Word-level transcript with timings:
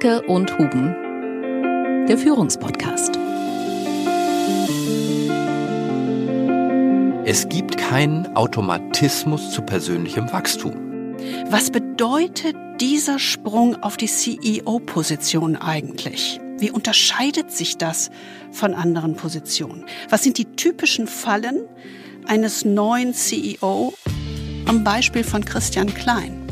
Dirke 0.00 0.22
und 0.22 0.56
Huben, 0.58 2.06
der 2.06 2.16
Führungspodcast. 2.16 3.18
Es 7.26 7.48
gibt 7.48 7.76
keinen 7.76 8.34
Automatismus 8.34 9.50
zu 9.50 9.62
persönlichem 9.62 10.32
Wachstum. 10.32 11.16
Was 11.50 11.70
bedeutet 11.70 12.56
dieser 12.80 13.18
Sprung 13.18 13.82
auf 13.82 13.96
die 13.96 14.06
CEO-Position 14.06 15.56
eigentlich? 15.56 16.40
Wie 16.58 16.70
unterscheidet 16.70 17.50
sich 17.50 17.76
das 17.76 18.10
von 18.52 18.74
anderen 18.74 19.16
Positionen? 19.16 19.84
Was 20.08 20.22
sind 20.22 20.38
die 20.38 20.46
typischen 20.46 21.08
Fallen 21.08 21.58
eines 22.26 22.64
neuen 22.64 23.12
CEO 23.12 23.92
am 24.66 24.82
Beispiel 24.82 25.24
von 25.24 25.44
Christian 25.44 25.92
Klein? 25.92 26.46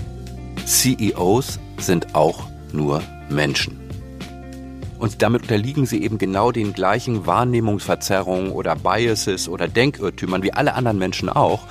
CEOs 0.66 1.59
sind 1.78 2.15
auch 2.15 2.45
nur 2.73 3.02
Menschen. 3.30 3.78
Und 4.98 5.23
damit 5.23 5.42
unterliegen 5.42 5.86
sie 5.86 6.02
eben 6.02 6.19
genau 6.19 6.50
den 6.50 6.73
gleichen 6.73 7.27
Wahrnehmungsverzerrungen 7.27 8.50
oder 8.50 8.74
Biases 8.74 9.48
oder 9.48 9.69
Denkirrtümern 9.69 10.42
wie 10.42 10.52
alle 10.52 10.74
anderen 10.74 10.98
Menschen 10.98 11.28
auch. 11.28 11.66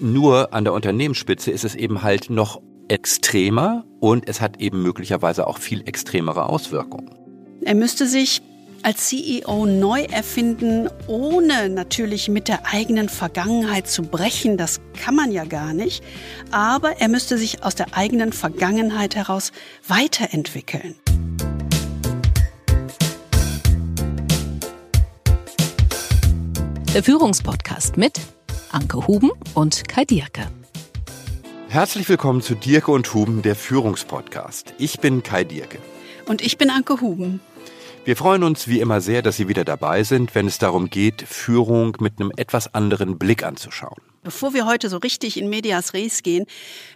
Nur 0.00 0.54
an 0.54 0.64
der 0.64 0.72
Unternehmensspitze 0.72 1.50
ist 1.50 1.64
es 1.64 1.74
eben 1.74 2.02
halt 2.02 2.30
noch 2.30 2.60
extremer 2.88 3.84
und 4.00 4.28
es 4.28 4.40
hat 4.40 4.60
eben 4.60 4.82
möglicherweise 4.82 5.46
auch 5.46 5.58
viel 5.58 5.82
extremere 5.86 6.48
Auswirkungen. 6.48 7.10
Er 7.62 7.74
müsste 7.74 8.06
sich 8.06 8.42
als 8.84 9.08
CEO 9.08 9.64
neu 9.64 10.02
erfinden, 10.02 10.88
ohne 11.06 11.70
natürlich 11.70 12.28
mit 12.28 12.48
der 12.48 12.66
eigenen 12.66 13.08
Vergangenheit 13.08 13.88
zu 13.88 14.02
brechen. 14.02 14.58
Das 14.58 14.80
kann 15.02 15.14
man 15.14 15.32
ja 15.32 15.44
gar 15.44 15.72
nicht. 15.72 16.04
Aber 16.50 17.00
er 17.00 17.08
müsste 17.08 17.38
sich 17.38 17.64
aus 17.64 17.74
der 17.74 17.96
eigenen 17.96 18.32
Vergangenheit 18.32 19.16
heraus 19.16 19.52
weiterentwickeln. 19.88 20.96
Der 26.92 27.02
Führungspodcast 27.02 27.96
mit 27.96 28.20
Anke 28.70 29.06
Huben 29.06 29.30
und 29.54 29.88
Kai 29.88 30.04
Dierke. 30.04 30.46
Herzlich 31.68 32.08
willkommen 32.08 32.40
zu 32.40 32.54
Dirke 32.54 32.92
und 32.92 33.12
Huben, 33.14 33.42
der 33.42 33.56
Führungspodcast. 33.56 34.74
Ich 34.78 35.00
bin 35.00 35.22
Kai 35.22 35.42
Dierke. 35.42 35.78
Und 36.26 36.40
ich 36.40 36.56
bin 36.56 36.70
Anke 36.70 37.00
Huben. 37.00 37.40
Wir 38.04 38.16
freuen 38.16 38.42
uns 38.42 38.68
wie 38.68 38.80
immer 38.80 39.00
sehr, 39.00 39.22
dass 39.22 39.38
Sie 39.38 39.48
wieder 39.48 39.64
dabei 39.64 40.04
sind, 40.04 40.34
wenn 40.34 40.46
es 40.46 40.58
darum 40.58 40.90
geht, 40.90 41.22
Führung 41.22 41.96
mit 42.00 42.20
einem 42.20 42.32
etwas 42.36 42.74
anderen 42.74 43.16
Blick 43.18 43.42
anzuschauen. 43.42 44.13
Bevor 44.24 44.54
wir 44.54 44.64
heute 44.64 44.88
so 44.88 44.96
richtig 44.96 45.38
in 45.38 45.50
Medias 45.50 45.92
Res 45.92 46.22
gehen, 46.22 46.46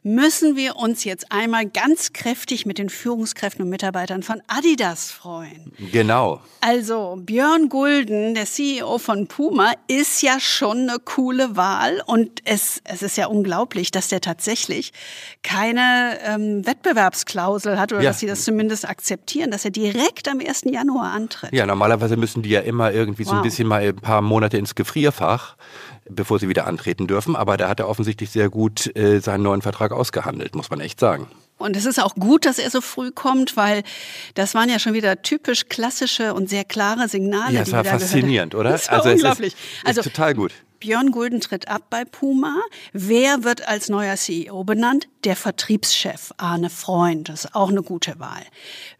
müssen 0.02 0.56
wir 0.56 0.76
uns 0.76 1.04
jetzt 1.04 1.30
einmal 1.30 1.66
ganz 1.66 2.14
kräftig 2.14 2.64
mit 2.64 2.78
den 2.78 2.88
Führungskräften 2.88 3.64
und 3.64 3.68
Mitarbeitern 3.68 4.22
von 4.22 4.40
Adidas 4.46 5.10
freuen. 5.10 5.70
Genau. 5.92 6.40
Also 6.62 7.18
Björn 7.20 7.68
Gulden, 7.68 8.34
der 8.34 8.46
CEO 8.46 8.96
von 8.96 9.26
Puma, 9.26 9.72
ist 9.88 10.22
ja 10.22 10.40
schon 10.40 10.88
eine 10.88 10.98
coole 11.04 11.54
Wahl 11.54 12.02
und 12.06 12.40
es, 12.44 12.80
es 12.84 13.02
ist 13.02 13.18
ja 13.18 13.26
unglaublich, 13.26 13.90
dass 13.90 14.08
der 14.08 14.22
tatsächlich 14.22 14.94
keine 15.42 16.18
ähm, 16.24 16.66
Wettbewerbsklausel 16.66 17.78
hat 17.78 17.92
oder 17.92 18.00
ja. 18.00 18.10
dass 18.10 18.20
sie 18.20 18.26
das 18.26 18.42
zumindest 18.42 18.88
akzeptieren, 18.88 19.50
dass 19.50 19.66
er 19.66 19.70
direkt 19.70 20.28
am 20.28 20.40
1. 20.40 20.62
Januar 20.64 21.12
antritt. 21.12 21.52
Ja, 21.52 21.66
normalerweise 21.66 22.16
müssen 22.16 22.42
die 22.42 22.50
ja 22.50 22.60
immer 22.60 22.90
irgendwie 22.90 23.26
wow. 23.26 23.32
so 23.32 23.36
ein 23.36 23.42
bisschen 23.42 23.68
mal 23.68 23.82
ein 23.82 23.96
paar 23.96 24.22
Monate 24.22 24.56
ins 24.56 24.74
Gefrierfach 24.74 25.56
bevor 26.08 26.38
sie 26.38 26.48
wieder 26.48 26.66
antreten 26.66 27.06
dürfen. 27.06 27.36
Aber 27.36 27.56
da 27.56 27.68
hat 27.68 27.80
er 27.80 27.88
offensichtlich 27.88 28.30
sehr 28.30 28.48
gut 28.48 28.94
äh, 28.96 29.20
seinen 29.20 29.42
neuen 29.42 29.62
Vertrag 29.62 29.92
ausgehandelt, 29.92 30.54
muss 30.54 30.70
man 30.70 30.80
echt 30.80 31.00
sagen. 31.00 31.28
Und 31.58 31.76
es 31.76 31.86
ist 31.86 32.00
auch 32.00 32.14
gut, 32.14 32.46
dass 32.46 32.58
er 32.58 32.70
so 32.70 32.80
früh 32.80 33.10
kommt, 33.10 33.56
weil 33.56 33.82
das 34.34 34.54
waren 34.54 34.68
ja 34.68 34.78
schon 34.78 34.94
wieder 34.94 35.22
typisch 35.22 35.68
klassische 35.68 36.32
und 36.32 36.48
sehr 36.48 36.64
klare 36.64 37.08
Signale. 37.08 37.54
Ja, 37.54 37.62
es 37.62 37.72
war 37.72 37.84
faszinierend, 37.84 38.54
oder? 38.54 38.70
Das 38.70 38.88
war 38.88 38.98
also 38.98 39.10
unglaublich. 39.10 39.54
Es 39.54 39.90
ist, 39.90 39.98
also 39.98 40.02
total 40.02 40.34
gut. 40.34 40.52
Björn 40.78 41.10
Gulden 41.10 41.40
tritt 41.40 41.66
ab 41.66 41.86
bei 41.90 42.04
Puma. 42.04 42.54
Wer 42.92 43.42
wird 43.42 43.66
als 43.66 43.88
neuer 43.88 44.14
CEO 44.16 44.62
benannt? 44.62 45.08
Der 45.24 45.34
Vertriebschef 45.34 46.32
Arne 46.36 46.70
Freund. 46.70 47.28
Das 47.28 47.46
ist 47.46 47.54
auch 47.56 47.70
eine 47.70 47.82
gute 47.82 48.20
Wahl. 48.20 48.42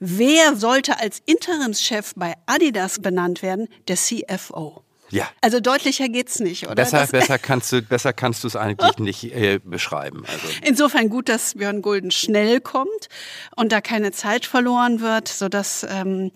Wer 0.01 0.57
sollte 0.57 0.99
als 0.99 1.23
Interimschef 1.25 2.15
bei 2.17 2.35
Adidas 2.47 2.99
benannt 3.01 3.43
werden? 3.43 3.69
Der 3.87 3.95
CFO. 3.95 4.83
Ja. 5.11 5.29
Also 5.41 5.61
deutlicher 5.61 6.09
geht's 6.09 6.41
nicht, 6.41 6.65
oder? 6.65 6.75
Besser, 6.75 7.07
besser 7.07 7.39
kannst 7.39 7.73
du, 7.73 7.83
besser 7.89 8.13
kannst 8.13 8.45
du 8.45 8.49
es 8.49 8.57
eigentlich 8.57 8.99
nicht 8.99 9.25
äh, 9.35 9.61
beschreiben. 9.63 10.25
Also. 10.27 10.49
Insofern 10.65 11.09
gut, 11.09 11.29
dass 11.29 11.55
Björn 11.55 11.83
Gulden 11.83 12.11
schnell 12.11 12.61
kommt 12.61 13.09
und 13.57 13.73
da 13.73 13.81
keine 13.81 14.13
Zeit 14.13 14.47
verloren 14.47 15.01
wird, 15.01 15.29
so 15.29 15.49
dass 15.49 15.87
ähm, 15.89 16.31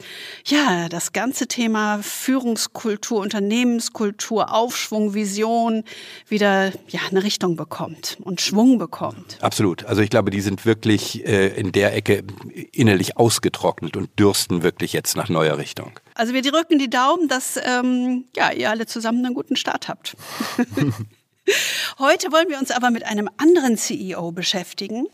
ja 0.46 0.88
das 0.88 1.12
ganze 1.12 1.46
Thema 1.46 2.00
Führungskultur, 2.02 3.20
Unternehmenskultur, 3.20 4.52
Aufschwung, 4.52 5.14
Vision 5.14 5.84
wieder 6.28 6.72
ja 6.88 7.00
eine 7.10 7.22
Richtung 7.22 7.56
bekommt 7.56 8.18
und 8.22 8.40
Schwung 8.40 8.78
bekommt. 8.78 9.38
Absolut. 9.40 9.84
Also 9.84 10.02
ich 10.02 10.10
glaube, 10.10 10.30
die 10.30 10.40
sind 10.40 10.64
wirklich 10.64 11.26
äh, 11.26 11.48
in 11.48 11.72
der 11.72 11.94
Ecke 11.94 12.24
innerlich 12.72 13.16
ausgetrocknet 13.16 13.96
und 13.96 14.18
dürsten 14.18 14.62
wirklich 14.62 14.92
jetzt 14.92 15.16
nach 15.16 15.28
neuer 15.28 15.58
Richtung. 15.58 15.92
Also 16.14 16.34
wir 16.34 16.42
drücken 16.42 16.78
die 16.78 16.90
Daumen, 16.90 17.28
dass 17.28 17.58
ähm, 17.62 18.26
ja, 18.36 18.52
ihr 18.52 18.70
alle 18.70 18.86
zusammen 18.86 19.24
einen 19.24 19.34
guten 19.34 19.56
Start 19.56 19.88
habt. 19.88 20.16
Heute 21.98 22.30
wollen 22.30 22.48
wir 22.48 22.58
uns 22.58 22.70
aber 22.70 22.90
mit 22.90 23.04
einem 23.04 23.28
anderen 23.36 23.76
CEO 23.76 24.30
beschäftigen, 24.32 25.06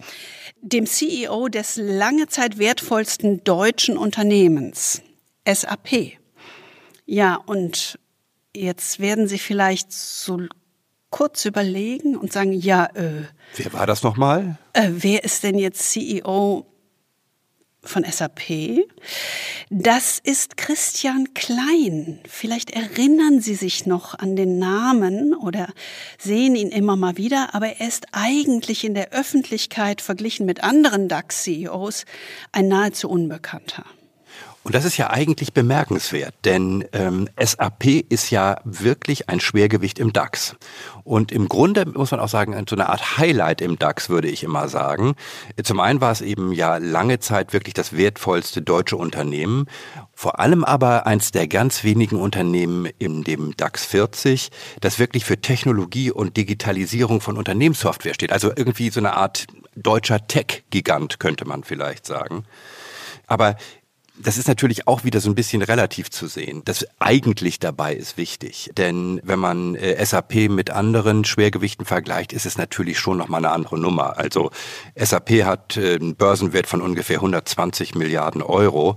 dem 0.60 0.87
CEO 0.87 1.48
des 1.48 1.76
lange 1.76 2.26
Zeit 2.26 2.58
wertvollsten 2.58 3.44
deutschen 3.44 3.97
Unternehmens, 3.97 5.03
SAP. 5.47 6.19
Ja, 7.06 7.37
und 7.37 7.98
jetzt 8.54 9.00
werden 9.00 9.28
Sie 9.28 9.38
vielleicht 9.38 9.92
so 9.92 10.41
kurz 11.10 11.44
überlegen 11.47 12.16
und 12.16 12.32
sagen, 12.32 12.53
ja, 12.53 12.87
äh, 12.94 13.25
Wer 13.56 13.72
war 13.72 13.87
das 13.87 14.03
nochmal? 14.03 14.58
Äh, 14.75 14.91
wer 14.91 15.25
ist 15.25 15.42
denn 15.42 15.58
jetzt 15.58 15.91
CEO 15.91 16.66
von 17.82 18.04
SAP. 18.04 18.84
Das 19.70 20.18
ist 20.22 20.56
Christian 20.56 21.34
Klein. 21.34 22.18
Vielleicht 22.28 22.70
erinnern 22.70 23.40
Sie 23.40 23.54
sich 23.54 23.86
noch 23.86 24.14
an 24.14 24.36
den 24.36 24.58
Namen 24.58 25.34
oder 25.34 25.68
sehen 26.18 26.54
ihn 26.54 26.70
immer 26.70 26.96
mal 26.96 27.16
wieder, 27.16 27.54
aber 27.54 27.68
er 27.78 27.88
ist 27.88 28.06
eigentlich 28.12 28.84
in 28.84 28.94
der 28.94 29.12
Öffentlichkeit 29.12 30.00
verglichen 30.00 30.46
mit 30.46 30.64
anderen 30.64 31.08
DAX-CEOs 31.08 32.04
ein 32.52 32.68
nahezu 32.68 33.08
Unbekannter. 33.08 33.84
Und 34.64 34.74
das 34.74 34.84
ist 34.84 34.98
ja 34.98 35.08
eigentlich 35.08 35.54
bemerkenswert, 35.54 36.34
denn 36.44 36.84
ähm, 36.92 37.26
SAP 37.42 37.86
ist 38.10 38.30
ja 38.30 38.60
wirklich 38.64 39.30
ein 39.30 39.40
Schwergewicht 39.40 39.98
im 39.98 40.12
DAX. 40.12 40.56
Und 41.04 41.32
im 41.32 41.48
Grunde 41.48 41.86
muss 41.86 42.10
man 42.10 42.20
auch 42.20 42.28
sagen, 42.28 42.52
so 42.68 42.76
eine 42.76 42.90
Art 42.90 43.16
Highlight 43.16 43.62
im 43.62 43.78
DAX, 43.78 44.10
würde 44.10 44.28
ich 44.28 44.42
immer 44.42 44.68
sagen. 44.68 45.14
Zum 45.62 45.80
einen 45.80 46.02
war 46.02 46.12
es 46.12 46.20
eben 46.20 46.52
ja 46.52 46.76
lange 46.76 47.18
Zeit 47.18 47.54
wirklich 47.54 47.72
das 47.72 47.96
wertvollste 47.96 48.60
deutsche 48.60 48.96
Unternehmen. 48.96 49.66
Vor 50.12 50.38
allem 50.38 50.64
aber 50.64 51.06
eins 51.06 51.30
der 51.30 51.48
ganz 51.48 51.82
wenigen 51.82 52.16
Unternehmen 52.16 52.86
in 52.98 53.24
dem 53.24 53.56
DAX 53.56 53.86
40, 53.86 54.50
das 54.82 54.98
wirklich 54.98 55.24
für 55.24 55.40
Technologie 55.40 56.10
und 56.10 56.36
Digitalisierung 56.36 57.22
von 57.22 57.38
Unternehmenssoftware 57.38 58.12
steht. 58.12 58.32
Also 58.32 58.50
irgendwie 58.54 58.90
so 58.90 59.00
eine 59.00 59.16
Art 59.16 59.46
deutscher 59.76 60.26
Tech-Gigant, 60.26 61.20
könnte 61.20 61.46
man 61.46 61.64
vielleicht 61.64 62.04
sagen. 62.04 62.44
Aber 63.28 63.56
das 64.22 64.38
ist 64.38 64.48
natürlich 64.48 64.86
auch 64.86 65.04
wieder 65.04 65.20
so 65.20 65.30
ein 65.30 65.34
bisschen 65.34 65.62
relativ 65.62 66.10
zu 66.10 66.26
sehen. 66.26 66.62
Das 66.64 66.86
eigentlich 66.98 67.58
dabei 67.58 67.94
ist 67.94 68.16
wichtig, 68.16 68.70
denn 68.76 69.20
wenn 69.24 69.38
man 69.38 69.74
äh, 69.74 70.04
SAP 70.04 70.48
mit 70.50 70.70
anderen 70.70 71.24
Schwergewichten 71.24 71.84
vergleicht, 71.84 72.32
ist 72.32 72.46
es 72.46 72.58
natürlich 72.58 72.98
schon 72.98 73.18
noch 73.18 73.28
mal 73.28 73.38
eine 73.38 73.50
andere 73.50 73.78
Nummer. 73.78 74.18
Also 74.18 74.50
SAP 74.96 75.44
hat 75.44 75.76
äh, 75.76 75.94
einen 75.94 76.16
Börsenwert 76.16 76.66
von 76.66 76.82
ungefähr 76.82 77.16
120 77.16 77.94
Milliarden 77.94 78.43
Euro 78.43 78.96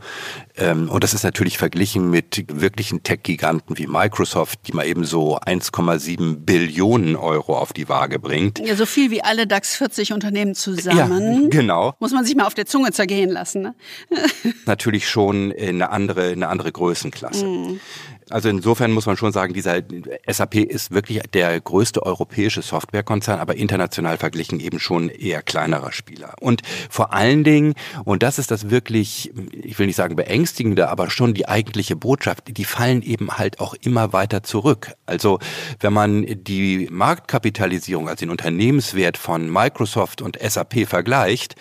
ähm, 0.58 0.90
und 0.90 1.04
das 1.04 1.14
ist 1.14 1.24
natürlich 1.24 1.58
verglichen 1.58 2.10
mit 2.10 2.46
wirklichen 2.48 3.04
Tech-Giganten 3.04 3.78
wie 3.78 3.88
Microsoft, 3.88 4.60
die 4.68 4.74
mal 4.74 4.86
eben 4.86 5.06
so 5.06 5.38
1,7 5.40 6.38
Billionen 6.38 7.16
Euro 7.16 7.58
auf 7.58 7.74
die 7.74 7.90
Waage 7.90 8.20
bringt. 8.20 8.60
Ja, 8.60 8.76
so 8.76 8.86
viel 8.86 9.12
wie 9.12 9.24
alle 9.24 9.48
DAX 9.48 9.76
40 9.76 10.14
Unternehmen 10.14 10.56
zusammen. 10.56 11.44
Ja, 11.44 11.50
genau. 11.50 11.96
Muss 12.00 12.12
man 12.12 12.26
sich 12.26 12.36
mal 12.36 12.46
auf 12.46 12.54
der 12.54 12.66
Zunge 12.66 12.92
zergehen 12.92 13.30
lassen. 13.30 13.62
Ne? 13.62 13.76
natürlich 14.66 15.08
schon 15.12 15.54
eine 15.54 15.92
andere, 15.92 16.30
eine 16.30 16.48
andere 16.48 16.72
Größenklasse. 16.72 17.46
Mhm. 17.46 17.80
Also 18.32 18.50
insofern 18.50 18.92
muss 18.92 19.06
man 19.06 19.18
schon 19.18 19.32
sagen, 19.32 19.54
dieser 19.54 19.82
SAP 20.26 20.56
ist 20.56 20.92
wirklich 20.92 21.22
der 21.34 21.60
größte 21.60 22.04
europäische 22.04 22.62
Softwarekonzern, 22.62 23.40
aber 23.40 23.56
international 23.56 24.18
verglichen 24.18 24.60
eben 24.60 24.80
schon 24.80 25.10
eher 25.10 25.42
kleinerer 25.42 25.92
Spieler. 25.92 26.36
Und 26.40 26.62
vor 26.90 27.14
allen 27.14 27.44
Dingen, 27.44 27.74
und 28.06 28.24
das 28.24 28.40
ist 28.40 28.50
das 28.52 28.70
wirklich, 28.70 29.32
ich 29.52 29.78
will 29.78 29.88
nicht 29.88 29.98
sagen 29.98 30.16
beängstigende, 30.16 30.90
aber 30.90 31.10
schon 31.10 31.34
die 31.34 31.48
eigentliche 31.48 31.96
Botschaft, 31.96 32.58
die 32.58 32.66
fallen 32.66 33.02
eben 33.02 33.38
halt 33.38 33.60
auch 33.60 33.76
immer 33.82 34.14
weiter 34.14 34.44
zurück. 34.44 34.94
Also 35.06 35.40
wenn 35.80 35.94
man 35.94 36.26
die 36.26 36.88
Marktkapitalisierung, 36.90 38.08
also 38.08 38.22
den 38.22 38.30
Unternehmenswert 38.30 39.18
von 39.18 39.52
Microsoft 39.52 40.22
und 40.22 40.40
SAP 40.42 40.88
vergleicht, 40.88 41.56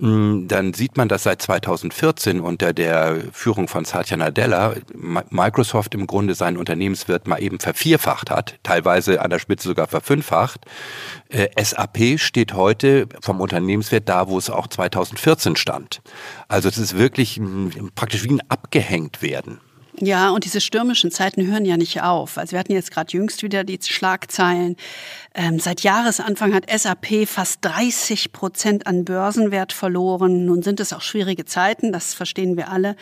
dann 0.00 0.74
sieht 0.74 0.96
man, 0.96 1.08
dass 1.08 1.24
seit 1.24 1.42
2014 1.42 2.38
unter 2.40 2.72
der 2.72 3.20
Führung 3.32 3.66
von 3.66 3.84
Satya 3.84 4.16
Nadella 4.16 4.74
Microsoft 4.94 5.92
im 5.94 6.06
Grunde 6.06 6.36
seinen 6.36 6.56
Unternehmenswert 6.56 7.26
mal 7.26 7.42
eben 7.42 7.58
vervierfacht 7.58 8.30
hat, 8.30 8.60
teilweise 8.62 9.20
an 9.20 9.30
der 9.30 9.40
Spitze 9.40 9.66
sogar 9.66 9.88
verfünffacht. 9.88 10.66
Äh, 11.28 11.48
SAP 11.60 12.20
steht 12.20 12.54
heute 12.54 13.08
vom 13.20 13.40
Unternehmenswert 13.40 14.08
da, 14.08 14.28
wo 14.28 14.38
es 14.38 14.50
auch 14.50 14.68
2014 14.68 15.56
stand. 15.56 16.00
Also 16.46 16.68
es 16.68 16.78
ist 16.78 16.96
wirklich 16.96 17.40
mm, 17.40 17.88
praktisch 17.96 18.22
wie 18.22 18.34
ein 18.34 18.42
abgehängt 18.48 19.20
werden. 19.20 19.60
Ja, 20.00 20.30
und 20.30 20.44
diese 20.44 20.60
stürmischen 20.60 21.10
Zeiten 21.10 21.46
hören 21.46 21.64
ja 21.64 21.76
nicht 21.76 22.02
auf. 22.02 22.38
Also 22.38 22.52
wir 22.52 22.58
hatten 22.58 22.72
jetzt 22.72 22.90
gerade 22.90 23.12
jüngst 23.12 23.42
wieder 23.42 23.64
die 23.64 23.78
Schlagzeilen. 23.82 24.76
Ähm, 25.34 25.58
seit 25.60 25.82
Jahresanfang 25.82 26.54
hat 26.54 26.64
SAP 26.70 27.26
fast 27.26 27.64
30 27.64 28.32
Prozent 28.32 28.86
an 28.86 29.04
Börsenwert 29.04 29.72
verloren. 29.72 30.46
Nun 30.46 30.62
sind 30.62 30.80
es 30.80 30.92
auch 30.92 31.02
schwierige 31.02 31.44
Zeiten, 31.44 31.92
das 31.92 32.14
verstehen 32.14 32.56
wir 32.56 32.70
alle. 32.70 32.96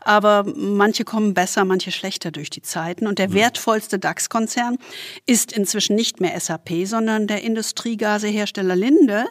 Aber 0.00 0.44
manche 0.56 1.04
kommen 1.04 1.34
besser, 1.34 1.64
manche 1.64 1.92
schlechter 1.92 2.30
durch 2.30 2.50
die 2.50 2.62
Zeiten. 2.62 3.06
Und 3.06 3.18
der 3.18 3.28
mhm. 3.28 3.34
wertvollste 3.34 3.98
DAX-Konzern 3.98 4.78
ist 5.26 5.52
inzwischen 5.52 5.96
nicht 5.96 6.20
mehr 6.20 6.38
SAP, 6.38 6.70
sondern 6.84 7.26
der 7.26 7.42
Industriegasehersteller 7.42 8.76
Linde, 8.76 9.26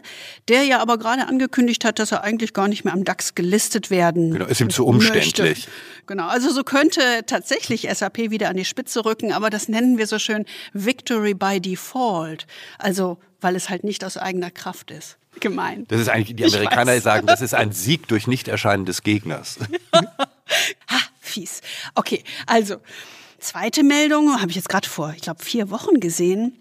der 0.48 0.64
ja 0.64 0.80
aber 0.80 0.98
gerade 0.98 1.28
angekündigt 1.28 1.86
hat, 1.86 2.00
dass 2.00 2.12
er 2.12 2.24
eigentlich 2.24 2.54
gar 2.54 2.68
nicht 2.68 2.86
mehr 2.86 2.94
am 2.94 3.04
DAX 3.04 3.36
gelistet 3.36 3.90
werden 3.90 4.31
Genau, 4.31 4.46
ist 4.46 4.62
ihm 4.62 4.69
zu 4.69 4.86
umständlich. 4.86 5.38
Möchte. 5.40 5.72
Genau, 6.06 6.28
also 6.28 6.50
so 6.52 6.64
könnte 6.64 7.02
tatsächlich 7.25 7.88
SAP 7.92 8.18
wieder 8.30 8.50
an 8.50 8.57
die 8.57 8.65
Spitze 8.65 9.06
rücken, 9.06 9.31
aber 9.33 9.50
das 9.50 9.68
nennen 9.68 9.98
wir 9.98 10.07
so 10.07 10.19
schön 10.19 10.45
Victory 10.74 11.33
by 11.33 11.59
Default. 11.59 12.48
Also, 12.77 13.18
weil 13.42 13.56
es 13.56 13.69
halt 13.69 13.83
nicht 13.83 14.04
aus 14.04 14.18
eigener 14.18 14.51
Kraft 14.51 14.92
ist. 14.92 15.18
Gemein. 15.39 15.86
Das 15.88 16.01
ist 16.01 16.09
eigentlich, 16.09 16.36
die 16.36 16.45
Amerikaner 16.56 17.00
sagen, 17.00 17.27
das 17.27 17.42
ist 17.42 17.54
ein 17.54 17.71
Sieg 17.71 18.07
durch 18.07 18.27
Nichterscheinen 18.27 18.86
des 18.86 19.04
Gegners. 19.04 19.59
ha, 19.94 21.00
fies. 21.19 21.62
Okay, 21.95 22.24
also, 22.45 22.77
zweite 23.39 23.83
Meldung 23.83 24.39
habe 24.39 24.50
ich 24.50 24.56
jetzt 24.56 24.69
gerade 24.69 24.88
vor, 24.88 25.13
ich 25.15 25.21
glaube, 25.21 25.44
vier 25.44 25.69
Wochen 25.69 26.00
gesehen. 26.00 26.57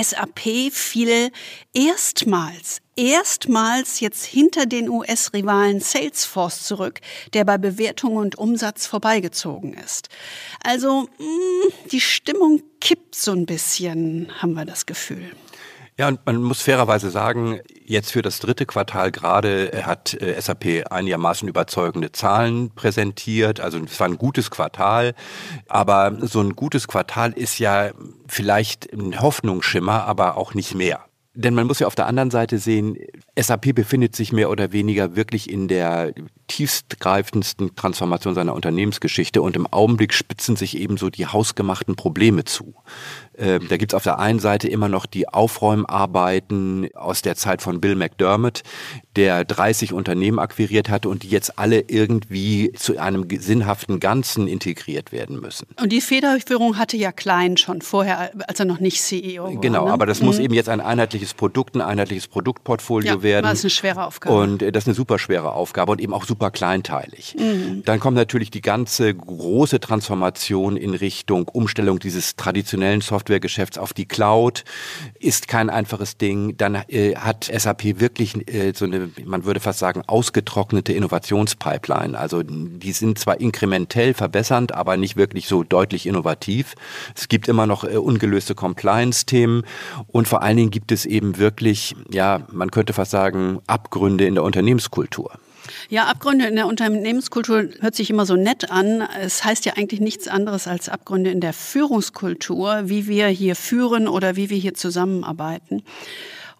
SAP 0.00 0.72
fiel 0.72 1.30
erstmals, 1.74 2.80
erstmals 2.98 4.00
jetzt 4.00 4.24
hinter 4.24 4.66
den 4.66 4.88
US-Rivalen 4.88 5.80
Salesforce 5.80 6.64
zurück, 6.64 7.00
der 7.32 7.44
bei 7.44 7.56
Bewertung 7.56 8.16
und 8.16 8.36
Umsatz 8.36 8.86
vorbeigezogen 8.86 9.74
ist. 9.74 10.08
Also 10.64 11.08
mm, 11.18 11.88
die 11.92 12.00
Stimmung 12.00 12.62
kippt 12.80 13.14
so 13.14 13.32
ein 13.32 13.46
bisschen, 13.46 14.32
haben 14.42 14.54
wir 14.54 14.64
das 14.64 14.84
Gefühl. 14.84 15.30
Ja, 15.96 16.06
und 16.06 16.24
man 16.26 16.42
muss 16.42 16.62
fairerweise 16.62 17.10
sagen, 17.10 17.60
jetzt 17.84 18.12
für 18.12 18.22
das 18.22 18.38
dritte 18.38 18.66
Quartal 18.66 19.10
gerade 19.10 19.82
hat 19.84 20.14
äh, 20.14 20.40
SAP 20.40 20.90
einigermaßen 20.90 21.48
überzeugende 21.48 22.12
Zahlen 22.12 22.70
präsentiert. 22.70 23.58
Also 23.58 23.78
es 23.78 23.98
war 23.98 24.08
ein 24.08 24.16
gutes 24.16 24.50
Quartal, 24.50 25.14
aber 25.66 26.16
so 26.20 26.40
ein 26.40 26.54
gutes 26.54 26.86
Quartal 26.86 27.32
ist 27.32 27.58
ja 27.58 27.90
vielleicht 28.28 28.92
ein 28.92 29.20
Hoffnungsschimmer, 29.20 30.04
aber 30.04 30.36
auch 30.36 30.54
nicht 30.54 30.76
mehr. 30.76 31.07
Denn 31.40 31.54
man 31.54 31.68
muss 31.68 31.78
ja 31.78 31.86
auf 31.86 31.94
der 31.94 32.06
anderen 32.06 32.32
Seite 32.32 32.58
sehen, 32.58 32.96
SAP 33.40 33.74
befindet 33.74 34.16
sich 34.16 34.32
mehr 34.32 34.50
oder 34.50 34.72
weniger 34.72 35.14
wirklich 35.14 35.50
in 35.50 35.68
der 35.68 36.12
tiefstgreifendsten 36.48 37.76
Transformation 37.76 38.34
seiner 38.34 38.54
Unternehmensgeschichte 38.54 39.42
und 39.42 39.54
im 39.54 39.66
Augenblick 39.66 40.12
spitzen 40.12 40.56
sich 40.56 40.76
eben 40.76 40.96
so 40.96 41.10
die 41.10 41.26
hausgemachten 41.26 41.94
Probleme 41.94 42.44
zu. 42.44 42.74
Ähm, 43.38 43.68
da 43.68 43.76
gibt's 43.76 43.94
auf 43.94 44.02
der 44.02 44.18
einen 44.18 44.40
Seite 44.40 44.66
immer 44.66 44.88
noch 44.88 45.06
die 45.06 45.28
Aufräumarbeiten 45.28 46.88
aus 46.94 47.22
der 47.22 47.36
Zeit 47.36 47.62
von 47.62 47.80
Bill 47.80 47.94
McDermott, 47.94 48.62
der 49.14 49.44
30 49.44 49.92
Unternehmen 49.92 50.40
akquiriert 50.40 50.88
hatte 50.88 51.08
und 51.08 51.22
die 51.22 51.28
jetzt 51.28 51.58
alle 51.58 51.84
irgendwie 51.86 52.72
zu 52.72 52.98
einem 52.98 53.26
sinnhaften 53.38 54.00
Ganzen 54.00 54.48
integriert 54.48 55.12
werden 55.12 55.40
müssen. 55.40 55.68
Und 55.80 55.92
die 55.92 56.00
Federführung 56.00 56.78
hatte 56.78 56.96
ja 56.96 57.12
Klein 57.12 57.56
schon 57.56 57.82
vorher, 57.82 58.32
als 58.48 58.58
er 58.58 58.66
noch 58.66 58.80
nicht 58.80 59.00
CEO 59.00 59.44
war. 59.44 59.60
Genau, 59.60 59.86
ne? 59.86 59.92
aber 59.92 60.06
das 60.06 60.20
mhm. 60.20 60.26
muss 60.26 60.38
eben 60.40 60.54
jetzt 60.54 60.68
ein 60.68 60.80
einheitliches 60.80 61.34
Produkt, 61.34 61.76
ein 61.76 61.82
einheitliches 61.82 62.26
Produktportfolio 62.26 63.14
ja, 63.16 63.22
werden. 63.22 63.27
Das 63.32 63.58
ist 63.58 63.64
eine 63.64 63.70
schwere 63.70 64.04
Aufgabe. 64.04 64.34
Und 64.34 64.62
äh, 64.62 64.72
das 64.72 64.84
ist 64.84 64.88
eine 64.88 64.94
super 64.94 65.18
schwere 65.18 65.52
Aufgabe 65.52 65.92
und 65.92 66.00
eben 66.00 66.12
auch 66.12 66.24
super 66.24 66.50
kleinteilig. 66.50 67.36
Mhm. 67.38 67.82
Dann 67.84 68.00
kommt 68.00 68.16
natürlich 68.16 68.50
die 68.50 68.60
ganze 68.60 69.14
große 69.14 69.80
Transformation 69.80 70.76
in 70.76 70.94
Richtung 70.94 71.48
Umstellung 71.48 71.98
dieses 71.98 72.36
traditionellen 72.36 73.00
Softwaregeschäfts 73.00 73.78
auf 73.78 73.92
die 73.92 74.06
Cloud. 74.06 74.64
Ist 75.18 75.48
kein 75.48 75.70
einfaches 75.70 76.16
Ding. 76.16 76.56
Dann 76.56 76.76
äh, 76.88 77.14
hat 77.16 77.50
SAP 77.52 78.00
wirklich 78.00 78.48
äh, 78.52 78.72
so 78.74 78.84
eine, 78.84 79.10
man 79.24 79.44
würde 79.44 79.60
fast 79.60 79.78
sagen, 79.78 80.02
ausgetrocknete 80.06 80.92
Innovationspipeline. 80.92 82.18
Also 82.18 82.42
die 82.42 82.92
sind 82.92 83.18
zwar 83.18 83.40
inkrementell 83.40 84.14
verbessernd, 84.14 84.74
aber 84.74 84.96
nicht 84.96 85.16
wirklich 85.16 85.48
so 85.48 85.62
deutlich 85.62 86.06
innovativ. 86.06 86.74
Es 87.14 87.28
gibt 87.28 87.48
immer 87.48 87.66
noch 87.66 87.84
äh, 87.84 87.96
ungelöste 87.96 88.54
Compliance-Themen 88.54 89.62
und 90.06 90.28
vor 90.28 90.42
allen 90.42 90.56
Dingen 90.56 90.70
gibt 90.70 90.92
es 90.92 91.06
eben 91.06 91.38
wirklich, 91.38 91.94
ja, 92.10 92.40
man 92.52 92.70
könnte 92.70 92.92
fast 92.92 93.10
sagen, 93.10 93.17
Abgründe 93.66 94.26
in 94.26 94.34
der 94.34 94.44
Unternehmenskultur. 94.44 95.32
Ja, 95.88 96.04
Abgründe 96.06 96.46
in 96.46 96.56
der 96.56 96.66
Unternehmenskultur 96.66 97.68
hört 97.80 97.94
sich 97.94 98.10
immer 98.10 98.26
so 98.26 98.36
nett 98.36 98.70
an. 98.70 99.06
Es 99.20 99.44
heißt 99.44 99.66
ja 99.66 99.74
eigentlich 99.76 100.00
nichts 100.00 100.28
anderes 100.28 100.66
als 100.66 100.88
Abgründe 100.88 101.30
in 101.30 101.40
der 101.40 101.52
Führungskultur, 101.52 102.82
wie 102.84 103.06
wir 103.06 103.28
hier 103.28 103.56
führen 103.56 104.08
oder 104.08 104.36
wie 104.36 104.50
wir 104.50 104.56
hier 104.56 104.74
zusammenarbeiten. 104.74 105.82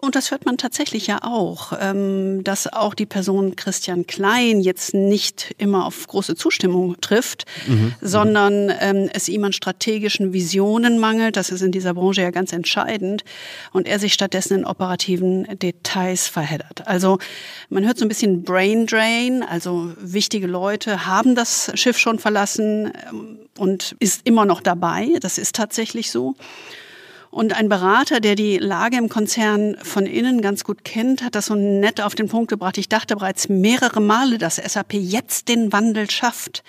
Und 0.00 0.14
das 0.14 0.30
hört 0.30 0.46
man 0.46 0.58
tatsächlich 0.58 1.08
ja 1.08 1.18
auch, 1.22 1.72
ähm, 1.80 2.44
dass 2.44 2.72
auch 2.72 2.94
die 2.94 3.04
Person 3.04 3.56
Christian 3.56 4.06
Klein 4.06 4.60
jetzt 4.60 4.94
nicht 4.94 5.54
immer 5.58 5.86
auf 5.86 6.06
große 6.06 6.36
Zustimmung 6.36 7.00
trifft, 7.00 7.46
mhm. 7.66 7.74
mhm. 7.74 7.94
sondern 8.00 8.72
ähm, 8.80 9.10
es 9.12 9.28
ihm 9.28 9.42
an 9.42 9.52
strategischen 9.52 10.32
Visionen 10.32 10.98
mangelt. 11.00 11.36
Das 11.36 11.50
ist 11.50 11.62
in 11.62 11.72
dieser 11.72 11.94
Branche 11.94 12.22
ja 12.22 12.30
ganz 12.30 12.52
entscheidend. 12.52 13.24
Und 13.72 13.88
er 13.88 13.98
sich 13.98 14.12
stattdessen 14.14 14.58
in 14.58 14.64
operativen 14.64 15.58
Details 15.58 16.28
verheddert. 16.28 16.86
Also 16.86 17.18
man 17.68 17.84
hört 17.84 17.98
so 17.98 18.04
ein 18.04 18.08
bisschen 18.08 18.44
Brain 18.44 18.86
Drain, 18.86 19.42
also 19.42 19.92
wichtige 20.00 20.46
Leute 20.46 21.06
haben 21.06 21.34
das 21.34 21.72
Schiff 21.74 21.98
schon 21.98 22.20
verlassen 22.20 22.92
ähm, 23.10 23.38
und 23.58 23.96
ist 23.98 24.20
immer 24.24 24.44
noch 24.44 24.60
dabei. 24.60 25.08
Das 25.20 25.38
ist 25.38 25.56
tatsächlich 25.56 26.12
so. 26.12 26.36
Und 27.30 27.54
ein 27.54 27.68
Berater, 27.68 28.20
der 28.20 28.34
die 28.34 28.58
Lage 28.58 28.96
im 28.96 29.08
Konzern 29.08 29.76
von 29.82 30.06
innen 30.06 30.40
ganz 30.40 30.64
gut 30.64 30.84
kennt, 30.84 31.22
hat 31.22 31.34
das 31.34 31.46
so 31.46 31.54
nett 31.54 32.00
auf 32.00 32.14
den 32.14 32.28
Punkt 32.28 32.48
gebracht. 32.48 32.78
Ich 32.78 32.88
dachte 32.88 33.16
bereits 33.16 33.48
mehrere 33.48 34.00
Male, 34.00 34.38
dass 34.38 34.56
SAP 34.56 34.94
jetzt 34.94 35.48
den 35.48 35.72
Wandel 35.72 36.10
schafft. 36.10 36.62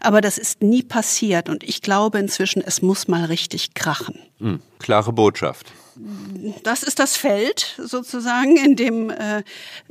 Aber 0.00 0.20
das 0.20 0.38
ist 0.38 0.62
nie 0.62 0.82
passiert. 0.82 1.48
Und 1.48 1.62
ich 1.64 1.80
glaube 1.80 2.18
inzwischen, 2.18 2.62
es 2.62 2.82
muss 2.82 3.08
mal 3.08 3.24
richtig 3.24 3.74
krachen. 3.74 4.18
Mhm, 4.38 4.60
klare 4.78 5.12
Botschaft 5.12 5.72
das 6.62 6.82
ist 6.82 6.98
das 6.98 7.16
Feld 7.16 7.74
sozusagen, 7.78 8.56
in 8.56 8.76
dem 8.76 9.10
äh, 9.10 9.42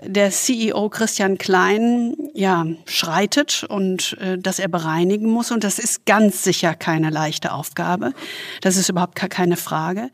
der 0.03 0.31
CEO 0.31 0.89
Christian 0.89 1.38
Klein 1.38 2.15
ja 2.34 2.65
schreitet 2.86 3.65
und 3.70 4.17
äh, 4.20 4.38
das 4.38 4.60
er 4.60 4.67
bereinigen 4.67 5.29
muss. 5.29 5.51
Und 5.51 5.63
das 5.63 5.79
ist 5.79 6.05
ganz 6.05 6.43
sicher 6.43 6.74
keine 6.74 7.10
leichte 7.10 7.53
Aufgabe. 7.53 8.13
Das 8.62 8.77
ist 8.77 8.89
überhaupt 8.89 9.15
keine 9.15 9.58
Frage. 9.58 10.10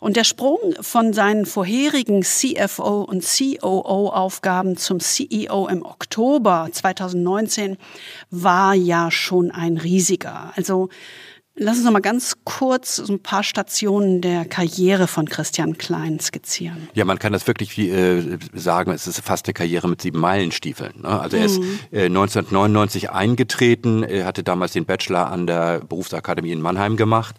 Und 0.00 0.16
der 0.16 0.24
Sprung 0.24 0.58
von 0.80 1.12
seinen 1.12 1.46
vorherigen 1.46 2.22
CFO 2.22 3.02
und 3.02 3.24
COO-Aufgaben 3.24 4.76
zum 4.76 5.00
CEO 5.00 5.68
im 5.68 5.84
Oktober 5.84 6.68
2019 6.70 7.76
war 8.30 8.74
ja 8.74 9.10
schon 9.10 9.50
ein 9.50 9.76
riesiger. 9.76 10.52
Also 10.56 10.88
Lass 11.58 11.76
uns 11.76 11.86
noch 11.86 11.92
mal 11.92 12.00
ganz 12.00 12.36
kurz 12.44 12.96
so 12.96 13.10
ein 13.10 13.18
paar 13.18 13.42
Stationen 13.42 14.20
der 14.20 14.44
Karriere 14.44 15.06
von 15.06 15.26
Christian 15.26 15.78
Klein 15.78 16.20
skizzieren. 16.20 16.90
Ja, 16.92 17.06
man 17.06 17.18
kann 17.18 17.32
das 17.32 17.46
wirklich 17.46 17.78
wie, 17.78 17.88
äh, 17.88 18.38
sagen, 18.52 18.90
es 18.90 19.06
ist 19.06 19.20
fast 19.20 19.46
eine 19.46 19.54
Karriere 19.54 19.88
mit 19.88 20.02
sieben 20.02 20.20
Meilenstiefeln. 20.20 21.00
Ne? 21.00 21.08
Also 21.08 21.38
er 21.38 21.46
ist 21.46 21.58
mhm. 21.58 21.78
äh, 21.92 22.04
1999 22.04 23.08
eingetreten, 23.10 24.02
er 24.02 24.26
hatte 24.26 24.42
damals 24.42 24.72
den 24.72 24.84
Bachelor 24.84 25.30
an 25.30 25.46
der 25.46 25.80
Berufsakademie 25.80 26.52
in 26.52 26.60
Mannheim 26.60 26.98
gemacht, 26.98 27.36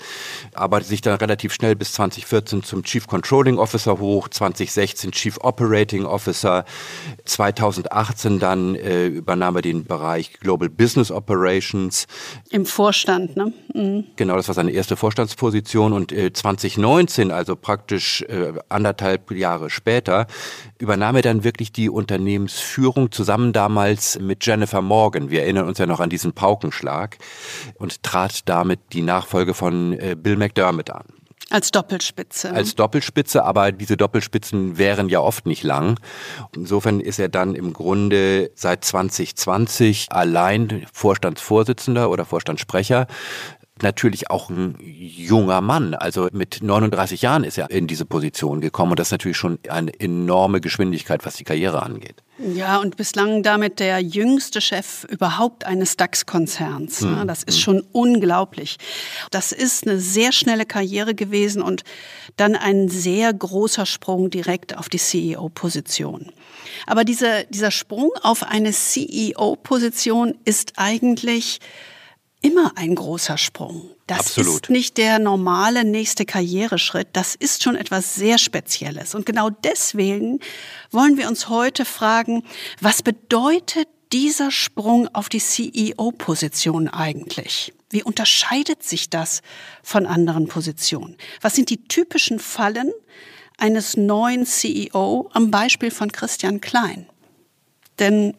arbeitet 0.55 0.87
sich 0.87 1.01
dann 1.01 1.19
relativ 1.19 1.53
schnell 1.53 1.75
bis 1.75 1.93
2014 1.93 2.63
zum 2.63 2.83
Chief 2.83 3.05
Controlling 3.05 3.59
Officer 3.59 3.99
hoch, 3.99 4.29
2016 4.29 5.11
Chief 5.11 5.37
Operating 5.41 6.05
Officer, 6.05 6.65
2018 7.25 8.39
dann 8.39 8.73
äh, 8.73 9.05
übernahm 9.05 9.57
er 9.57 9.61
den 9.61 9.85
Bereich 9.85 10.39
Global 10.39 10.69
Business 10.69 11.11
Operations. 11.11 12.07
Im 12.49 12.65
Vorstand, 12.65 13.37
ne? 13.37 13.53
Mhm. 13.75 14.06
Genau, 14.15 14.35
das 14.35 14.47
war 14.47 14.55
seine 14.55 14.71
erste 14.71 14.95
Vorstandsposition 14.95 15.93
und 15.93 16.11
äh, 16.11 16.33
2019, 16.33 17.31
also 17.31 17.55
praktisch 17.55 18.23
äh, 18.23 18.53
anderthalb 18.69 19.31
Jahre 19.31 19.69
später, 19.69 20.27
übernahm 20.79 21.15
er 21.17 21.21
dann 21.21 21.43
wirklich 21.43 21.71
die 21.71 21.89
Unternehmensführung 21.89 23.11
zusammen 23.11 23.53
damals 23.53 24.19
mit 24.19 24.45
Jennifer 24.45 24.81
Morgan. 24.81 25.29
Wir 25.29 25.43
erinnern 25.43 25.67
uns 25.67 25.77
ja 25.77 25.85
noch 25.85 25.99
an 25.99 26.09
diesen 26.09 26.33
Paukenschlag 26.33 27.17
und 27.75 28.01
trat 28.01 28.49
damit 28.49 28.79
die 28.93 29.03
Nachfolge 29.03 29.53
von 29.53 29.93
äh, 29.93 30.15
Bill 30.15 30.37
McDermott 30.37 30.89
an. 30.89 31.05
Als 31.49 31.71
Doppelspitze. 31.71 32.51
Als 32.51 32.75
Doppelspitze, 32.75 33.45
aber 33.45 33.71
diese 33.71 33.95
Doppelspitzen 33.95 34.77
wären 34.77 35.07
ja 35.07 35.21
oft 35.21 35.45
nicht 35.45 35.63
lang. 35.63 35.97
Insofern 36.53 36.99
ist 36.99 37.19
er 37.19 37.29
dann 37.29 37.55
im 37.55 37.71
Grunde 37.71 38.51
seit 38.53 38.83
2020 38.83 40.07
allein 40.09 40.85
Vorstandsvorsitzender 40.91 42.09
oder 42.09 42.25
Vorstandssprecher 42.25 43.07
natürlich 43.83 44.29
auch 44.29 44.49
ein 44.49 44.75
junger 44.79 45.61
Mann. 45.61 45.93
Also 45.93 46.29
mit 46.31 46.59
39 46.61 47.21
Jahren 47.21 47.43
ist 47.43 47.57
er 47.57 47.69
in 47.69 47.87
diese 47.87 48.05
Position 48.05 48.61
gekommen 48.61 48.91
und 48.91 48.99
das 48.99 49.07
ist 49.07 49.11
natürlich 49.11 49.37
schon 49.37 49.59
eine 49.69 49.91
enorme 49.99 50.61
Geschwindigkeit, 50.61 51.25
was 51.25 51.35
die 51.35 51.43
Karriere 51.43 51.83
angeht. 51.83 52.23
Ja, 52.39 52.77
und 52.77 52.97
bislang 52.97 53.41
damit 53.41 53.79
der 53.79 53.99
jüngste 53.99 54.61
Chef 54.61 55.05
überhaupt 55.05 55.65
eines 55.65 55.97
DAX-Konzerns. 55.97 57.01
Hm. 57.01 57.27
Das 57.27 57.41
ist 57.41 57.55
hm. 57.55 57.61
schon 57.61 57.83
unglaublich. 57.93 58.77
Das 59.31 59.51
ist 59.51 59.87
eine 59.87 59.99
sehr 59.99 60.31
schnelle 60.31 60.65
Karriere 60.65 61.15
gewesen 61.15 61.63
und 61.63 61.83
dann 62.35 62.55
ein 62.55 62.89
sehr 62.89 63.33
großer 63.33 63.87
Sprung 63.87 64.29
direkt 64.29 64.77
auf 64.77 64.87
die 64.87 64.99
CEO-Position. 64.99 66.31
Aber 66.85 67.03
dieser, 67.03 67.43
dieser 67.45 67.71
Sprung 67.71 68.11
auf 68.21 68.43
eine 68.43 68.71
CEO-Position 68.71 70.35
ist 70.45 70.73
eigentlich 70.75 71.59
immer 72.41 72.73
ein 72.75 72.95
großer 72.95 73.37
Sprung. 73.37 73.89
Das 74.05 74.19
Absolut. 74.19 74.63
ist 74.63 74.69
nicht 74.69 74.97
der 74.97 75.19
normale 75.19 75.83
nächste 75.83 76.25
Karriereschritt. 76.25 77.09
Das 77.13 77.35
ist 77.35 77.63
schon 77.63 77.75
etwas 77.75 78.15
sehr 78.15 78.37
Spezielles. 78.37 79.15
Und 79.15 79.25
genau 79.25 79.49
deswegen 79.49 80.39
wollen 80.91 81.17
wir 81.17 81.27
uns 81.27 81.49
heute 81.49 81.83
fragen, 81.83 82.43
was 82.79 83.01
bedeutet 83.01 83.87
dieser 84.13 84.51
Sprung 84.51 85.09
auf 85.13 85.29
die 85.29 85.39
CEO-Position 85.39 86.87
eigentlich? 86.87 87.73
Wie 87.89 88.03
unterscheidet 88.03 88.83
sich 88.83 89.09
das 89.09 89.41
von 89.83 90.05
anderen 90.05 90.47
Positionen? 90.47 91.17
Was 91.41 91.55
sind 91.55 91.69
die 91.69 91.83
typischen 91.87 92.39
Fallen 92.39 92.91
eines 93.57 93.97
neuen 93.97 94.45
CEO 94.45 95.29
am 95.33 95.51
Beispiel 95.51 95.91
von 95.91 96.11
Christian 96.11 96.61
Klein? 96.61 97.07
Denn 97.99 98.35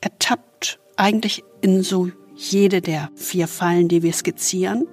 er 0.00 0.16
tappt 0.18 0.78
eigentlich 0.96 1.42
in 1.62 1.82
so 1.82 2.10
jede 2.36 2.80
der 2.80 3.10
vier 3.14 3.48
Fallen, 3.48 3.88
die 3.88 4.02
wir 4.02 4.12
skizzieren. 4.12 4.86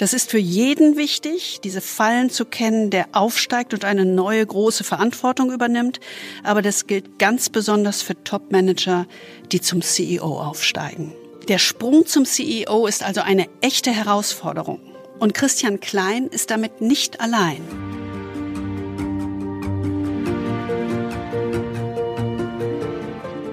Das 0.00 0.14
ist 0.14 0.30
für 0.30 0.38
jeden 0.38 0.96
wichtig, 0.96 1.60
diese 1.62 1.82
Fallen 1.82 2.30
zu 2.30 2.46
kennen, 2.46 2.88
der 2.88 3.08
aufsteigt 3.12 3.74
und 3.74 3.84
eine 3.84 4.06
neue 4.06 4.46
große 4.46 4.82
Verantwortung 4.82 5.52
übernimmt. 5.52 6.00
Aber 6.42 6.62
das 6.62 6.86
gilt 6.86 7.18
ganz 7.18 7.50
besonders 7.50 8.00
für 8.00 8.14
Top-Manager, 8.24 9.06
die 9.52 9.60
zum 9.60 9.82
CEO 9.82 10.40
aufsteigen. 10.40 11.12
Der 11.48 11.58
Sprung 11.58 12.06
zum 12.06 12.24
CEO 12.24 12.86
ist 12.86 13.02
also 13.02 13.20
eine 13.20 13.46
echte 13.60 13.90
Herausforderung. 13.90 14.80
Und 15.18 15.34
Christian 15.34 15.80
Klein 15.80 16.28
ist 16.28 16.50
damit 16.50 16.80
nicht 16.80 17.20
allein. 17.20 17.60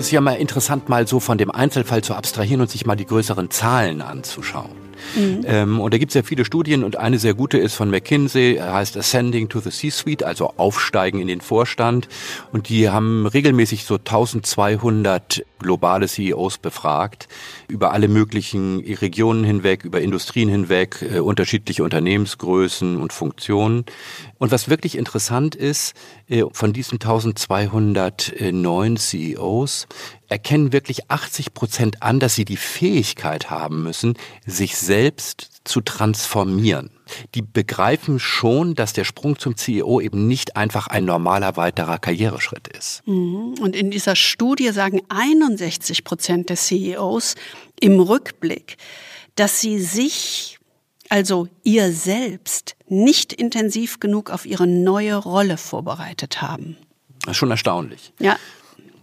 Ist 0.07 0.11
ja 0.11 0.21
mal 0.21 0.35
interessant, 0.35 0.87
mal 0.87 1.05
so 1.05 1.19
von 1.19 1.37
dem 1.37 1.51
Einzelfall 1.51 2.01
zu 2.01 2.13
abstrahieren 2.13 2.61
und 2.61 2.69
sich 2.69 2.85
mal 2.85 2.95
die 2.95 3.05
größeren 3.05 3.51
Zahlen 3.51 4.01
anzuschauen. 4.01 4.71
Mhm. 5.17 5.41
Ähm, 5.45 5.79
und 5.81 5.93
da 5.93 5.97
gibt 5.97 6.11
es 6.11 6.13
ja 6.15 6.23
viele 6.23 6.45
Studien 6.45 6.85
und 6.85 6.95
eine 6.95 7.19
sehr 7.19 7.33
gute 7.33 7.57
ist 7.57 7.75
von 7.75 7.89
McKinsey, 7.89 8.55
heißt 8.55 8.95
Ascending 8.95 9.49
to 9.49 9.59
the 9.59 9.69
C-Suite, 9.69 10.23
also 10.23 10.53
Aufsteigen 10.55 11.19
in 11.19 11.27
den 11.27 11.41
Vorstand. 11.41 12.07
Und 12.53 12.69
die 12.69 12.89
haben 12.89 13.27
regelmäßig 13.27 13.83
so 13.83 13.95
1200 13.95 15.43
globale 15.59 16.07
CEOs 16.07 16.57
befragt, 16.57 17.27
über 17.67 17.91
alle 17.91 18.07
möglichen 18.07 18.79
Regionen 18.79 19.43
hinweg, 19.43 19.83
über 19.83 20.01
Industrien 20.01 20.49
hinweg, 20.49 21.01
äh, 21.01 21.19
unterschiedliche 21.19 21.83
Unternehmensgrößen 21.83 22.97
und 22.97 23.13
Funktionen. 23.13 23.85
Und 24.37 24.51
was 24.51 24.69
wirklich 24.69 24.97
interessant 24.97 25.55
ist, 25.55 25.93
äh, 26.27 26.43
von 26.51 26.73
diesen 26.73 26.99
1209 26.99 28.97
CEOs 28.97 29.87
erkennen 30.29 30.73
wirklich 30.73 31.09
80 31.09 31.53
Prozent 31.53 32.03
an, 32.03 32.19
dass 32.19 32.35
sie 32.35 32.45
die 32.45 32.57
Fähigkeit 32.57 33.49
haben 33.49 33.83
müssen, 33.83 34.15
sich 34.45 34.77
selbst 34.77 35.56
zu 35.67 35.81
transformieren. 35.81 36.89
Die 37.35 37.41
begreifen 37.41 38.19
schon, 38.19 38.75
dass 38.75 38.93
der 38.93 39.03
Sprung 39.03 39.37
zum 39.39 39.55
CEO 39.55 40.01
eben 40.01 40.27
nicht 40.27 40.55
einfach 40.55 40.87
ein 40.87 41.05
normaler 41.05 41.55
weiterer 41.57 41.99
Karriereschritt 41.99 42.67
ist. 42.67 43.03
Mhm. 43.05 43.55
Und 43.61 43.75
in 43.75 43.91
dieser 43.91 44.15
Studie 44.15 44.71
sagen 44.71 45.01
61 45.09 46.03
Prozent 46.03 46.49
der 46.49 46.57
CEOs 46.57 47.35
im 47.79 47.99
Rückblick, 47.99 48.77
dass 49.35 49.61
sie 49.61 49.79
sich, 49.79 50.59
also 51.09 51.47
ihr 51.63 51.91
selbst, 51.91 52.75
nicht 52.87 53.33
intensiv 53.33 53.99
genug 53.99 54.31
auf 54.31 54.45
ihre 54.45 54.67
neue 54.67 55.15
Rolle 55.15 55.57
vorbereitet 55.57 56.41
haben. 56.41 56.77
Das 57.21 57.31
ist 57.31 57.37
schon 57.37 57.51
erstaunlich. 57.51 58.13
Ja. 58.19 58.37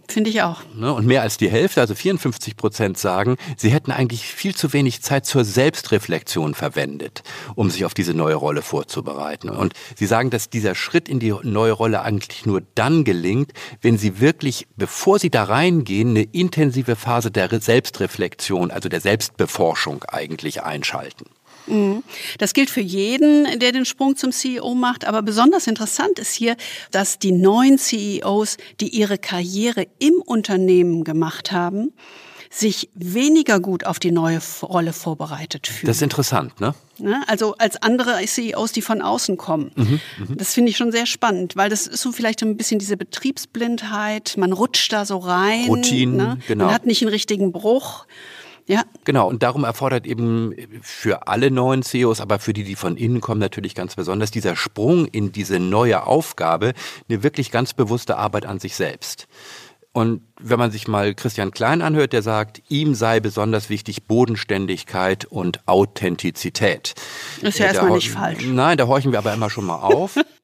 Finde 0.07 0.29
ich 0.29 0.41
auch. 0.41 0.61
Ne, 0.75 0.93
und 0.93 1.05
mehr 1.05 1.21
als 1.21 1.37
die 1.37 1.49
Hälfte, 1.49 1.81
also 1.81 1.95
54 1.95 2.55
Prozent 2.55 2.97
sagen, 2.97 3.37
sie 3.57 3.69
hätten 3.69 3.91
eigentlich 3.91 4.25
viel 4.25 4.55
zu 4.55 4.71
wenig 4.71 5.01
Zeit 5.01 5.25
zur 5.25 5.43
Selbstreflexion 5.43 6.53
verwendet, 6.53 7.23
um 7.55 7.69
sich 7.69 7.85
auf 7.85 7.93
diese 7.93 8.13
neue 8.13 8.35
Rolle 8.35 8.61
vorzubereiten. 8.61 9.49
Und 9.49 9.73
sie 9.95 10.05
sagen, 10.05 10.29
dass 10.29 10.49
dieser 10.49 10.75
Schritt 10.75 11.09
in 11.09 11.19
die 11.19 11.33
neue 11.43 11.71
Rolle 11.71 12.01
eigentlich 12.01 12.45
nur 12.45 12.61
dann 12.75 13.03
gelingt, 13.03 13.51
wenn 13.81 13.97
sie 13.97 14.19
wirklich, 14.19 14.67
bevor 14.75 15.19
sie 15.19 15.29
da 15.29 15.43
reingehen, 15.43 16.11
eine 16.11 16.23
intensive 16.23 16.95
Phase 16.95 17.31
der 17.31 17.49
Selbstreflexion, 17.59 18.71
also 18.71 18.89
der 18.89 19.01
Selbstbeforschung 19.01 20.03
eigentlich 20.05 20.63
einschalten. 20.63 21.25
Mhm. 21.67 22.03
Das 22.37 22.53
gilt 22.53 22.69
für 22.69 22.81
jeden, 22.81 23.59
der 23.59 23.71
den 23.71 23.85
Sprung 23.85 24.15
zum 24.15 24.31
CEO 24.31 24.75
macht. 24.75 25.05
Aber 25.05 25.21
besonders 25.21 25.67
interessant 25.67 26.19
ist 26.19 26.33
hier, 26.33 26.55
dass 26.91 27.19
die 27.19 27.31
neuen 27.31 27.77
CEOs, 27.77 28.57
die 28.79 28.89
ihre 28.89 29.17
Karriere 29.17 29.87
im 29.99 30.15
Unternehmen 30.25 31.03
gemacht 31.03 31.51
haben, 31.51 31.93
sich 32.49 32.89
weniger 32.93 33.59
gut 33.59 33.85
auf 33.85 33.99
die 33.99 34.11
neue 34.11 34.39
Rolle 34.61 34.93
vorbereitet 34.93 35.67
fühlen. 35.67 35.87
Das 35.87 35.97
ist 35.97 36.03
interessant, 36.03 36.59
ne? 36.61 36.73
ne? 36.99 37.21
Also 37.27 37.55
als 37.57 37.81
andere 37.81 38.23
CEOs, 38.25 38.71
die 38.71 38.81
von 38.81 39.01
außen 39.01 39.35
kommen. 39.35 39.71
Mhm, 39.75 39.99
mh. 40.17 40.35
Das 40.35 40.53
finde 40.53 40.69
ich 40.71 40.77
schon 40.77 40.91
sehr 40.91 41.05
spannend, 41.05 41.55
weil 41.57 41.69
das 41.69 41.85
ist 41.85 42.01
so 42.01 42.13
vielleicht 42.13 42.41
ein 42.43 42.55
bisschen 42.55 42.79
diese 42.79 42.95
Betriebsblindheit. 42.95 44.35
Man 44.37 44.53
rutscht 44.53 44.93
da 44.93 45.05
so 45.05 45.17
rein. 45.17 45.65
Routinen, 45.67 46.15
ne? 46.15 46.37
genau. 46.47 46.65
Man 46.65 46.73
hat 46.73 46.85
nicht 46.85 47.01
einen 47.01 47.11
richtigen 47.11 47.51
Bruch. 47.51 48.05
Ja. 48.67 48.83
Genau. 49.03 49.27
Und 49.27 49.43
darum 49.43 49.63
erfordert 49.63 50.07
eben 50.07 50.55
für 50.81 51.27
alle 51.27 51.51
neuen 51.51 51.83
CEOs, 51.83 52.19
aber 52.19 52.39
für 52.39 52.53
die, 52.53 52.63
die 52.63 52.75
von 52.75 52.97
innen 52.97 53.21
kommen, 53.21 53.39
natürlich 53.39 53.75
ganz 53.75 53.95
besonders 53.95 54.31
dieser 54.31 54.55
Sprung 54.55 55.05
in 55.05 55.31
diese 55.31 55.59
neue 55.59 56.05
Aufgabe, 56.05 56.73
eine 57.07 57.23
wirklich 57.23 57.51
ganz 57.51 57.73
bewusste 57.73 58.17
Arbeit 58.17 58.45
an 58.45 58.59
sich 58.59 58.75
selbst. 58.75 59.27
Und 59.95 60.23
wenn 60.41 60.59
man 60.59 60.71
sich 60.71 60.89
mal 60.89 61.13
Christian 61.13 61.51
Klein 61.51 61.81
anhört, 61.81 62.11
der 62.11 62.21
sagt, 62.21 62.61
ihm 62.67 62.95
sei 62.95 63.21
besonders 63.21 63.69
wichtig 63.69 64.03
Bodenständigkeit 64.03 65.23
und 65.23 65.65
Authentizität. 65.67 66.95
ist 67.41 67.59
ja 67.59 67.67
erstmal 67.67 67.91
nicht 67.91 68.11
falsch. 68.11 68.45
Nein, 68.45 68.77
da 68.77 68.87
horchen 68.87 69.13
wir 69.13 69.19
aber 69.19 69.33
immer 69.33 69.49
schon 69.49 69.65
mal 69.65 69.77
auf. 69.77 70.17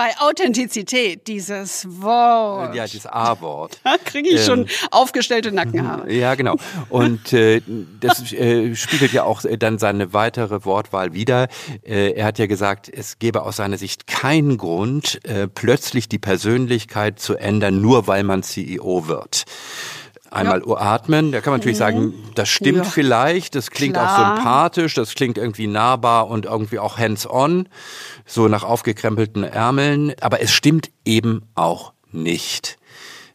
Bei 0.00 0.18
Authentizität, 0.18 1.26
dieses 1.26 1.86
Wort. 2.00 2.74
Ja, 2.74 2.86
dieses 2.86 3.04
A-Wort. 3.04 3.80
Da 3.84 3.96
kriege 4.02 4.30
ich 4.30 4.40
ähm, 4.40 4.46
schon 4.46 4.66
aufgestellte 4.90 5.52
Nackenhaare. 5.52 6.10
Ja, 6.20 6.36
genau. 6.36 6.56
Und 6.88 7.34
äh, 7.34 7.60
das 8.00 8.32
äh, 8.32 8.74
spiegelt 8.76 9.12
ja 9.12 9.24
auch 9.24 9.42
dann 9.58 9.78
seine 9.78 10.14
weitere 10.14 10.64
Wortwahl 10.64 11.12
wieder. 11.12 11.48
Äh, 11.82 12.12
er 12.12 12.24
hat 12.24 12.38
ja 12.38 12.46
gesagt, 12.46 12.88
es 12.88 13.18
gäbe 13.18 13.42
aus 13.42 13.56
seiner 13.56 13.76
Sicht 13.76 14.06
keinen 14.06 14.56
Grund, 14.56 15.22
äh, 15.26 15.48
plötzlich 15.48 16.08
die 16.08 16.18
Persönlichkeit 16.18 17.20
zu 17.20 17.36
ändern, 17.36 17.82
nur 17.82 18.06
weil 18.06 18.22
man 18.22 18.42
CEO 18.42 19.06
wird 19.06 19.44
einmal 20.30 20.62
ja. 20.66 20.76
atmen. 20.76 21.32
Da 21.32 21.40
kann 21.40 21.52
man 21.52 21.60
natürlich 21.60 21.78
mhm. 21.78 21.84
sagen, 21.84 22.14
das 22.34 22.48
stimmt 22.48 22.78
ja. 22.78 22.84
vielleicht, 22.84 23.54
das 23.54 23.70
klingt 23.70 23.94
Klar. 23.94 24.32
auch 24.32 24.36
sympathisch, 24.36 24.94
das 24.94 25.14
klingt 25.14 25.38
irgendwie 25.38 25.66
nahbar 25.66 26.28
und 26.28 26.46
irgendwie 26.46 26.78
auch 26.78 26.98
hands-on, 26.98 27.68
so 28.26 28.48
nach 28.48 28.64
aufgekrempelten 28.64 29.44
Ärmeln. 29.44 30.14
Aber 30.20 30.40
es 30.40 30.52
stimmt 30.52 30.90
eben 31.04 31.42
auch 31.54 31.92
nicht. 32.12 32.78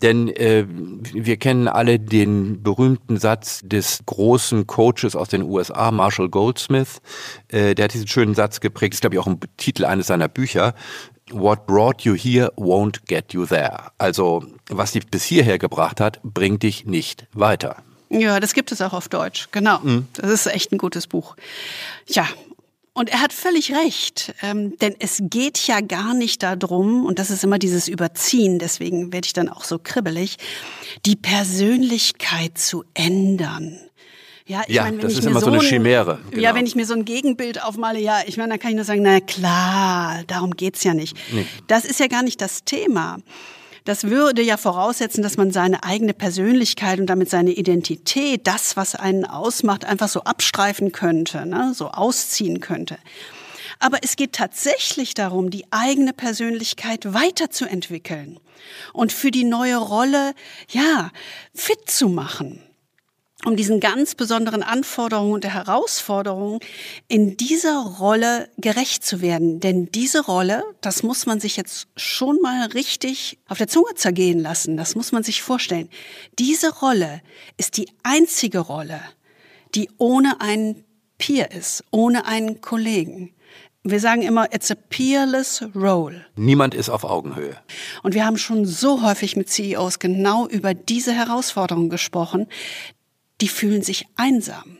Denn 0.01 0.29
äh, 0.29 0.65
wir 0.67 1.37
kennen 1.37 1.67
alle 1.67 1.99
den 1.99 2.63
berühmten 2.63 3.17
Satz 3.17 3.61
des 3.63 3.99
großen 4.05 4.67
Coaches 4.67 5.15
aus 5.15 5.29
den 5.29 5.43
USA, 5.43 5.91
Marshall 5.91 6.29
Goldsmith. 6.29 7.01
Äh, 7.47 7.75
der 7.75 7.85
hat 7.85 7.93
diesen 7.93 8.07
schönen 8.07 8.35
Satz 8.35 8.59
geprägt, 8.59 8.93
ist 8.93 9.01
glaube 9.01 9.15
ich 9.15 9.19
auch 9.19 9.27
ein 9.27 9.39
Titel 9.57 9.85
eines 9.85 10.07
seiner 10.07 10.27
Bücher. 10.27 10.73
What 11.31 11.65
brought 11.65 12.01
you 12.01 12.13
here 12.13 12.51
won't 12.55 12.99
get 13.07 13.33
you 13.33 13.45
there. 13.45 13.91
Also, 13.97 14.45
was 14.69 14.91
dich 14.91 15.07
bis 15.07 15.23
hierher 15.23 15.57
gebracht 15.57 15.99
hat, 15.99 16.19
bringt 16.23 16.61
dich 16.63 16.85
nicht 16.85 17.27
weiter. 17.33 17.77
Ja, 18.09 18.39
das 18.39 18.53
gibt 18.53 18.71
es 18.71 18.81
auch 18.81 18.93
auf 18.93 19.09
Deutsch, 19.09 19.49
genau. 19.51 19.79
Mhm. 19.79 20.07
Das 20.13 20.29
ist 20.29 20.45
echt 20.45 20.71
ein 20.71 20.77
gutes 20.77 21.07
Buch. 21.07 21.35
Ja, 22.05 22.27
und 22.95 23.09
er 23.11 23.21
hat 23.21 23.31
völlig 23.33 23.71
recht, 23.75 24.33
ähm, 24.41 24.75
denn 24.79 24.95
es 24.99 25.19
geht 25.21 25.59
ja 25.67 25.81
gar 25.81 26.13
nicht 26.15 26.41
darum, 26.41 27.05
und 27.05 27.19
das 27.19 27.29
ist 27.29 27.43
immer 27.43 27.59
dieses 27.59 27.87
Überziehen, 27.87 28.57
deswegen 28.57 29.13
werde 29.13 29.27
ich 29.27 29.33
dann 29.33 29.49
auch 29.49 29.63
so 29.63 29.77
kribbelig, 29.77 30.37
die 31.05 31.15
Persönlichkeit 31.15 32.57
zu 32.57 32.83
ändern. 32.93 33.77
Ja, 34.47 34.61
ich 34.67 34.75
Ja, 34.75 34.83
meine, 34.83 34.97
wenn 34.97 35.01
das 35.03 35.13
ich 35.13 35.19
ist 35.19 35.25
mir 35.25 35.31
immer 35.31 35.39
so 35.41 35.47
eine 35.47 35.57
ein- 35.57 35.61
Chimäre, 35.65 36.19
Ja, 36.31 36.37
genau. 36.37 36.55
wenn 36.55 36.65
ich 36.67 36.75
mir 36.75 36.85
so 36.85 36.93
ein 36.93 37.03
Gegenbild 37.03 37.63
aufmale, 37.63 37.99
ja, 37.99 38.19
ich 38.27 38.37
meine, 38.37 38.49
dann 38.51 38.59
kann 38.59 38.69
ich 38.71 38.75
nur 38.75 38.85
sagen, 38.85 39.01
na 39.01 39.19
klar, 39.19 40.23
darum 40.27 40.51
geht's 40.55 40.83
ja 40.83 40.93
nicht. 40.93 41.17
Das 41.67 41.83
ist 41.83 41.99
ja 41.99 42.07
gar 42.07 42.21
nicht 42.23 42.39
das 42.41 42.63
Thema. 42.63 43.17
Das 43.85 44.05
würde 44.05 44.41
ja 44.41 44.57
voraussetzen, 44.57 45.21
dass 45.21 45.37
man 45.37 45.51
seine 45.51 45.83
eigene 45.83 46.13
Persönlichkeit 46.13 46.99
und 46.99 47.05
damit 47.05 47.29
seine 47.29 47.51
Identität, 47.51 48.47
das, 48.47 48.75
was 48.75 48.95
einen 48.95 49.25
ausmacht, 49.25 49.85
einfach 49.85 50.09
so 50.09 50.23
abstreifen 50.23 50.91
könnte, 50.91 51.45
ne? 51.45 51.73
so 51.75 51.89
ausziehen 51.89 52.59
könnte. 52.59 52.97
Aber 53.79 53.99
es 54.01 54.15
geht 54.15 54.33
tatsächlich 54.33 55.13
darum, 55.13 55.51
die 55.51 55.65
eigene 55.71 56.13
Persönlichkeit 56.13 57.13
weiterzuentwickeln 57.13 58.39
und 58.93 59.13
für 59.13 59.31
die 59.31 59.43
neue 59.43 59.77
Rolle, 59.77 60.33
ja, 60.69 61.11
fit 61.53 61.89
zu 61.89 62.09
machen 62.09 62.63
um 63.45 63.55
diesen 63.55 63.79
ganz 63.79 64.15
besonderen 64.15 64.63
Anforderungen 64.63 65.33
und 65.33 65.45
Herausforderungen 65.45 66.59
in 67.07 67.37
dieser 67.37 67.79
Rolle 67.99 68.49
gerecht 68.57 69.05
zu 69.05 69.21
werden. 69.21 69.59
Denn 69.59 69.91
diese 69.91 70.25
Rolle, 70.25 70.63
das 70.81 71.03
muss 71.03 71.25
man 71.25 71.39
sich 71.39 71.55
jetzt 71.55 71.87
schon 71.95 72.41
mal 72.41 72.67
richtig 72.67 73.37
auf 73.47 73.57
der 73.57 73.67
Zunge 73.67 73.93
zergehen 73.95 74.39
lassen, 74.39 74.77
das 74.77 74.95
muss 74.95 75.11
man 75.11 75.23
sich 75.23 75.41
vorstellen. 75.41 75.89
Diese 76.39 76.73
Rolle 76.73 77.21
ist 77.57 77.77
die 77.77 77.87
einzige 78.03 78.59
Rolle, 78.59 78.99
die 79.75 79.89
ohne 79.97 80.41
einen 80.41 80.83
Peer 81.17 81.51
ist, 81.51 81.83
ohne 81.91 82.25
einen 82.25 82.61
Kollegen. 82.61 83.31
Wir 83.87 83.99
sagen 83.99 84.23
immer, 84.23 84.51
it's 84.51 84.71
a 84.71 84.75
peerless 84.89 85.63
role. 85.75 86.25
Niemand 86.35 86.73
ist 86.73 86.89
auf 86.89 87.03
Augenhöhe. 87.03 87.55
Und 88.01 88.15
wir 88.15 88.25
haben 88.25 88.37
schon 88.37 88.65
so 88.65 89.03
häufig 89.03 89.35
mit 89.35 89.47
CEOs 89.47 89.99
genau 89.99 90.47
über 90.47 90.73
diese 90.73 91.13
Herausforderung 91.13 91.89
gesprochen. 91.89 92.47
Die 93.41 93.47
fühlen 93.47 93.81
sich 93.81 94.05
einsam, 94.15 94.77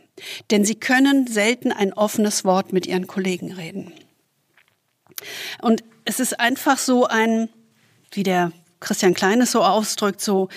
denn 0.52 0.64
sie 0.66 0.76
können 0.76 1.28
selten 1.28 1.72
ein 1.72 1.92
offenes 1.94 2.46
Wort 2.46 2.72
mit 2.74 2.86
ihren 2.88 3.08
Kollegen 3.08 3.52
reden. 3.54 3.92
Und 5.62 5.84
es 6.06 6.20
ist 6.20 6.40
einfach 6.40 6.78
so 6.78 7.06
ein, 7.06 7.50
wie 8.12 8.24
der 8.24 8.52
Christian 8.80 9.14
Klein 9.14 9.42
es 9.42 9.52
so 9.52 9.64
ausdrückt, 9.64 10.22
so, 10.22 10.50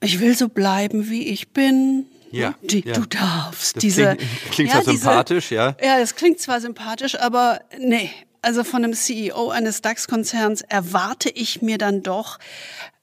ich 0.00 0.20
will 0.20 0.36
so 0.36 0.48
bleiben, 0.48 1.10
wie 1.10 1.26
ich 1.28 1.50
bin. 1.52 2.06
Ja, 2.30 2.54
Die, 2.62 2.80
ja. 2.86 2.94
Du 2.94 3.04
darfst. 3.04 3.76
Das 3.76 3.82
diese, 3.82 4.16
klingt- 4.16 4.30
klingt 4.52 4.70
zwar 4.70 4.84
sympathisch, 4.84 5.50
ja. 5.50 5.76
Ja, 5.82 5.98
das 5.98 6.14
klingt 6.14 6.40
zwar 6.40 6.60
sympathisch, 6.60 7.18
aber 7.18 7.60
nee. 7.78 8.10
Also 8.44 8.64
von 8.64 8.82
einem 8.82 8.92
CEO 8.92 9.50
eines 9.50 9.82
DAX-Konzerns 9.82 10.62
erwarte 10.62 11.30
ich 11.30 11.62
mir 11.62 11.78
dann 11.78 12.02
doch, 12.02 12.40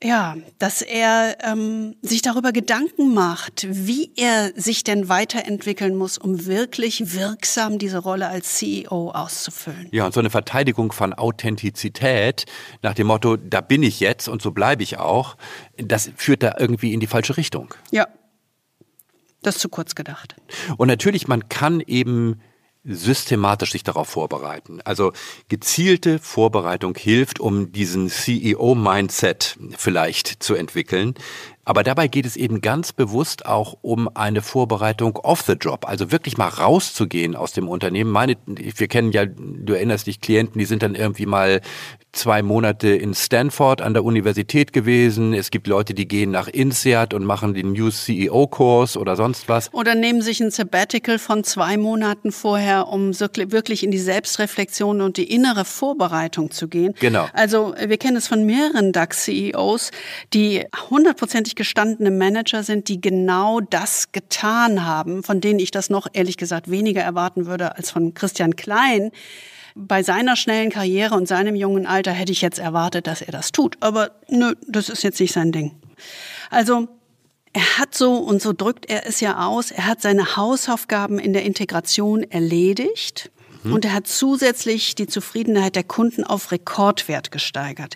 ja, 0.04 0.36
dass 0.58 0.82
er 0.82 1.38
ähm, 1.42 1.96
sich 2.02 2.22
darüber 2.22 2.52
Gedanken 2.52 3.14
macht, 3.14 3.66
wie 3.70 4.12
er 4.18 4.52
sich 4.58 4.84
denn 4.84 5.08
weiterentwickeln 5.08 5.96
muss, 5.96 6.18
um 6.18 6.46
wirklich 6.46 7.14
wirksam 7.14 7.80
diese 7.80 8.00
Rolle 8.00 8.28
als 8.28 8.56
CEO 8.56 9.12
auszufüllen. 9.12 9.88
Ja, 9.92 10.06
und 10.06 10.14
so 10.14 10.20
eine 10.20 10.30
Verteidigung 10.30 10.92
von 10.92 11.14
Authentizität 11.14 12.46
nach 12.82 12.94
dem 12.94 13.08
Motto, 13.08 13.38
da 13.38 13.62
bin 13.62 13.82
ich 13.82 14.02
jetzt 14.02 14.28
und 14.28 14.42
so 14.42 14.52
bleibe 14.52 14.84
ich 14.84 14.98
auch, 14.98 15.38
das 15.78 16.12
führt 16.18 16.44
da 16.44 16.56
irgendwie 16.60 16.94
in 16.94 17.00
die 17.00 17.08
falsche 17.08 17.38
Richtung. 17.38 17.74
Ja, 17.92 18.10
das 19.42 19.56
ist 19.56 19.62
zu 19.62 19.70
kurz 19.70 19.96
gedacht. 19.96 20.36
Und 20.76 20.90
natürlich, 20.90 21.30
man 21.30 21.48
kann 21.48 21.80
eben 21.80 22.42
systematisch 22.84 23.72
sich 23.72 23.84
darauf 23.84 24.10
vorbereiten. 24.10 24.80
Also 24.84 25.12
gezielte 25.50 26.20
Vorbereitung 26.20 26.96
hilft, 26.96 27.40
um 27.40 27.72
diesen 27.72 28.10
CEO-Mindset 28.10 29.58
vielleicht 29.78 30.42
zu 30.42 30.56
entwickeln. 30.56 31.16
Aber 31.66 31.84
dabei 31.84 32.08
geht 32.08 32.26
es 32.26 32.36
eben 32.36 32.62
ganz 32.62 32.94
bewusst 32.94 33.46
auch 33.46 33.78
um 33.82 34.10
eine 34.16 34.42
Vorbereitung 34.42 35.18
off 35.18 35.42
the 35.42 35.54
job. 35.54 35.88
Also 35.88 36.12
wirklich 36.12 36.38
mal 36.38 36.48
rauszugehen 36.48 37.36
aus 37.36 37.54
dem 37.54 37.68
Unternehmen. 37.68 38.12
Meine, 38.12 38.38
wir 38.46 38.88
kennen 38.88 39.12
ja, 39.12 39.26
du 39.26 39.74
erinnerst 39.74 40.08
dich, 40.08 40.20
Klienten, 40.20 40.58
die 40.58 40.66
sind 40.66 40.82
dann 40.82 40.96
irgendwie 40.96 41.26
mal 41.26 41.62
zwei 42.12 42.42
Monate 42.42 42.90
in 42.90 43.14
Stanford 43.14 43.82
an 43.82 43.94
der 43.94 44.04
Universität 44.04 44.74
gewesen. 44.74 45.34
Es 45.34 45.52
gibt 45.52 45.68
Leute, 45.68 45.94
die 45.94 46.08
gehen 46.08 46.32
nach 46.32 46.48
INSEAD 46.48 47.14
und 47.14 47.24
machen 47.24 47.54
den 47.54 47.74
New 47.74 47.92
CEO-Kurs 47.92 48.98
oder 48.98 49.16
sonst 49.16 49.48
was. 49.48 49.72
Oder 49.74 49.94
nehmen 49.94 50.22
sich 50.22 50.40
ein 50.40 50.50
Sabbatical 50.50 51.20
von 51.20 51.44
zwei 51.44 51.78
Monaten 51.78 52.32
vorher, 52.32 52.88
um 52.88 53.12
wirklich 53.12 53.84
in 53.84 53.92
die 53.92 54.00
Selbstreflexion 54.00 55.02
und 55.02 55.18
die 55.18 55.32
innere 55.32 55.66
Vorbereitung 55.66 56.50
zu 56.50 56.68
gehen. 56.68 56.96
Genau. 57.00 57.28
Also 57.34 57.76
wir 57.78 57.98
kennen 57.98 58.18
es 58.18 58.28
von 58.28 58.46
mehreren 58.46 58.92
DAX-CEOs, 58.92 59.92
die 60.34 60.66
hundertprozentig 60.90 61.49
gestandene 61.56 62.12
Manager 62.12 62.64
sind, 62.64 62.88
die 62.88 63.02
genau 63.02 63.60
das 63.60 64.12
getan 64.12 64.86
haben, 64.86 65.24
von 65.24 65.42
denen 65.42 65.60
ich 65.60 65.72
das 65.72 65.90
noch 65.90 66.08
ehrlich 66.14 66.38
gesagt 66.38 66.70
weniger 66.70 67.02
erwarten 67.02 67.46
würde 67.46 67.76
als 67.78 67.92
von 67.92 68.14
Christian 68.14 68.56
Klein. 68.56 69.12
Bei 69.76 70.04
seiner 70.04 70.36
schnellen 70.36 70.70
Karriere 70.72 71.16
und 71.16 71.28
seinem 71.28 71.56
jungen 71.56 71.86
Alter 71.86 72.12
hätte 72.12 72.32
ich 72.32 72.42
jetzt 72.42 72.60
erwartet, 72.60 73.08
dass 73.08 73.22
er 73.22 73.32
das 73.32 73.52
tut. 73.52 73.78
Aber 73.80 74.12
nö, 74.28 74.54
das 74.68 74.90
ist 74.90 75.04
jetzt 75.04 75.20
nicht 75.20 75.34
sein 75.34 75.52
Ding. 75.52 75.76
Also 76.50 76.88
er 77.54 77.78
hat 77.78 77.96
so, 77.96 78.16
und 78.16 78.42
so 78.42 78.54
drückt 78.54 78.90
er 78.90 79.08
es 79.08 79.22
ja 79.22 79.46
aus, 79.46 79.72
er 79.72 79.86
hat 79.86 80.02
seine 80.02 80.36
Hausaufgaben 80.36 81.20
in 81.20 81.34
der 81.34 81.44
Integration 81.44 82.24
erledigt 82.24 83.32
Mhm. 83.64 83.74
und 83.74 83.86
er 83.86 83.94
hat 83.94 84.08
zusätzlich 84.08 84.96
die 84.96 85.08
Zufriedenheit 85.08 85.76
der 85.76 85.84
Kunden 85.84 86.24
auf 86.24 86.52
Rekordwert 86.52 87.32
gesteigert. 87.32 87.96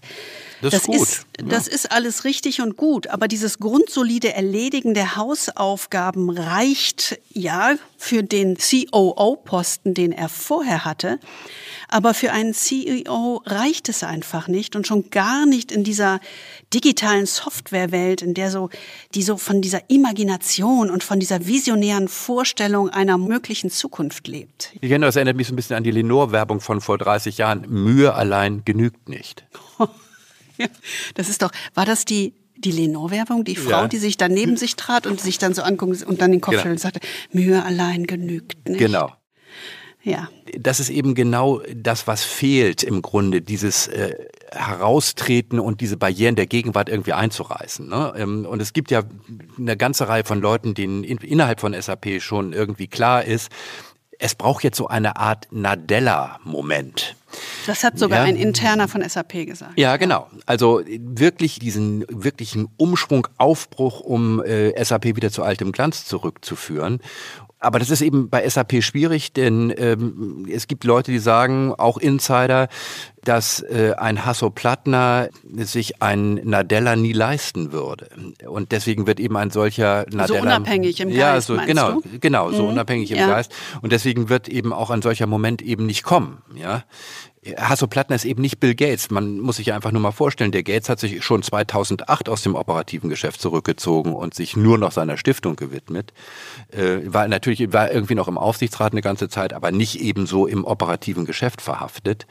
Das 0.64 0.74
ist 0.74 0.86
gut, 0.86 1.02
Ist, 1.02 1.26
das 1.46 1.68
ist 1.68 1.92
alles 1.92 2.24
richtig 2.24 2.62
und 2.62 2.78
gut, 2.78 3.08
aber 3.08 3.28
dieses 3.28 3.60
grundsolide 3.60 4.34
Erledigen 4.34 4.94
der 4.94 5.18
Hausaufgaben 5.18 6.30
reicht 6.30 7.20
ja 7.30 7.76
für 7.98 8.24
den 8.24 8.58
COO-Posten, 8.58 9.94
den 9.94 10.14
er 10.14 10.30
vorher 10.30 10.86
hatte. 10.86 11.20
Aber 11.90 12.14
für 12.14 12.32
einen 12.32 12.54
CEO 12.54 13.42
reicht 13.46 13.90
es 13.90 14.04
einfach 14.04 14.48
nicht 14.48 14.76
und 14.76 14.88
schon 14.88 15.10
gar 15.10 15.46
nicht 15.46 15.72
in 15.72 15.84
dieser 15.84 16.20
digitalen 16.74 17.26
Softwarewelt, 17.26 18.22
in 18.22 18.34
der 18.34 18.50
so, 18.50 18.70
die 19.14 19.22
so 19.22 19.38
von 19.38 19.62
dieser 19.62 19.90
Imagination 19.90 20.90
und 20.90 21.04
von 21.04 21.20
dieser 21.20 21.46
visionären 21.46 22.08
Vorstellung 22.08 22.90
einer 22.90 23.18
möglichen 23.18 23.70
Zukunft 23.70 24.28
lebt. 24.28 24.72
Ich 24.82 24.90
kenne 24.90 25.06
das 25.06 25.18
erinnert 25.18 25.36
mich 25.36 25.48
so 25.48 25.54
ein 25.54 25.58
bisschen 25.58 25.76
an 25.76 25.84
die 25.84 25.92
Lenore-Werbung 25.92 26.62
von 26.62 26.82
vor 26.82 26.98
30 26.98 27.38
Jahren. 27.38 27.66
Mühe 27.70 28.14
allein 28.14 28.64
genügt 28.66 29.10
nicht. 29.10 29.46
Das 31.16 31.30
ist 31.30 31.42
doch, 31.42 31.52
war 31.74 31.86
das 31.86 32.06
die, 32.06 32.34
die 32.58 32.72
Lenore-Werbung, 32.72 33.44
die 33.44 33.56
Frau, 33.56 33.70
Ja. 33.82 33.88
die 33.88 33.98
sich 33.98 34.18
dann 34.18 34.32
neben 34.34 34.58
sich 34.58 34.76
trat 34.76 35.08
und 35.08 35.20
sich 35.20 35.38
dann 35.38 35.54
so 35.54 35.62
anguckt 35.64 36.04
und 36.04 36.22
dann 36.22 36.32
den 36.32 36.42
Kopf 36.42 36.56
Genau. 36.58 36.72
und 36.72 36.80
sagte, 36.80 37.00
Mühe 37.32 37.64
allein 37.64 38.06
genügt 38.06 38.68
nicht. 38.70 38.80
Genau. 38.80 39.12
Ja. 40.06 40.28
Das 40.60 40.82
ist 40.82 40.90
eben 40.90 41.16
genau 41.16 41.62
das, 41.74 42.08
was 42.08 42.24
fehlt 42.24 42.84
im 42.84 43.02
Grunde, 43.02 43.42
dieses 43.42 43.88
äh, 43.88 44.14
Heraustreten 44.52 45.60
und 45.62 45.80
diese 45.80 45.96
Barrieren 45.96 46.36
der 46.36 46.46
Gegenwart 46.46 46.90
irgendwie 46.90 47.14
einzureißen. 47.14 47.88
Ne? 47.88 48.14
Ähm, 48.18 48.46
und 48.46 48.62
es 48.62 48.74
gibt 48.74 48.92
ja 48.92 49.04
eine 49.58 49.78
ganze 49.78 50.10
Reihe 50.10 50.26
von 50.26 50.42
Leuten, 50.42 50.74
denen 50.74 51.06
in, 51.06 51.18
innerhalb 51.20 51.62
von 51.62 51.74
SAP 51.80 52.22
schon 52.22 52.52
irgendwie 52.52 52.88
klar 52.88 53.24
ist, 53.24 53.50
es 54.20 54.36
braucht 54.36 54.64
jetzt 54.64 54.78
so 54.78 54.88
eine 54.88 55.18
Art 55.18 55.48
Nadella-Moment. 55.52 57.16
Das 57.66 57.84
hat 57.84 57.98
sogar 57.98 58.20
Ja. 58.20 58.26
ein 58.26 58.36
Interner 58.36 58.88
von 58.88 59.08
SAP 59.08 59.46
gesagt. 59.46 59.74
Ja, 59.78 59.98
genau. 59.98 60.28
Also 60.46 60.82
wirklich 60.86 61.60
diesen 61.60 62.06
wirklichen 62.10 62.68
Umschwung, 62.78 63.28
Aufbruch, 63.38 64.02
um 64.02 64.44
äh, 64.44 64.84
SAP 64.84 65.06
wieder 65.16 65.32
zu 65.32 65.44
altem 65.44 65.72
Glanz 65.72 66.06
zurückzuführen. 66.06 67.00
Aber 67.60 67.80
das 67.80 67.90
ist 67.90 68.02
eben 68.02 68.30
bei 68.30 68.48
SAP 68.48 68.84
schwierig, 68.84 69.32
denn 69.34 69.74
ähm, 69.78 70.46
es 70.52 70.68
gibt 70.68 70.84
Leute, 70.84 71.12
die 71.12 71.20
sagen, 71.20 71.74
auch 71.74 71.98
Insider, 71.98 72.68
dass 73.24 73.62
äh, 73.62 73.94
ein 73.98 74.26
Hasso 74.26 74.50
Plattner 74.50 75.30
sich 75.56 76.02
ein 76.02 76.36
Nadella 76.44 76.96
nie 76.96 77.14
leisten 77.14 77.72
würde. 77.72 78.10
Und 78.46 78.72
deswegen 78.72 79.08
wird 79.08 79.20
eben 79.20 79.38
ein 79.38 79.50
solcher 79.50 80.06
Nadella... 80.12 80.42
unabhängig 80.42 81.00
im 81.00 81.10
ja, 81.10 81.34
Geist, 81.34 81.48
so, 81.48 81.56
meinst 81.56 81.68
genau, 81.68 82.02
du? 82.02 82.20
genau, 82.20 82.52
so 82.52 82.68
unabhängig 82.68 83.12
im 83.12 83.18
ja. 83.18 83.28
Geist. 83.28 83.52
Und 83.82 83.92
deswegen 83.92 84.30
wird 84.30 84.50
eben 84.50 84.74
auch 84.74 84.90
ein 84.90 85.02
solcher 85.02 85.28
Moment 85.28 85.62
eben 85.62 85.86
nicht 85.86 86.04
kommen. 86.04 86.42
Ja? 86.56 86.84
Hasso 87.58 87.88
Plattner 87.88 88.16
ist 88.16 88.26
eben 88.26 88.42
nicht 88.42 88.60
Bill 88.60 88.76
Gates. 88.76 89.12
Man 89.12 89.40
muss 89.40 89.58
sich 89.58 89.74
einfach 89.74 89.92
nur 89.92 90.02
mal 90.02 90.12
vorstellen, 90.12 90.52
der 90.52 90.64
Gates 90.64 90.90
hat 90.90 91.00
sich 91.00 91.24
schon 91.24 91.44
2008 91.44 92.30
aus 92.30 92.42
dem 92.42 92.56
operativen 92.56 93.10
Geschäft 93.10 93.42
zurückgezogen 93.42 94.14
und 94.14 94.34
sich 94.34 94.56
nur 94.56 94.78
noch 94.78 94.92
seiner 94.92 95.18
Stiftung 95.18 95.56
gewidmet. 95.56 96.14
Äh, 96.72 97.00
war 97.06 97.28
natürlich 97.28 97.74
war 97.74 97.92
irgendwie 97.92 98.16
noch 98.16 98.28
im 98.28 98.38
Aufsichtsrat 98.38 98.94
eine 98.94 99.02
ganze 99.02 99.30
Zeit, 99.30 99.54
aber 99.54 99.72
nicht 99.72 100.00
eben 100.00 100.26
so 100.26 100.48
im 100.48 100.64
operativen 100.64 101.26
Geschäft 101.26 101.62
verhaftet. 101.62 102.28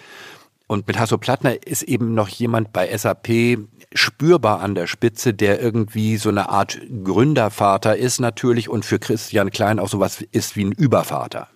Und 0.73 0.87
mit 0.87 0.99
Hasso 0.99 1.19
Plattner 1.19 1.67
ist 1.67 1.83
eben 1.83 2.15
noch 2.15 2.29
jemand 2.29 2.73
bei 2.73 2.97
SAP 2.97 3.59
spürbar 3.93 4.63
an 4.63 4.75
der 4.75 4.87
Spitze, 4.87 5.35
der 5.35 5.61
irgendwie 5.61 6.17
so 6.17 6.31
eine 6.31 6.49
Art 6.49 6.81
Gründervater 7.05 7.95
ist 7.95 8.21
natürlich 8.21 8.71
und 8.71 8.87
für 8.87 8.99
Christian 8.99 9.51
Klein 9.51 9.79
auch 9.79 9.91
sowas 9.91 10.25
ist 10.33 10.57
wie 10.57 10.65
ein 10.65 10.73
Übervater. 10.73 11.49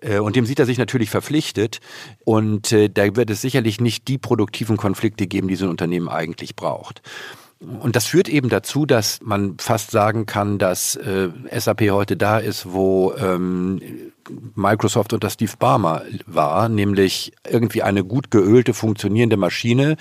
Äh, 0.00 0.18
Und 0.18 0.34
dem 0.34 0.46
sieht 0.46 0.58
er 0.58 0.66
sich 0.66 0.78
natürlich 0.78 1.10
verpflichtet. 1.10 1.78
Und 2.24 2.72
äh, 2.72 2.88
da 2.88 3.14
wird 3.14 3.30
es 3.30 3.40
sicherlich 3.40 3.80
nicht 3.80 4.08
die 4.08 4.18
produktiven 4.18 4.78
Konflikte 4.78 5.28
geben, 5.28 5.46
die 5.46 5.54
so 5.54 5.66
ein 5.66 5.70
Unternehmen 5.70 6.08
eigentlich 6.08 6.56
braucht. 6.56 7.02
Und 7.80 7.96
das 7.96 8.06
führt 8.06 8.28
eben 8.28 8.48
dazu, 8.48 8.86
dass 8.86 9.20
man 9.22 9.56
fast 9.58 9.90
sagen 9.90 10.26
kann, 10.26 10.58
dass 10.58 10.96
äh, 10.96 11.28
SAP 11.50 11.90
heute 11.90 12.16
da 12.16 12.38
ist, 12.38 12.72
wo 12.72 13.14
ähm, 13.14 13.80
Microsoft 14.54 15.12
unter 15.12 15.30
Steve 15.30 15.52
Barmer 15.58 16.02
war, 16.26 16.68
nämlich 16.68 17.32
irgendwie 17.48 17.82
eine 17.82 18.04
gut 18.04 18.30
geölte, 18.30 18.74
funktionierende 18.74 19.36
Maschine, 19.36 19.96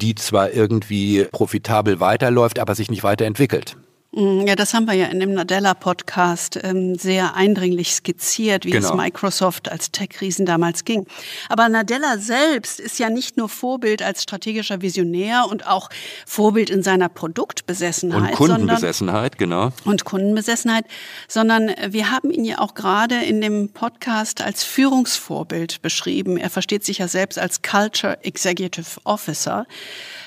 die 0.00 0.14
zwar 0.14 0.52
irgendwie 0.52 1.26
profitabel 1.30 2.00
weiterläuft, 2.00 2.58
aber 2.58 2.74
sich 2.74 2.90
nicht 2.90 3.04
weiterentwickelt. 3.04 3.76
Mm, 4.14 4.46
ja, 4.46 4.54
das 4.54 4.74
haben 4.74 4.86
wir 4.86 4.94
ja 4.94 5.06
in 5.06 5.18
dem 5.18 5.34
Nadella-Podcast 5.34 6.60
ähm, 6.62 6.94
sehr 6.94 7.34
eindringlich 7.34 7.94
skizziert, 7.94 8.64
wie 8.64 8.70
genau. 8.70 8.90
es 8.90 8.94
Microsoft 8.94 9.70
als 9.70 9.90
Tech-Riesen 9.90 10.46
damals 10.46 10.84
ging. 10.84 11.06
Aber 11.48 11.68
Nadella 11.68 12.18
selbst 12.18 12.78
ist 12.78 13.00
ja 13.00 13.10
nicht 13.10 13.36
nur 13.36 13.48
Vorbild 13.48 14.02
als 14.02 14.22
strategischer 14.22 14.82
Visionär 14.82 15.46
und 15.50 15.66
auch 15.66 15.90
Vorbild 16.26 16.70
in 16.70 16.84
seiner 16.84 17.08
Produktbesessenheit. 17.08 18.30
Und 18.30 18.36
Kundenbesessenheit, 18.36 19.36
sondern, 19.38 19.72
genau. 19.72 19.72
Und 19.84 20.04
Kundenbesessenheit, 20.04 20.84
sondern 21.26 21.72
wir 21.88 22.10
haben 22.10 22.30
ihn 22.30 22.44
ja 22.44 22.58
auch 22.58 22.74
gerade 22.74 23.16
in 23.16 23.40
dem 23.40 23.70
Podcast 23.70 24.42
als 24.42 24.62
Führungsvorbild 24.62 25.82
beschrieben. 25.82 26.36
Er 26.36 26.50
versteht 26.50 26.84
sich 26.84 26.98
ja 26.98 27.08
selbst 27.08 27.38
als 27.38 27.62
Culture 27.62 28.18
Executive 28.22 29.00
Officer. 29.02 29.66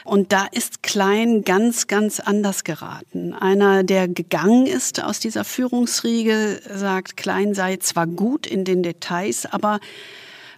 Und 0.03 0.31
da 0.31 0.47
ist 0.49 0.83
Klein 0.83 1.43
ganz, 1.43 1.87
ganz 1.87 2.21
anders 2.21 2.63
geraten. 2.63 3.33
Einer, 3.33 3.76
der 3.83 4.07
gegangen 4.07 4.65
ist 4.65 5.03
aus 5.03 5.19
dieser 5.19 5.43
Führungsriege, 5.43 6.61
sagt, 6.73 7.17
Klein 7.17 7.53
sei 7.53 7.77
zwar 7.77 8.07
gut 8.07 8.47
in 8.47 8.63
den 8.63 8.83
Details, 8.83 9.45
aber 9.45 9.79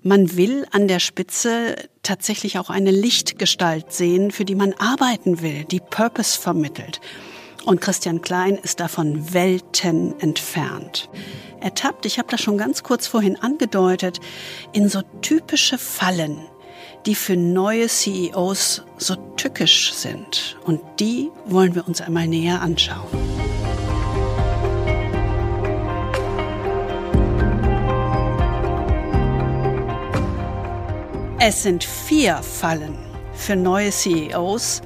man 0.02 0.38
will 0.38 0.66
an 0.72 0.88
der 0.88 1.00
Spitze 1.00 1.76
tatsächlich 2.04 2.58
auch 2.58 2.70
eine 2.70 2.92
Lichtgestalt 2.92 3.92
sehen, 3.92 4.32
für 4.32 4.46
die 4.46 4.56
man 4.56 4.74
arbeiten 4.74 5.42
will, 5.42 5.66
die 5.66 5.82
Purpose 5.82 6.40
vermittelt. 6.40 7.02
Und 7.66 7.82
Christian 7.82 8.22
Klein 8.22 8.56
ist 8.56 8.80
davon 8.80 9.34
Welten 9.34 10.20
entfernt. 10.20 11.10
Er 11.60 11.76
tappt, 11.76 12.06
ich 12.06 12.18
habe 12.18 12.30
das 12.32 12.42
schon 12.42 12.58
ganz 12.58 12.84
kurz 12.84 13.08
vorhin 13.08 13.36
angedeutet, 13.36 14.20
in 14.72 14.88
so 14.88 15.02
typische 15.22 15.78
Fallen, 15.78 16.38
die 17.06 17.16
für 17.16 17.36
neue 17.36 17.88
CEOs 17.88 18.84
so 18.98 19.16
tückisch 19.36 19.94
sind. 19.94 20.58
Und 20.66 20.82
die 21.00 21.30
wollen 21.46 21.76
wir 21.76 21.88
uns 21.88 22.02
einmal 22.02 22.28
näher 22.28 22.62
anschauen. 22.62 23.08
Es 31.42 31.64
sind 31.64 31.86
vier 31.86 32.44
Fallen 32.44 32.98
für 33.34 33.56
neue 33.56 33.92
CEOs, 33.92 34.82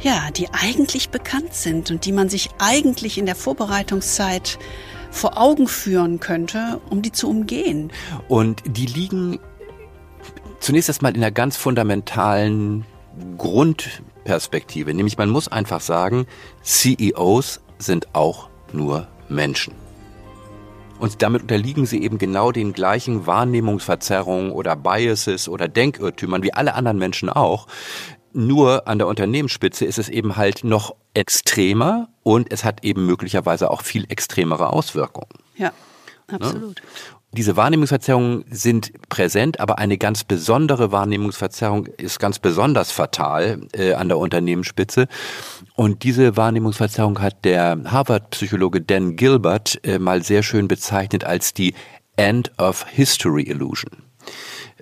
ja, 0.00 0.30
die 0.32 0.48
eigentlich 0.50 1.10
bekannt 1.10 1.54
sind 1.54 1.92
und 1.92 2.04
die 2.04 2.10
man 2.12 2.28
sich 2.28 2.50
eigentlich 2.58 3.16
in 3.16 3.26
der 3.26 3.36
Vorbereitungszeit 3.36 4.58
vor 5.12 5.38
Augen 5.38 5.68
führen 5.68 6.18
könnte, 6.18 6.80
um 6.90 7.00
die 7.00 7.12
zu 7.12 7.30
umgehen. 7.30 7.92
Und 8.26 8.62
die 8.66 8.86
liegen 8.86 9.38
Zunächst 10.64 10.88
erstmal 10.88 11.14
in 11.14 11.22
einer 11.22 11.30
ganz 11.30 11.58
fundamentalen 11.58 12.86
Grundperspektive, 13.36 14.94
nämlich 14.94 15.18
man 15.18 15.28
muss 15.28 15.46
einfach 15.46 15.82
sagen, 15.82 16.24
CEOs 16.62 17.60
sind 17.76 18.14
auch 18.14 18.48
nur 18.72 19.06
Menschen. 19.28 19.74
Und 20.98 21.20
damit 21.20 21.42
unterliegen 21.42 21.84
sie 21.84 22.02
eben 22.02 22.16
genau 22.16 22.50
den 22.50 22.72
gleichen 22.72 23.26
Wahrnehmungsverzerrungen 23.26 24.52
oder 24.52 24.74
Biases 24.74 25.50
oder 25.50 25.68
Denkirrtümern 25.68 26.42
wie 26.42 26.54
alle 26.54 26.72
anderen 26.72 26.96
Menschen 26.96 27.28
auch. 27.28 27.66
Nur 28.32 28.88
an 28.88 28.96
der 28.96 29.06
Unternehmensspitze 29.06 29.84
ist 29.84 29.98
es 29.98 30.08
eben 30.08 30.36
halt 30.36 30.64
noch 30.64 30.94
extremer 31.12 32.08
und 32.22 32.50
es 32.50 32.64
hat 32.64 32.84
eben 32.84 33.04
möglicherweise 33.04 33.70
auch 33.70 33.82
viel 33.82 34.06
extremere 34.08 34.72
Auswirkungen. 34.72 35.28
Ja, 35.56 35.74
absolut. 36.28 36.80
Ja? 36.80 36.86
Diese 37.36 37.56
Wahrnehmungsverzerrungen 37.56 38.44
sind 38.48 38.92
präsent, 39.08 39.58
aber 39.58 39.78
eine 39.78 39.98
ganz 39.98 40.22
besondere 40.22 40.92
Wahrnehmungsverzerrung 40.92 41.86
ist 41.86 42.20
ganz 42.20 42.38
besonders 42.38 42.92
fatal 42.92 43.66
äh, 43.72 43.94
an 43.94 44.08
der 44.08 44.18
Unternehmensspitze. 44.18 45.08
Und 45.74 46.04
diese 46.04 46.36
Wahrnehmungsverzerrung 46.36 47.20
hat 47.20 47.44
der 47.44 47.76
Harvard-Psychologe 47.86 48.82
Dan 48.82 49.16
Gilbert 49.16 49.80
äh, 49.82 49.98
mal 49.98 50.22
sehr 50.22 50.44
schön 50.44 50.68
bezeichnet 50.68 51.24
als 51.24 51.52
die 51.52 51.74
End 52.16 52.52
of 52.56 52.86
History 52.88 53.42
Illusion. 53.42 54.04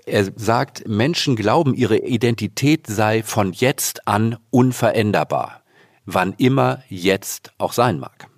Er 0.04 0.30
sagt, 0.36 0.86
Menschen 0.86 1.36
glauben, 1.36 1.74
ihre 1.74 1.96
Identität 1.96 2.86
sei 2.86 3.22
von 3.22 3.52
jetzt 3.52 4.06
an 4.06 4.36
unveränderbar, 4.50 5.62
wann 6.04 6.34
immer 6.36 6.82
jetzt 6.90 7.52
auch 7.56 7.72
sein 7.72 7.98
mag. 7.98 8.28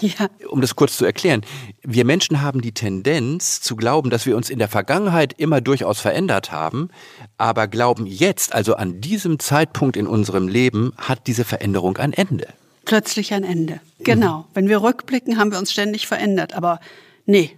Ja. 0.18 0.28
Um 0.48 0.60
das 0.60 0.76
kurz 0.76 0.96
zu 0.96 1.04
erklären, 1.04 1.42
wir 1.82 2.04
Menschen 2.04 2.40
haben 2.40 2.62
die 2.62 2.72
Tendenz 2.72 3.60
zu 3.60 3.76
glauben, 3.76 4.10
dass 4.10 4.26
wir 4.26 4.36
uns 4.36 4.48
in 4.48 4.58
der 4.58 4.68
Vergangenheit 4.68 5.34
immer 5.38 5.60
durchaus 5.60 6.00
verändert 6.00 6.52
haben, 6.52 6.88
aber 7.36 7.68
glauben 7.68 8.06
jetzt, 8.06 8.54
also 8.54 8.74
an 8.74 9.00
diesem 9.00 9.38
Zeitpunkt 9.38 9.96
in 9.96 10.06
unserem 10.06 10.48
Leben, 10.48 10.92
hat 10.96 11.26
diese 11.26 11.44
Veränderung 11.44 11.98
ein 11.98 12.12
Ende. 12.12 12.48
Plötzlich 12.84 13.34
ein 13.34 13.44
Ende. 13.44 13.80
Genau. 14.00 14.38
Mhm. 14.38 14.44
Wenn 14.54 14.68
wir 14.68 14.82
rückblicken, 14.82 15.38
haben 15.38 15.52
wir 15.52 15.58
uns 15.58 15.70
ständig 15.72 16.06
verändert. 16.06 16.54
Aber 16.54 16.80
nee, 17.26 17.56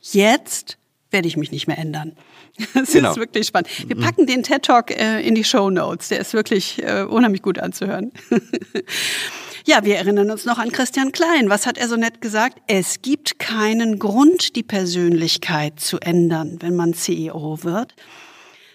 jetzt 0.00 0.78
werde 1.10 1.28
ich 1.28 1.36
mich 1.36 1.50
nicht 1.50 1.66
mehr 1.66 1.78
ändern. 1.78 2.12
Das 2.72 2.92
genau. 2.92 3.10
ist 3.10 3.16
wirklich 3.16 3.48
spannend. 3.48 3.68
Wir 3.88 3.96
mhm. 3.96 4.00
packen 4.00 4.26
den 4.26 4.44
TED 4.44 4.62
Talk 4.62 4.92
äh, 4.92 5.20
in 5.26 5.34
die 5.34 5.42
Show 5.42 5.70
Notes. 5.70 6.08
Der 6.08 6.20
ist 6.20 6.34
wirklich 6.34 6.80
äh, 6.80 7.02
unheimlich 7.02 7.42
gut 7.42 7.58
anzuhören. 7.58 8.12
Ja, 9.66 9.82
wir 9.82 9.96
erinnern 9.96 10.30
uns 10.30 10.44
noch 10.44 10.58
an 10.58 10.72
Christian 10.72 11.10
Klein. 11.10 11.48
Was 11.48 11.64
hat 11.64 11.78
er 11.78 11.88
so 11.88 11.96
nett 11.96 12.20
gesagt? 12.20 12.58
Es 12.66 13.00
gibt 13.00 13.38
keinen 13.38 13.98
Grund, 13.98 14.56
die 14.56 14.62
Persönlichkeit 14.62 15.80
zu 15.80 15.98
ändern, 16.00 16.58
wenn 16.60 16.76
man 16.76 16.92
CEO 16.92 17.64
wird. 17.64 17.94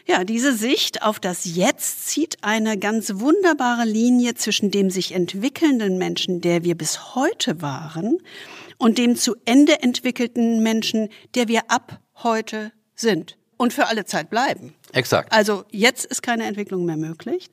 Ja, 0.08 0.23
diese 0.23 0.52
Sicht 0.52 1.04
auf 1.04 1.19
das 1.19 1.45
Jetzt 1.45 2.08
zieht 2.08 2.39
eine 2.41 2.80
ganz 2.80 3.19
wunderbare 3.19 3.86
Linie 3.86 4.34
zwischen 4.34 4.71
dem 4.71 4.89
sich 4.89 5.12
entwickelnden 5.12 5.99
Menschen, 5.99 6.41
der 6.41 6.63
wir 6.63 6.75
bis 6.75 7.13
heute 7.13 7.62
waren, 7.62 8.17
und 8.80 8.97
dem 8.97 9.15
zu 9.15 9.36
Ende 9.45 9.84
entwickelten 9.84 10.63
Menschen, 10.63 11.10
der 11.36 11.47
wir 11.47 11.69
ab 11.69 11.99
heute 12.23 12.71
sind 12.95 13.38
und 13.58 13.73
für 13.73 13.86
alle 13.86 14.06
Zeit 14.06 14.32
bleiben. 14.32 14.73
Exakt. 14.93 15.32
Also 15.32 15.65
jetzt 15.69 16.06
ist 16.06 16.23
keine 16.23 16.45
Entwicklung 16.45 16.86
mehr 16.86 16.97
möglich. 16.97 17.52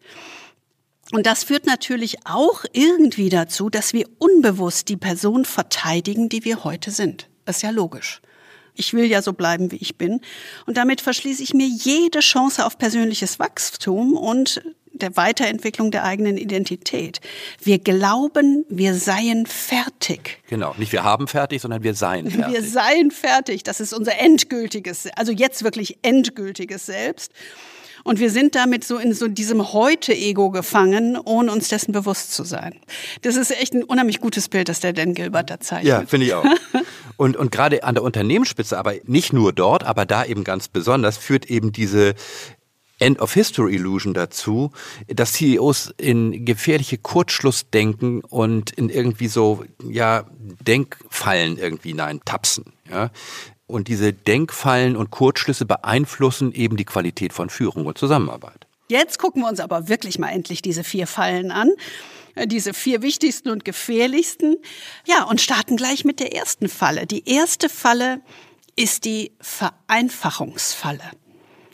Und 1.13 1.27
das 1.27 1.45
führt 1.45 1.67
natürlich 1.67 2.19
auch 2.25 2.65
irgendwie 2.73 3.29
dazu, 3.29 3.71
dass 3.71 3.93
wir 3.93 4.07
unbewusst 4.19 4.89
die 4.89 4.97
Person 4.97 5.45
verteidigen, 5.45 6.29
die 6.29 6.45
wir 6.45 6.65
heute 6.65 6.91
sind. 6.91 7.29
Das 7.45 7.57
ist 7.57 7.63
ja 7.63 7.71
logisch. 7.71 8.21
Ich 8.75 8.93
will 8.93 9.07
ja 9.07 9.23
so 9.23 9.33
bleiben, 9.33 9.71
wie 9.71 9.77
ich 9.77 9.97
bin. 9.97 10.21
Und 10.67 10.77
damit 10.77 11.01
verschließe 11.01 11.43
ich 11.43 11.55
mir 11.55 11.67
jede 11.67 12.21
Chance 12.21 12.67
auf 12.67 12.77
persönliches 12.77 13.39
Wachstum 13.39 14.15
und 14.15 14.63
der 14.93 15.17
Weiterentwicklung 15.17 15.91
der 15.91 16.05
eigenen 16.05 16.37
Identität. 16.37 17.21
Wir 17.63 17.79
glauben, 17.79 18.65
wir 18.69 18.95
seien 18.95 19.47
fertig. 19.47 20.43
Genau, 20.49 20.75
nicht 20.79 20.93
wir 20.93 21.05
haben 21.05 21.29
fertig, 21.29 21.63
sondern 21.63 21.83
wir 21.83 21.95
seien 21.95 22.31
fertig. 22.31 22.55
Wir 22.55 22.63
seien 22.63 23.11
fertig. 23.11 23.63
Das 23.63 23.81
ist 23.81 23.93
unser 23.93 24.19
endgültiges, 24.19 25.09
also 25.15 25.33
jetzt 25.33 25.65
wirklich 25.65 25.99
endgültiges 26.03 26.87
Selbst. 26.87 27.33
Und 28.07 28.21
wir 28.21 28.31
sind 28.31 28.55
damit 28.55 28.85
so 28.85 28.99
in 28.99 29.13
so 29.13 29.27
diesem 29.27 29.73
Heute-Ego 29.73 30.51
gefangen, 30.51 31.19
ohne 31.19 31.51
uns 31.51 31.69
dessen 31.69 31.91
bewusst 31.91 32.33
zu 32.33 32.45
sein. 32.45 32.77
Das 33.23 33.35
ist 33.35 33.51
echt 33.51 33.75
ein 33.75 33.83
unheimlich 33.83 34.21
gutes 34.21 34.49
Bild, 34.49 34.69
das 34.69 34.79
der 34.79 34.93
Dan 34.93 35.13
Gilbert 35.13 35.51
da 35.51 35.59
zeichnet. 35.59 35.89
Ja, 35.89 36.07
finde 36.07 36.27
ich 36.27 36.35
auch. 36.35 36.45
Und, 37.19 37.39
und 37.39 37.51
gerade 37.51 37.83
an 37.83 37.95
der 37.95 38.05
Unternehmensspitze, 38.05 38.77
aber 38.77 38.93
nicht 39.05 39.33
nur 39.33 39.55
dort, 39.55 39.85
aber 39.85 40.05
da 40.05 40.27
eben 40.27 40.45
ganz 40.45 40.69
besonders, 40.69 41.17
führt 41.17 41.47
eben 41.47 41.73
diese 41.73 42.15
End 42.99 43.21
of 43.21 43.33
History 43.33 43.75
Illusion 43.75 44.13
dazu, 44.13 44.71
dass 45.09 45.33
CEOs 45.33 45.95
in 45.97 46.45
gefährliche 46.45 46.99
Kurzschlussdenken 46.99 48.21
und 48.21 48.71
in 48.73 48.91
irgendwie 48.91 49.29
so, 49.29 49.65
ja, 49.89 50.27
Denkfallen 50.39 51.57
irgendwie 51.57 51.89
hinein 51.91 52.21
tapsen. 52.27 52.65
Ja. 52.91 53.11
Und 53.67 53.89
diese 53.89 54.13
Denkfallen 54.13 54.97
und 54.97 55.11
Kurzschlüsse 55.11 55.67
beeinflussen 55.67 56.53
eben 56.53 56.77
die 56.77 56.85
Qualität 56.85 57.33
von 57.33 57.51
Führung 57.51 57.87
und 57.87 57.99
Zusammenarbeit. 57.99 58.67
Jetzt 58.89 59.19
gucken 59.19 59.43
wir 59.43 59.49
uns 59.49 59.59
aber 59.59 59.89
wirklich 59.89 60.19
mal 60.19 60.29
endlich 60.29 60.63
diese 60.63 60.85
vier 60.85 61.09
Fallen 61.09 61.51
an. 61.51 61.71
Äh, 62.37 62.47
diese 62.47 62.73
vier 62.75 63.03
wichtigsten 63.03 63.49
und 63.49 63.65
gefährlichsten. 63.65 64.57
Ja, 65.07 65.25
und 65.25 65.41
starten 65.41 65.77
gleich 65.77 66.05
mit 66.05 66.21
der 66.21 66.35
ersten 66.35 66.69
Falle. 66.69 67.07
Die 67.07 67.29
erste 67.29 67.69
Falle 67.69 68.21
ist 68.77 69.05
die 69.05 69.33
Vereinfachungsfalle. 69.41 71.03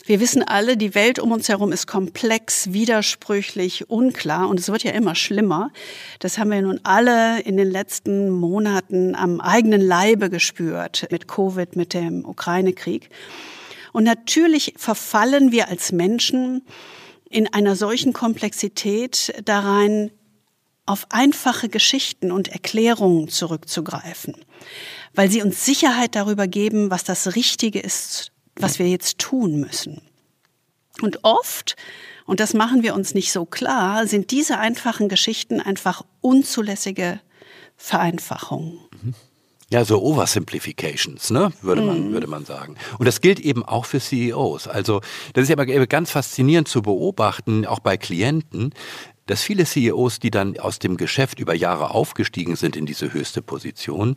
Wir 0.05 0.19
wissen 0.19 0.43
alle, 0.43 0.77
die 0.77 0.97
Welt 0.97 1.21
um 1.21 1.31
uns 1.31 1.49
herum 1.49 1.71
ist 1.71 1.87
komplex, 1.87 2.73
widersprüchlich, 2.73 3.89
unklar 3.89 4.49
und 4.49 4.59
es 4.59 4.69
wird 4.69 4.83
ja 4.83 4.91
immer 4.91 5.15
schlimmer. 5.15 5.71
Das 6.19 6.39
haben 6.39 6.51
wir 6.51 6.61
nun 6.61 6.81
alle 6.83 7.41
in 7.43 7.57
den 7.57 7.71
letzten 7.71 8.29
Monaten 8.29 9.15
am 9.15 9.41
eigenen 9.41 9.81
Leibe 9.81 10.29
gespürt 10.29 11.07
mit 11.13 11.29
Covid, 11.29 11.77
mit 11.77 11.95
dem 11.95 12.25
Ukraine-Krieg. 12.25 13.11
Und 13.93 14.03
natürlich 14.03 14.75
verfallen 14.77 15.53
wir 15.53 15.69
als 15.69 15.93
Menschen 15.93 16.63
in 17.31 17.53
einer 17.53 17.77
solchen 17.77 18.13
Komplexität 18.13 19.33
da 19.45 19.61
rein, 19.61 20.11
auf 20.85 21.07
einfache 21.11 21.69
Geschichten 21.69 22.33
und 22.33 22.49
Erklärungen 22.49 23.29
zurückzugreifen, 23.29 24.35
weil 25.15 25.31
sie 25.31 25.41
uns 25.41 25.65
Sicherheit 25.65 26.17
darüber 26.17 26.49
geben, 26.49 26.91
was 26.91 27.05
das 27.05 27.37
Richtige 27.37 27.79
ist, 27.79 28.33
was 28.57 28.79
wir 28.79 28.89
jetzt 28.89 29.19
tun 29.19 29.61
müssen. 29.61 30.03
Und 31.01 31.21
oft, 31.23 31.77
und 32.27 32.41
das 32.41 32.55
machen 32.55 32.83
wir 32.83 32.95
uns 32.95 33.15
nicht 33.15 33.33
so 33.33 33.45
klar, 33.45 34.07
sind 34.07 34.31
diese 34.31 34.59
einfachen 34.59 35.09
Geschichten 35.09 35.61
einfach 35.61 36.03
unzulässige 36.21 37.21
Vereinfachungen. 37.77 38.79
Ja, 39.71 39.87
so 39.87 40.03
Oversimplifications, 40.03 41.31
ne, 41.31 41.51
würde 41.63 41.81
man, 41.81 42.09
mhm. 42.09 42.13
würde 42.13 42.27
man 42.27 42.45
sagen. 42.45 42.77
Und 42.99 43.07
das 43.07 43.23
gilt 43.23 43.41
eben 43.41 43.65
auch 43.65 43.87
für 43.87 44.01
CEOs. 44.01 44.69
Also, 44.69 45.01
das 45.33 45.45
ist 45.45 45.49
ja 45.49 45.55
immer 45.55 45.87
ganz 45.87 46.11
faszinierend 46.11 46.69
zu 46.69 46.83
beobachten, 46.83 47.65
auch 47.65 47.79
bei 47.81 47.97
Klienten, 47.97 48.75
dass 49.25 49.43
viele 49.43 49.65
CEOs, 49.65 50.19
die 50.19 50.31
dann 50.31 50.59
aus 50.59 50.79
dem 50.79 50.99
Geschäft 50.99 51.39
über 51.39 51.55
Jahre 51.55 51.93
aufgestiegen 51.93 52.55
sind 52.55 52.77
in 52.77 52.85
diese 52.85 53.15
höchste 53.15 53.41
Position, 53.41 54.17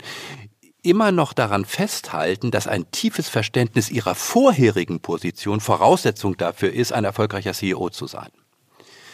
immer 0.86 1.12
noch 1.12 1.34
daran 1.34 1.66
festhalten, 1.66 2.52
dass 2.52 2.68
ein 2.68 2.90
tiefes 2.92 3.30
Verständnis 3.30 3.90
ihrer 3.90 4.16
vorherigen 4.16 5.00
Position 5.00 5.60
Voraussetzung 5.60 6.38
dafür 6.38 6.72
ist, 6.72 6.94
ein 6.94 7.04
erfolgreicher 7.04 7.54
CEO 7.54 7.90
zu 7.90 8.08
sein. 8.08 8.30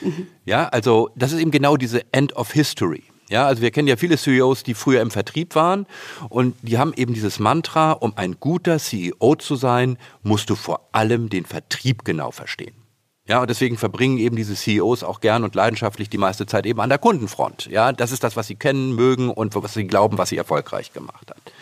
Mhm. 0.01 0.27
Ja, 0.45 0.67
also 0.67 1.09
das 1.15 1.31
ist 1.31 1.39
eben 1.39 1.51
genau 1.51 1.77
diese 1.77 2.01
End 2.11 2.35
of 2.35 2.51
History. 2.51 3.03
Ja, 3.29 3.47
also 3.47 3.61
wir 3.61 3.71
kennen 3.71 3.87
ja 3.87 3.95
viele 3.95 4.17
CEOs, 4.17 4.63
die 4.63 4.73
früher 4.73 5.01
im 5.01 5.09
Vertrieb 5.09 5.55
waren 5.55 5.87
und 6.27 6.55
die 6.63 6.77
haben 6.77 6.93
eben 6.95 7.13
dieses 7.13 7.39
Mantra, 7.39 7.93
um 7.93 8.11
ein 8.17 8.35
guter 8.41 8.77
CEO 8.77 9.35
zu 9.35 9.55
sein, 9.55 9.97
musst 10.21 10.49
du 10.49 10.55
vor 10.55 10.89
allem 10.91 11.29
den 11.29 11.45
Vertrieb 11.45 12.03
genau 12.03 12.31
verstehen. 12.31 12.80
Ja, 13.27 13.39
und 13.39 13.49
deswegen 13.49 13.77
verbringen 13.77 14.17
eben 14.17 14.35
diese 14.35 14.55
CEOs 14.55 15.03
auch 15.03 15.21
gern 15.21 15.43
und 15.43 15.53
leidenschaftlich 15.53 16.09
die 16.09 16.17
meiste 16.17 16.45
Zeit 16.47 16.65
eben 16.65 16.81
an 16.81 16.89
der 16.89 16.97
Kundenfront. 16.97 17.67
Ja, 17.67 17.91
das 17.91 18.11
ist 18.11 18.23
das, 18.23 18.35
was 18.35 18.47
sie 18.47 18.55
kennen, 18.55 18.95
mögen 18.95 19.29
und 19.29 19.55
was 19.55 19.73
sie 19.73 19.85
glauben, 19.85 20.17
was 20.17 20.29
sie 20.29 20.37
erfolgreich 20.37 20.91
gemacht 20.91 21.29
hat. 21.29 21.53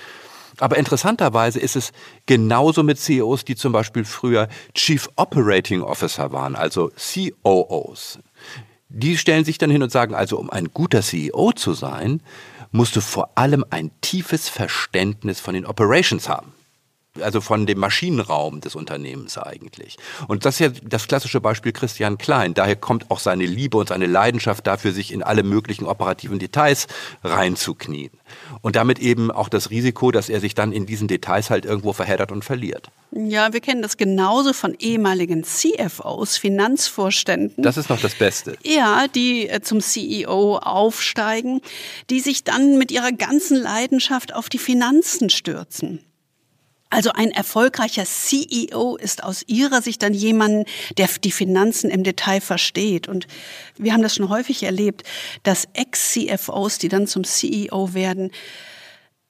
Aber 0.60 0.78
interessanterweise 0.78 1.60
ist 1.60 1.76
es 1.76 1.92
genauso 2.26 2.84
mit 2.84 3.00
CEOs, 3.00 3.46
die 3.46 3.56
zum 3.56 3.72
Beispiel 3.72 4.04
früher 4.04 4.48
Chief 4.74 5.10
Operating 5.16 5.82
Officer 5.82 6.32
waren, 6.32 6.56
also 6.56 6.92
COOs. 6.98 8.20
Die 8.90 9.18
stellen 9.18 9.46
sich 9.46 9.58
dann 9.58 9.70
hin 9.70 9.84
und 9.84 9.92
sagen, 9.92 10.16
also 10.16 10.38
um 10.38 10.50
ein 10.50 10.70
guter 10.74 11.02
CEO 11.02 11.52
zu 11.54 11.74
sein, 11.74 12.22
musst 12.72 12.96
du 12.96 13.02
vor 13.02 13.32
allem 13.36 13.64
ein 13.70 13.92
tiefes 14.02 14.50
Verständnis 14.50 15.40
von 15.40 15.54
den 15.54 15.66
Operations 15.66 16.28
haben 16.28 16.54
also 17.20 17.42
von 17.42 17.66
dem 17.66 17.80
Maschinenraum 17.80 18.62
des 18.62 18.76
Unternehmens 18.76 19.38
eigentlich. 19.38 19.98
Und 20.28 20.46
das 20.46 20.56
ist 20.56 20.60
ja 20.60 20.70
das 20.84 21.08
klassische 21.08 21.42
Beispiel 21.42 21.72
Christian 21.72 22.18
Klein. 22.18 22.54
Daher 22.54 22.76
kommt 22.76 23.10
auch 23.10 23.20
seine 23.20 23.46
Liebe 23.46 23.78
und 23.78 23.90
seine 23.90 24.06
Leidenschaft 24.06 24.68
dafür, 24.68 24.92
sich 24.92 25.12
in 25.12 25.24
alle 25.24 25.44
möglichen 25.44 25.86
operativen 25.86 26.40
Details 26.40 26.88
reinzuknien. 27.24 28.12
Und 28.62 28.76
damit 28.76 29.00
eben 29.00 29.32
auch 29.32 29.50
das 29.50 29.72
Risiko, 29.72 30.12
dass 30.12 30.30
er 30.30 30.40
sich 30.40 30.54
dann 30.54 30.72
in 30.72 30.86
diesen 30.86 31.08
Details 31.08 31.50
halt 31.50 31.66
irgendwo 31.66 31.94
verheddert 31.94 32.32
und 32.32 32.46
verliert. 32.46 32.92
Ja, 33.12 33.54
wir 33.54 33.60
kennen 33.60 33.82
das 33.82 33.98
genauso 33.98 34.54
von 34.54 34.76
ehemaligen 34.78 35.44
CFOs, 35.44 36.38
Finanzvorständen. 36.38 37.64
Das 37.64 37.78
ist 37.78 37.90
noch 37.90 38.00
das 38.00 38.14
Beste. 38.14 38.56
Ja, 38.64 39.08
die 39.08 39.50
äh, 39.50 39.62
zum 39.62 39.82
CEO 39.82 40.58
aufsteigen, 40.58 41.62
die 42.12 42.20
sich 42.20 42.44
dann 42.44 42.78
mit 42.78 42.92
ihrer 42.92 43.12
ganzen 43.12 43.58
Leidenschaft 43.58 44.36
auf 44.36 44.48
die 44.48 44.60
Finanzen 44.60 45.32
stürzen. 45.32 46.02
Also 46.90 47.12
ein 47.12 47.30
erfolgreicher 47.30 48.06
CEO 48.06 48.96
ist 48.96 49.24
aus 49.24 49.44
Ihrer 49.46 49.82
Sicht 49.82 50.02
dann 50.02 50.14
jemand, 50.14 50.68
der 50.98 51.08
die 51.24 51.32
Finanzen 51.32 51.90
im 51.92 52.04
Detail 52.04 52.42
versteht. 52.42 53.08
Und 53.08 53.28
wir 53.78 53.94
haben 53.94 54.02
das 54.02 54.16
schon 54.16 54.30
häufig 54.30 54.64
erlebt, 54.64 55.04
dass 55.44 55.68
Ex-CFOs, 55.74 56.80
die 56.80 56.90
dann 56.90 57.06
zum 57.06 57.24
CEO 57.24 57.94
werden, 57.94 58.32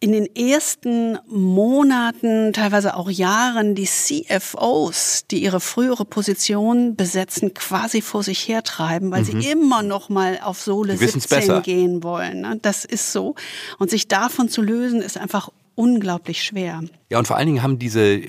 in 0.01 0.13
den 0.13 0.33
ersten 0.33 1.19
Monaten, 1.27 2.53
teilweise 2.53 2.95
auch 2.95 3.09
Jahren, 3.09 3.75
die 3.75 3.85
CFOs, 3.85 5.25
die 5.29 5.43
ihre 5.43 5.59
frühere 5.59 6.05
Position 6.05 6.95
besetzen, 6.95 7.53
quasi 7.53 8.01
vor 8.01 8.23
sich 8.23 8.47
hertreiben, 8.47 9.11
weil 9.11 9.23
mhm. 9.23 9.41
sie 9.41 9.51
immer 9.51 9.83
noch 9.83 10.07
mal 10.07 10.39
auf 10.41 10.61
Sohle 10.61 10.95
17 10.95 11.21
besser. 11.23 11.61
gehen 11.61 12.01
wollen. 12.01 12.41
Ne? 12.41 12.59
Das 12.61 12.85
ist 12.85 13.11
so. 13.11 13.35
Und 13.77 13.89
sich 13.89 14.07
davon 14.07 14.47
zu 14.47 14.61
lösen, 14.61 15.01
ist 15.01 15.17
einfach 15.17 15.49
unglaublich 15.79 16.43
schwer. 16.43 16.81
Ja, 17.09 17.19
und 17.19 17.25
vor 17.25 17.37
allen 17.37 17.47
Dingen 17.47 17.63
haben 17.63 17.79
diese 17.79 18.21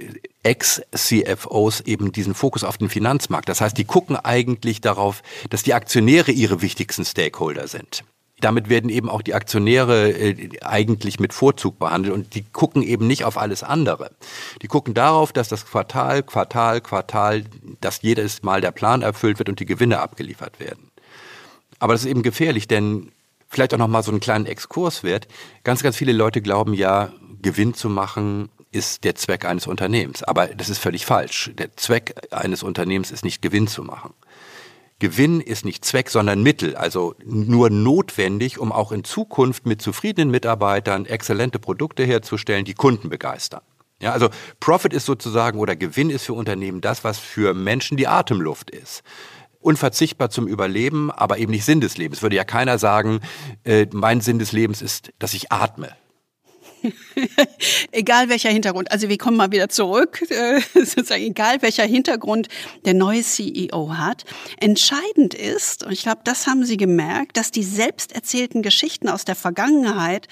Ex-CFOs 0.45 1.81
eben 1.81 2.13
diesen 2.13 2.35
Fokus 2.35 2.63
auf 2.63 2.79
den 2.79 2.89
Finanzmarkt. 2.89 3.49
Das 3.49 3.61
heißt, 3.61 3.77
die 3.77 3.85
gucken 3.85 4.15
eigentlich 4.15 4.81
darauf, 4.81 5.23
dass 5.51 5.65
die 5.65 5.75
Aktionäre 5.75 6.31
ihre 6.31 6.63
wichtigsten 6.63 7.05
Stakeholder 7.05 7.67
sind. 7.67 8.05
Damit 8.41 8.69
werden 8.69 8.89
eben 8.89 9.11
auch 9.11 9.21
die 9.21 9.35
Aktionäre 9.35 10.13
äh, 10.13 10.61
eigentlich 10.63 11.19
mit 11.19 11.35
Vorzug 11.35 11.81
behandelt 11.81 12.15
und 12.15 12.37
die 12.37 12.45
gucken 12.45 12.85
eben 12.85 13.09
nicht 13.09 13.25
auf 13.25 13.37
alles 13.37 13.65
andere. 13.65 14.13
Die 14.63 14.69
gucken 14.69 14.95
darauf, 14.95 15.33
dass 15.33 15.49
das 15.49 15.67
Quartal, 15.67 16.23
Quartal, 16.23 16.81
Quartal, 16.81 17.43
dass 17.81 18.01
jedes 18.01 18.45
Mal 18.45 18.61
der 18.61 18.71
Plan 18.71 19.03
erfüllt 19.03 19.41
wird 19.41 19.49
und 19.49 19.59
die 19.59 19.67
Gewinne 19.67 19.99
abgeliefert 19.99 20.61
werden. 20.61 20.91
Aber 21.81 21.95
das 21.95 22.03
ist 22.03 22.11
eben 22.11 22.23
gefährlich, 22.23 22.69
denn 22.69 23.11
vielleicht 23.49 23.75
auch 23.75 23.79
noch 23.79 23.89
mal 23.89 24.05
so 24.05 24.13
einen 24.13 24.21
kleinen 24.21 24.47
Exkurs 24.47 25.03
wert. 25.03 25.27
Ganz, 25.65 25.83
ganz 25.83 25.97
viele 25.97 26.13
Leute 26.13 26.41
glauben 26.41 26.73
ja, 26.73 27.13
Gewinn 27.43 27.75
zu 27.75 27.89
machen 27.89 28.49
ist 28.73 29.05
der 29.05 29.15
Zweck 29.15 29.45
eines 29.45 29.67
Unternehmens. 29.67 30.23
Aber 30.23 30.47
das 30.47 30.69
ist 30.69 30.79
völlig 30.79 31.07
falsch. 31.07 31.51
Der 31.59 31.77
Zweck 31.77 32.15
eines 32.31 32.63
Unternehmens 32.63 33.11
ist 33.11 33.25
nicht 33.25 33.43
Gewinn 33.43 33.67
zu 33.67 33.83
machen. 33.83 34.15
Gewinn 35.01 35.41
ist 35.41 35.65
nicht 35.65 35.85
Zweck, 35.85 36.11
sondern 36.11 36.43
Mittel, 36.43 36.77
also 36.77 37.15
nur 37.25 37.71
notwendig, 37.71 38.59
um 38.59 38.71
auch 38.71 38.93
in 38.93 39.03
Zukunft 39.03 39.65
mit 39.65 39.81
zufriedenen 39.81 40.31
Mitarbeitern 40.31 41.07
exzellente 41.07 41.59
Produkte 41.59 42.05
herzustellen, 42.05 42.67
die 42.67 42.75
Kunden 42.75 43.09
begeistern. 43.09 43.63
Ja, 44.03 44.13
also 44.13 44.29
Profit 44.61 44.93
ist 44.93 45.07
sozusagen 45.07 45.59
oder 45.59 45.75
Gewinn 45.75 46.11
ist 46.11 46.25
für 46.27 46.35
Unternehmen 46.35 46.83
das, 46.83 47.03
was 47.03 47.19
für 47.19 47.55
Menschen 47.55 47.97
die 47.97 48.09
Atemluft 48.09 48.71
ist 48.71 49.03
unverzichtbar 49.61 50.31
zum 50.31 50.47
Überleben, 50.47 51.11
aber 51.11 51.39
eben 51.39 51.53
nicht 51.53 51.65
Sinn 51.65 51.81
des 51.81 51.99
Lebens. 51.99 52.23
Würde 52.23 52.37
ja 52.37 52.45
keiner 52.45 52.79
sagen, 52.79 53.21
äh, 53.65 53.87
mein 53.93 54.21
Sinn 54.21 54.39
des 54.39 54.53
Lebens 54.53 54.83
ist, 54.83 55.13
dass 55.19 55.35
ich 55.35 55.53
atme. 55.53 55.91
egal 57.93 58.29
welcher 58.29 58.51
Hintergrund, 58.51 58.91
also 58.91 59.09
wir 59.09 59.19
kommen 59.19 59.37
mal 59.37 59.53
wieder 59.53 59.69
zurück, 59.69 60.23
äh, 60.31 60.61
sozusagen 60.75 61.23
egal 61.23 61.63
welcher 61.63 61.85
Hintergrund 61.85 62.49
der 62.85 62.95
neue 62.95 63.23
CEO 63.23 63.97
hat. 63.97 64.25
Entscheidend 64.59 65.35
ist, 65.35 65.85
und 65.85 65.93
ich 65.93 66.03
glaube, 66.03 66.21
das 66.25 66.47
haben 66.47 66.65
Sie 66.65 66.77
gemerkt, 66.77 67.37
dass 67.37 67.51
die 67.51 67.65
selbst 67.65 68.13
erzählten 68.13 68.63
Geschichten 68.63 69.09
aus 69.09 69.25
der 69.25 69.37
Vergangenheit 69.37 70.29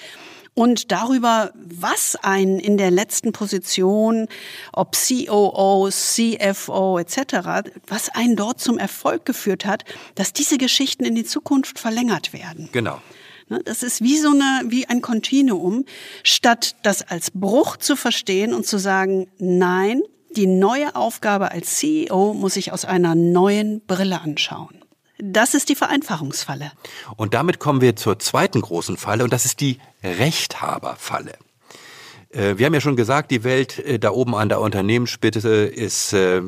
und 0.59 0.91
darüber, 0.91 1.53
was 1.55 2.17
einen 2.17 2.59
in 2.59 2.77
der 2.77 2.91
letzten 2.91 3.31
Position, 3.31 4.27
ob 4.73 4.93
COO, 4.93 5.89
CFO 5.89 6.99
etc., 6.99 7.69
was 7.87 8.09
einen 8.09 8.35
dort 8.35 8.59
zum 8.59 8.77
Erfolg 8.77 9.25
geführt 9.25 9.65
hat, 9.65 9.85
dass 10.15 10.33
diese 10.33 10.57
Geschichten 10.57 11.05
in 11.05 11.15
die 11.15 11.23
Zukunft 11.23 11.79
verlängert 11.79 12.33
werden. 12.33 12.67
Genau. 12.73 13.01
Ne, 13.49 13.61
das 13.65 13.83
ist 13.83 14.01
wie 14.01 14.17
so 14.17 14.29
eine, 14.29 14.61
wie 14.67 14.87
ein 14.87 15.01
Kontinuum, 15.01 15.85
statt 16.23 16.75
das 16.83 17.01
als 17.01 17.31
Bruch 17.31 17.77
zu 17.77 17.95
verstehen 17.95 18.53
und 18.53 18.65
zu 18.65 18.77
sagen, 18.77 19.27
nein, 19.39 20.01
die 20.35 20.45
neue 20.45 20.95
Aufgabe 20.95 21.51
als 21.51 21.77
CEO 21.77 22.35
muss 22.35 22.55
ich 22.55 22.71
aus 22.71 22.85
einer 22.85 23.15
neuen 23.15 23.81
Brille 23.85 24.21
anschauen. 24.21 24.75
Das 25.17 25.53
ist 25.53 25.67
die 25.69 25.75
Vereinfachungsfalle. 25.75 26.71
Und 27.17 27.33
damit 27.33 27.59
kommen 27.59 27.81
wir 27.81 27.95
zur 27.95 28.19
zweiten 28.19 28.61
großen 28.61 28.95
Falle 28.95 29.23
und 29.23 29.33
das 29.33 29.45
ist 29.45 29.59
die 29.59 29.79
Rechthaberfalle. 30.03 31.33
Äh, 32.31 32.57
wir 32.57 32.65
haben 32.65 32.73
ja 32.73 32.81
schon 32.81 32.95
gesagt, 32.95 33.31
die 33.31 33.43
Welt 33.43 33.79
äh, 33.79 33.99
da 33.99 34.11
oben 34.11 34.35
an 34.35 34.49
der 34.49 34.61
Unternehmensspitze 34.61 35.65
ist 35.65 36.13
äh, 36.13 36.41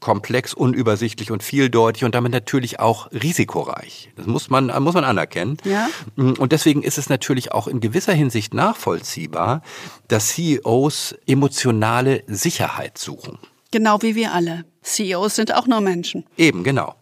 komplex, 0.00 0.54
unübersichtlich 0.54 1.30
und 1.30 1.42
vieldeutig 1.42 2.04
und 2.04 2.14
damit 2.14 2.32
natürlich 2.32 2.78
auch 2.78 3.10
risikoreich. 3.12 4.10
Das 4.16 4.26
muss 4.26 4.48
man, 4.50 4.66
muss 4.82 4.94
man 4.94 5.04
anerkennen. 5.04 5.56
Ja. 5.64 5.88
Mm, 6.16 6.32
und 6.32 6.52
deswegen 6.52 6.82
ist 6.82 6.98
es 6.98 7.08
natürlich 7.08 7.52
auch 7.52 7.66
in 7.66 7.80
gewisser 7.80 8.12
Hinsicht 8.12 8.54
nachvollziehbar, 8.54 9.62
dass 10.06 10.28
CEOs 10.28 11.16
emotionale 11.26 12.22
Sicherheit 12.26 12.98
suchen. 12.98 13.38
Genau 13.70 14.00
wie 14.00 14.14
wir 14.14 14.32
alle. 14.32 14.64
CEOs 14.82 15.36
sind 15.36 15.54
auch 15.54 15.66
nur 15.66 15.82
Menschen. 15.82 16.24
Eben, 16.38 16.64
genau. 16.64 16.94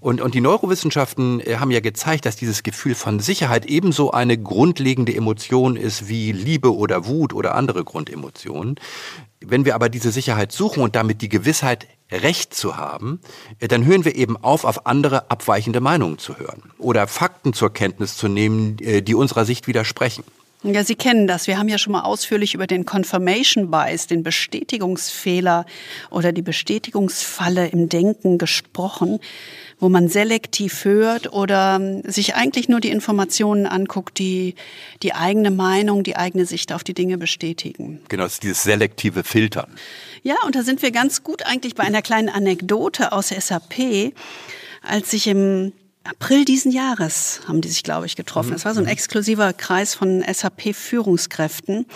Und, 0.00 0.22
und 0.22 0.34
die 0.34 0.40
Neurowissenschaften 0.40 1.40
äh, 1.40 1.56
haben 1.56 1.70
ja 1.70 1.80
gezeigt, 1.80 2.24
dass 2.24 2.36
dieses 2.36 2.62
Gefühl 2.62 2.94
von 2.94 3.20
Sicherheit 3.20 3.66
ebenso 3.66 4.12
eine 4.12 4.38
grundlegende 4.38 5.14
Emotion 5.14 5.76
ist 5.76 6.08
wie 6.08 6.32
Liebe 6.32 6.74
oder 6.74 7.06
Wut 7.06 7.34
oder 7.34 7.54
andere 7.54 7.84
Grundemotionen. 7.84 8.76
Wenn 9.40 9.66
wir 9.66 9.74
aber 9.74 9.90
diese 9.90 10.10
Sicherheit 10.10 10.52
suchen 10.52 10.82
und 10.82 10.96
damit 10.96 11.20
die 11.20 11.28
Gewissheit, 11.28 11.86
Recht 12.10 12.54
zu 12.54 12.76
haben, 12.76 13.20
äh, 13.58 13.68
dann 13.68 13.84
hören 13.84 14.04
wir 14.04 14.14
eben 14.14 14.36
auf, 14.36 14.64
auf 14.64 14.86
andere 14.86 15.30
abweichende 15.30 15.80
Meinungen 15.80 16.18
zu 16.18 16.38
hören 16.38 16.62
oder 16.78 17.08
Fakten 17.08 17.52
zur 17.52 17.72
Kenntnis 17.72 18.16
zu 18.16 18.28
nehmen, 18.28 18.78
äh, 18.78 19.02
die 19.02 19.14
unserer 19.14 19.44
Sicht 19.44 19.66
widersprechen. 19.66 20.24
Ja, 20.72 20.82
Sie 20.82 20.96
kennen 20.96 21.28
das. 21.28 21.46
Wir 21.46 21.58
haben 21.58 21.68
ja 21.68 21.78
schon 21.78 21.92
mal 21.92 22.02
ausführlich 22.02 22.54
über 22.54 22.66
den 22.66 22.84
Confirmation 22.84 23.70
Bias, 23.70 24.08
den 24.08 24.24
Bestätigungsfehler 24.24 25.64
oder 26.10 26.32
die 26.32 26.42
Bestätigungsfalle 26.42 27.68
im 27.68 27.88
Denken 27.88 28.36
gesprochen, 28.36 29.20
wo 29.78 29.88
man 29.88 30.08
selektiv 30.08 30.84
hört 30.84 31.32
oder 31.32 31.76
ähm, 31.76 32.02
sich 32.04 32.34
eigentlich 32.34 32.68
nur 32.68 32.80
die 32.80 32.90
Informationen 32.90 33.66
anguckt, 33.66 34.18
die 34.18 34.56
die 35.04 35.14
eigene 35.14 35.52
Meinung, 35.52 36.02
die 36.02 36.16
eigene 36.16 36.46
Sicht 36.46 36.72
auf 36.72 36.82
die 36.82 36.94
Dinge 36.94 37.16
bestätigen. 37.16 38.00
Genau, 38.08 38.24
es 38.24 38.34
ist 38.34 38.42
dieses 38.42 38.64
selektive 38.64 39.22
Filtern. 39.22 39.68
Ja, 40.24 40.34
und 40.46 40.56
da 40.56 40.64
sind 40.64 40.82
wir 40.82 40.90
ganz 40.90 41.22
gut 41.22 41.46
eigentlich 41.46 41.76
bei 41.76 41.84
einer 41.84 42.02
kleinen 42.02 42.28
Anekdote 42.28 43.12
aus 43.12 43.28
SAP, 43.28 44.12
als 44.82 45.12
ich 45.12 45.28
im 45.28 45.72
April 46.08 46.44
diesen 46.44 46.72
Jahres 46.72 47.40
haben 47.46 47.60
die 47.60 47.68
sich, 47.68 47.82
glaube 47.82 48.06
ich, 48.06 48.16
getroffen. 48.16 48.54
Es 48.54 48.64
war 48.64 48.74
so 48.74 48.80
ein 48.80 48.84
mhm. 48.84 48.90
exklusiver 48.90 49.52
Kreis 49.52 49.94
von 49.94 50.22
SAP-Führungskräften. 50.22 51.86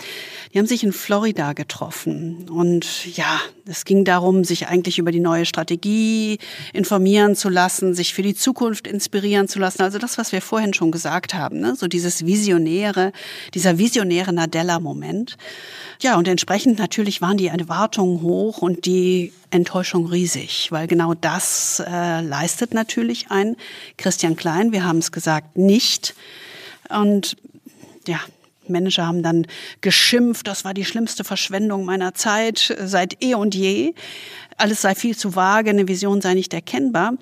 Die 0.53 0.59
haben 0.59 0.65
sich 0.65 0.83
in 0.83 0.93
Florida 0.93 1.53
getroffen. 1.53 2.49
Und 2.49 3.05
ja, 3.15 3.39
es 3.65 3.85
ging 3.85 4.05
darum, 4.05 4.43
sich 4.43 4.67
eigentlich 4.67 4.99
über 4.99 5.11
die 5.11 5.19
neue 5.19 5.45
Strategie 5.45 6.39
informieren 6.73 7.35
zu 7.35 7.49
lassen, 7.49 7.93
sich 7.93 8.13
für 8.13 8.21
die 8.21 8.35
Zukunft 8.35 8.87
inspirieren 8.87 9.47
zu 9.47 9.59
lassen. 9.59 9.81
Also 9.81 9.97
das, 9.97 10.17
was 10.17 10.31
wir 10.31 10.41
vorhin 10.41 10.73
schon 10.73 10.91
gesagt 10.91 11.33
haben, 11.33 11.59
ne? 11.59 11.75
so 11.75 11.87
dieses 11.87 12.25
visionäre, 12.25 13.11
dieser 13.53 13.77
visionäre 13.77 14.33
Nadella-Moment. 14.33 15.37
Ja, 16.01 16.17
und 16.17 16.27
entsprechend 16.27 16.79
natürlich 16.79 17.21
waren 17.21 17.37
die 17.37 17.47
Erwartungen 17.47 18.21
hoch 18.21 18.59
und 18.59 18.85
die 18.85 19.31
Enttäuschung 19.51 20.07
riesig, 20.07 20.71
weil 20.71 20.87
genau 20.87 21.13
das 21.13 21.83
äh, 21.85 22.21
leistet 22.21 22.73
natürlich 22.73 23.29
ein 23.29 23.57
Christian 24.01 24.35
Klein. 24.35 24.71
Wir 24.71 24.83
haben 24.83 24.97
es 24.97 25.11
gesagt, 25.11 25.57
nicht. 25.57 26.15
Und 26.89 27.37
ja, 28.07 28.19
Manager 28.67 29.05
haben 29.05 29.23
dann 29.23 29.47
geschimpft, 29.81 30.47
das 30.47 30.65
war 30.65 30.73
die 30.73 30.85
schlimmste 30.85 31.23
Verschwendung 31.23 31.85
meiner 31.85 32.13
Zeit 32.13 32.75
seit 32.83 33.23
eh 33.23 33.35
und 33.35 33.55
je. 33.55 33.93
Alles 34.57 34.81
sei 34.81 34.95
viel 34.95 35.17
zu 35.17 35.35
vage, 35.35 35.69
eine 35.69 35.87
Vision 35.87 36.21
sei 36.21 36.33
nicht 36.33 36.53
erkennbar. 36.53 37.13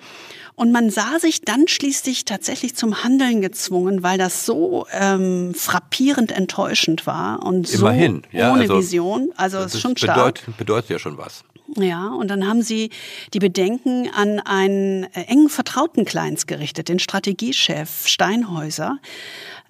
Und 0.54 0.72
man 0.72 0.90
sah 0.90 1.18
sich 1.18 1.40
dann 1.40 1.68
schließlich 1.68 2.26
tatsächlich 2.26 2.76
zum 2.76 3.02
Handeln 3.02 3.40
gezwungen, 3.40 4.02
weil 4.02 4.18
das 4.18 4.44
so 4.44 4.86
ähm, 4.92 5.54
frappierend 5.54 6.32
enttäuschend 6.32 7.06
war 7.06 7.42
und 7.42 7.72
Immerhin, 7.72 8.22
so 8.30 8.38
ja, 8.38 8.52
ohne 8.52 8.62
also, 8.62 8.78
Vision. 8.78 9.30
Also 9.36 9.58
es 9.58 9.74
ist 9.74 9.80
schon 9.80 9.96
stark. 9.96 10.16
Bedeutet, 10.16 10.56
bedeutet 10.58 10.90
ja 10.90 10.98
schon 10.98 11.16
was. 11.16 11.44
Ja, 11.76 12.08
und 12.08 12.28
dann 12.28 12.46
haben 12.46 12.62
sie 12.62 12.90
die 13.32 13.38
Bedenken 13.38 14.10
an 14.10 14.40
einen 14.40 15.04
äh, 15.04 15.22
engen 15.28 15.48
Vertrauten 15.48 16.04
Kleins 16.04 16.46
gerichtet, 16.46 16.88
den 16.88 16.98
Strategiechef 16.98 18.06
Steinhäuser, 18.06 18.98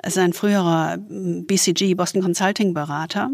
sein 0.06 0.32
früherer 0.32 0.96
BCG, 0.98 1.94
Boston 1.94 2.22
Consulting 2.22 2.72
Berater, 2.72 3.30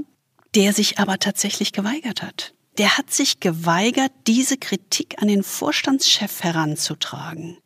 der 0.54 0.72
sich 0.72 0.98
aber 0.98 1.18
tatsächlich 1.18 1.72
geweigert 1.72 2.22
hat. 2.22 2.54
Der 2.78 2.98
hat 2.98 3.10
sich 3.10 3.40
geweigert, 3.40 4.12
diese 4.26 4.56
Kritik 4.56 5.22
an 5.22 5.28
den 5.28 5.42
Vorstandschef 5.42 6.42
heranzutragen 6.42 7.58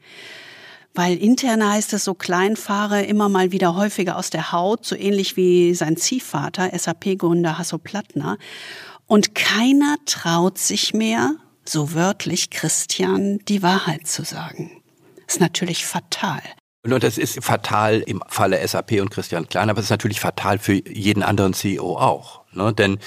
weil 0.94 1.16
intern 1.16 1.66
heißt 1.66 1.92
es 1.92 2.04
so 2.04 2.14
Kleinfahre 2.14 3.02
immer 3.02 3.28
mal 3.28 3.52
wieder 3.52 3.76
häufiger 3.76 4.16
aus 4.16 4.30
der 4.30 4.52
Haut, 4.52 4.84
so 4.84 4.96
ähnlich 4.96 5.36
wie 5.36 5.74
sein 5.74 5.96
Ziehvater, 5.96 6.70
SAP-Gründer 6.76 7.58
Hasso 7.58 7.78
Plattner. 7.78 8.38
Und 9.10 9.34
keiner 9.34 9.96
traut 10.06 10.56
sich 10.56 10.94
mehr, 10.94 11.34
so 11.64 11.94
wörtlich 11.94 12.50
Christian, 12.50 13.40
die 13.48 13.60
Wahrheit 13.60 14.06
zu 14.06 14.22
sagen. 14.22 14.84
Ist 15.26 15.40
natürlich 15.40 15.84
fatal. 15.84 16.40
Und 16.84 17.02
das 17.02 17.18
ist 17.18 17.42
fatal 17.42 18.04
im 18.06 18.22
Falle 18.28 18.64
SAP 18.64 19.00
und 19.00 19.10
Christian 19.10 19.48
Klein, 19.48 19.68
aber 19.68 19.80
es 19.80 19.86
ist 19.86 19.90
natürlich 19.90 20.20
fatal 20.20 20.60
für 20.60 20.74
jeden 20.74 21.24
anderen 21.24 21.54
CEO 21.54 21.98
auch. 21.98 22.39
Ne? 22.52 22.72
Denn 22.72 22.98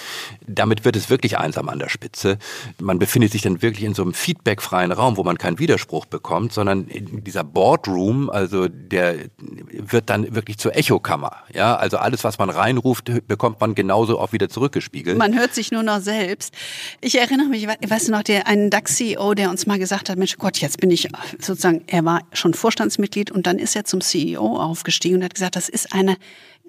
damit 0.48 0.86
wird 0.86 0.96
es 0.96 1.10
wirklich 1.10 1.38
einsam 1.38 1.68
an 1.70 1.80
der 1.80 1.90
Spitze. 1.90 2.38
Man 2.80 3.00
befindet 3.00 3.32
sich 3.32 3.42
dann 3.42 3.62
wirklich 3.62 3.84
in 3.84 3.94
so 3.94 4.02
einem 4.02 4.14
feedbackfreien 4.14 4.92
Raum, 4.92 5.18
wo 5.18 5.24
man 5.24 5.38
keinen 5.38 5.60
Widerspruch 5.60 6.06
bekommt, 6.06 6.54
sondern 6.54 6.88
in 6.88 7.24
dieser 7.24 7.44
Boardroom, 7.44 8.30
also 8.30 8.68
der 8.70 9.16
wird 9.38 10.10
dann 10.10 10.34
wirklich 10.34 10.58
zur 10.58 10.76
Echokammer. 10.76 11.38
Ja, 11.54 11.76
also 11.76 11.98
alles, 11.98 12.24
was 12.24 12.38
man 12.38 12.50
reinruft, 12.50 13.12
bekommt 13.28 13.60
man 13.60 13.76
genauso 13.76 14.20
auch 14.20 14.32
wieder 14.32 14.50
zurückgespiegelt. 14.50 15.18
Man 15.18 15.38
hört 15.38 15.54
sich 15.54 15.72
nur 15.72 15.84
noch 15.84 16.00
selbst. 16.00 16.54
Ich 17.02 17.20
erinnere 17.20 17.48
mich, 17.48 17.68
weißt 17.68 18.08
du 18.08 18.12
noch, 18.14 18.24
der 18.24 18.48
einen 18.48 18.70
DAX-CEO, 18.70 19.34
der 19.34 19.50
uns 19.50 19.66
mal 19.66 19.78
gesagt 19.80 20.10
hat, 20.10 20.18
Mensch 20.18 20.38
Gott, 20.38 20.58
jetzt 20.58 20.80
bin 20.80 20.90
ich 20.90 21.10
sozusagen, 21.40 21.84
er 21.88 22.06
war 22.06 22.22
schon 22.32 22.54
Vorstandsmitglied 22.54 23.32
und 23.32 23.46
dann 23.46 23.60
ist 23.60 23.76
er 23.76 23.84
zum 23.84 24.00
CEO 24.02 24.58
aufgestiegen 24.58 25.18
und 25.18 25.24
hat 25.24 25.34
gesagt, 25.34 25.56
das 25.56 25.68
ist 25.68 25.94
eine 25.94 26.16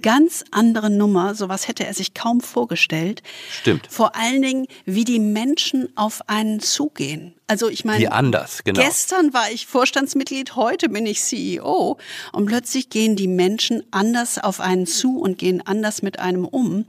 ganz 0.04 0.44
andere 0.50 0.90
Nummer. 0.90 1.34
Sowas 1.34 1.66
hätte 1.66 1.86
er 1.86 1.94
sich 1.94 2.12
kaum 2.12 2.42
vorgestellt. 2.42 3.22
Stimmt. 3.50 3.86
Vor 3.90 4.14
allen 4.14 4.42
Dingen, 4.42 4.66
wie 4.84 5.04
die 5.04 5.18
Menschen 5.18 5.88
auf 5.96 6.28
einen 6.28 6.60
zugehen. 6.60 7.34
Also 7.46 7.70
ich 7.70 7.86
meine, 7.86 8.00
wie 8.00 8.08
anders, 8.08 8.64
genau. 8.64 8.82
Gestern 8.82 9.32
war 9.32 9.50
ich 9.50 9.66
Vorstandsmitglied, 9.66 10.56
heute 10.56 10.88
bin 10.90 11.06
ich 11.06 11.22
CEO 11.22 11.98
und 12.32 12.46
plötzlich 12.46 12.90
gehen 12.90 13.16
die 13.16 13.28
Menschen 13.28 13.82
anders 13.90 14.38
auf 14.38 14.60
einen 14.60 14.86
zu 14.86 15.18
und 15.18 15.38
gehen 15.38 15.66
anders 15.66 16.02
mit 16.02 16.18
einem 16.18 16.44
um, 16.44 16.84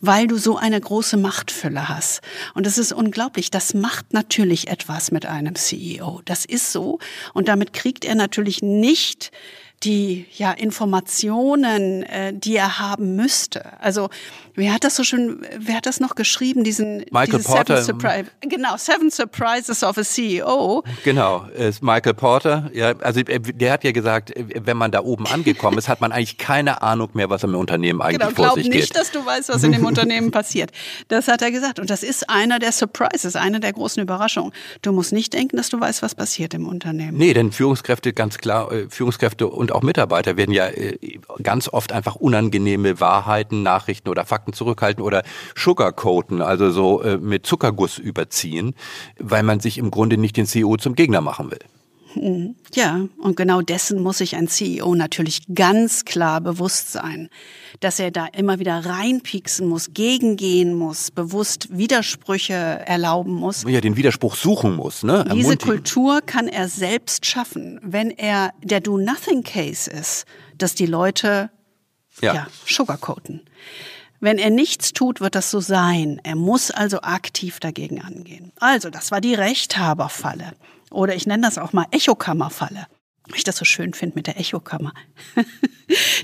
weil 0.00 0.28
du 0.28 0.36
so 0.36 0.56
eine 0.56 0.80
große 0.80 1.16
Machtfülle 1.16 1.88
hast. 1.88 2.20
Und 2.54 2.66
das 2.66 2.78
ist 2.78 2.92
unglaublich. 2.92 3.50
Das 3.50 3.74
macht 3.74 4.12
natürlich 4.12 4.68
etwas 4.68 5.10
mit 5.10 5.26
einem 5.26 5.56
CEO. 5.56 6.22
Das 6.24 6.44
ist 6.44 6.70
so. 6.70 7.00
Und 7.34 7.48
damit 7.48 7.72
kriegt 7.72 8.04
er 8.04 8.14
natürlich 8.14 8.62
nicht 8.62 9.32
die 9.82 10.26
ja 10.36 10.52
Informationen, 10.52 12.02
äh, 12.02 12.34
die 12.34 12.56
er 12.56 12.78
haben 12.78 13.16
müsste. 13.16 13.80
Also 13.80 14.10
wer 14.54 14.74
hat 14.74 14.84
das 14.84 14.96
so 14.96 15.04
schön, 15.04 15.46
wer 15.58 15.76
hat 15.76 15.86
das 15.86 16.00
noch 16.00 16.14
geschrieben? 16.14 16.64
Diesen 16.64 17.04
Michael 17.10 17.40
Porter. 17.40 17.82
Seven 17.82 18.00
Surprise, 18.00 18.30
genau, 18.42 18.76
Seven 18.76 19.10
Surprises 19.10 19.82
of 19.82 19.96
a 19.96 20.02
CEO. 20.02 20.84
Genau, 21.02 21.46
ist 21.56 21.82
Michael 21.82 22.14
Porter. 22.14 22.70
Ja, 22.74 22.94
also 22.98 23.20
äh, 23.20 23.40
der 23.40 23.72
hat 23.72 23.84
ja 23.84 23.92
gesagt, 23.92 24.36
äh, 24.36 24.44
wenn 24.64 24.76
man 24.76 24.90
da 24.90 25.00
oben 25.00 25.26
angekommen 25.26 25.78
ist, 25.78 25.88
hat 25.88 26.02
man 26.02 26.12
eigentlich 26.12 26.36
keine 26.36 26.82
Ahnung 26.82 27.10
mehr, 27.14 27.30
was 27.30 27.42
im 27.42 27.54
Unternehmen 27.54 28.02
eigentlich 28.02 28.18
genau, 28.18 28.48
vor 28.48 28.54
sich 28.54 28.64
geht. 28.64 28.72
Glaub 28.72 28.80
nicht, 28.82 28.96
dass 28.96 29.10
du 29.10 29.24
weißt, 29.24 29.48
was 29.48 29.62
in 29.62 29.72
dem 29.72 29.86
Unternehmen 29.86 30.30
passiert. 30.30 30.72
Das 31.08 31.26
hat 31.28 31.40
er 31.40 31.50
gesagt. 31.50 31.78
Und 31.78 31.88
das 31.88 32.02
ist 32.02 32.28
einer 32.28 32.58
der 32.58 32.72
Surprises, 32.72 33.36
eine 33.36 33.60
der 33.60 33.72
großen 33.72 34.02
Überraschungen. 34.02 34.52
Du 34.82 34.92
musst 34.92 35.12
nicht 35.12 35.32
denken, 35.32 35.56
dass 35.56 35.70
du 35.70 35.80
weißt, 35.80 36.02
was 36.02 36.14
passiert 36.14 36.52
im 36.52 36.68
Unternehmen. 36.68 37.16
Nee, 37.16 37.32
denn 37.32 37.50
Führungskräfte, 37.52 38.12
ganz 38.12 38.38
klar, 38.38 38.70
Führungskräfte 38.88 39.46
und 39.46 39.69
und 39.70 39.76
auch 39.76 39.82
Mitarbeiter 39.82 40.36
werden 40.36 40.52
ja 40.52 40.66
äh, 40.66 40.98
ganz 41.42 41.68
oft 41.68 41.92
einfach 41.92 42.16
unangenehme 42.16 43.00
Wahrheiten, 43.00 43.62
Nachrichten 43.62 44.08
oder 44.08 44.24
Fakten 44.24 44.52
zurückhalten 44.52 45.02
oder 45.02 45.22
sugarcoaten, 45.54 46.42
also 46.42 46.70
so 46.70 47.02
äh, 47.02 47.18
mit 47.18 47.46
Zuckerguss 47.46 47.98
überziehen, 47.98 48.74
weil 49.18 49.42
man 49.42 49.60
sich 49.60 49.78
im 49.78 49.90
Grunde 49.90 50.16
nicht 50.16 50.36
den 50.36 50.46
CEO 50.46 50.76
zum 50.76 50.94
Gegner 50.94 51.20
machen 51.20 51.50
will. 51.50 51.60
Mhm. 52.14 52.56
Ja, 52.74 53.06
und 53.18 53.36
genau 53.36 53.62
dessen 53.62 54.02
muss 54.02 54.18
sich 54.18 54.36
ein 54.36 54.48
CEO 54.48 54.94
natürlich 54.94 55.42
ganz 55.54 56.04
klar 56.04 56.40
bewusst 56.40 56.92
sein, 56.92 57.28
dass 57.80 57.98
er 57.98 58.10
da 58.10 58.26
immer 58.26 58.58
wieder 58.58 58.84
reinpieksen 58.84 59.68
muss, 59.68 59.90
gegengehen 59.94 60.74
muss, 60.74 61.10
bewusst 61.10 61.68
Widersprüche 61.76 62.54
erlauben 62.54 63.34
muss. 63.34 63.64
Ja, 63.66 63.80
den 63.80 63.96
Widerspruch 63.96 64.34
suchen 64.34 64.76
muss. 64.76 65.02
Ne? 65.02 65.24
Diese 65.32 65.56
Kultur 65.56 66.20
kann 66.20 66.48
er 66.48 66.68
selbst 66.68 67.26
schaffen, 67.26 67.80
wenn 67.82 68.10
er 68.10 68.52
der 68.62 68.80
Do-Nothing-Case 68.80 69.90
ist, 69.90 70.24
dass 70.58 70.74
die 70.74 70.86
Leute 70.86 71.50
ja. 72.20 72.34
ja 72.34 72.46
sugarcoaten. 72.66 73.42
Wenn 74.20 74.36
er 74.36 74.50
nichts 74.50 74.92
tut, 74.92 75.20
wird 75.20 75.34
das 75.34 75.50
so 75.50 75.60
sein. 75.60 76.20
Er 76.24 76.36
muss 76.36 76.70
also 76.70 77.00
aktiv 77.00 77.58
dagegen 77.58 78.02
angehen. 78.02 78.52
Also, 78.60 78.90
das 78.90 79.10
war 79.10 79.22
die 79.22 79.34
Rechthaberfalle. 79.34 80.52
Oder 80.90 81.14
ich 81.14 81.26
nenne 81.26 81.42
das 81.42 81.58
auch 81.58 81.72
mal 81.72 81.86
Echokammerfalle. 81.90 82.86
Weil 83.28 83.36
ich 83.36 83.44
das 83.44 83.56
so 83.56 83.64
schön 83.64 83.94
finde 83.94 84.16
mit 84.16 84.26
der 84.26 84.38
Echokammer. 84.38 84.92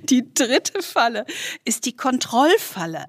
die 0.04 0.32
dritte 0.34 0.82
Falle 0.82 1.24
ist 1.64 1.86
die 1.86 1.94
Kontrollfalle. 1.94 3.06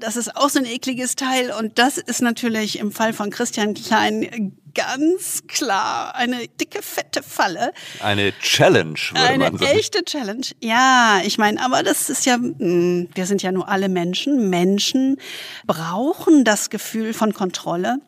Das 0.00 0.16
ist 0.16 0.36
auch 0.36 0.48
so 0.48 0.58
ein 0.58 0.64
ekliges 0.64 1.14
Teil. 1.14 1.52
Und 1.52 1.78
das 1.78 1.98
ist 1.98 2.20
natürlich 2.20 2.78
im 2.78 2.90
Fall 2.90 3.12
von 3.12 3.30
Christian 3.30 3.74
Klein 3.74 4.56
ganz 4.74 5.42
klar 5.46 6.14
eine 6.14 6.46
dicke, 6.48 6.82
fette 6.82 7.22
Falle. 7.22 7.72
Eine 8.00 8.32
Challenge, 8.40 8.98
würde 9.10 9.20
eine 9.20 9.38
man 9.38 9.58
sagen. 9.58 9.70
Eine 9.70 9.78
echte 9.78 10.04
Challenge. 10.04 10.46
Ja, 10.62 11.20
ich 11.24 11.38
meine, 11.38 11.60
aber 11.64 11.82
das 11.82 12.08
ist 12.10 12.26
ja, 12.26 12.34
hm, 12.34 13.08
wir 13.14 13.26
sind 13.26 13.42
ja 13.42 13.52
nur 13.52 13.68
alle 13.68 13.88
Menschen. 13.88 14.50
Menschen 14.50 15.16
brauchen 15.66 16.44
das 16.44 16.70
Gefühl 16.70 17.12
von 17.12 17.34
Kontrolle. 17.34 17.98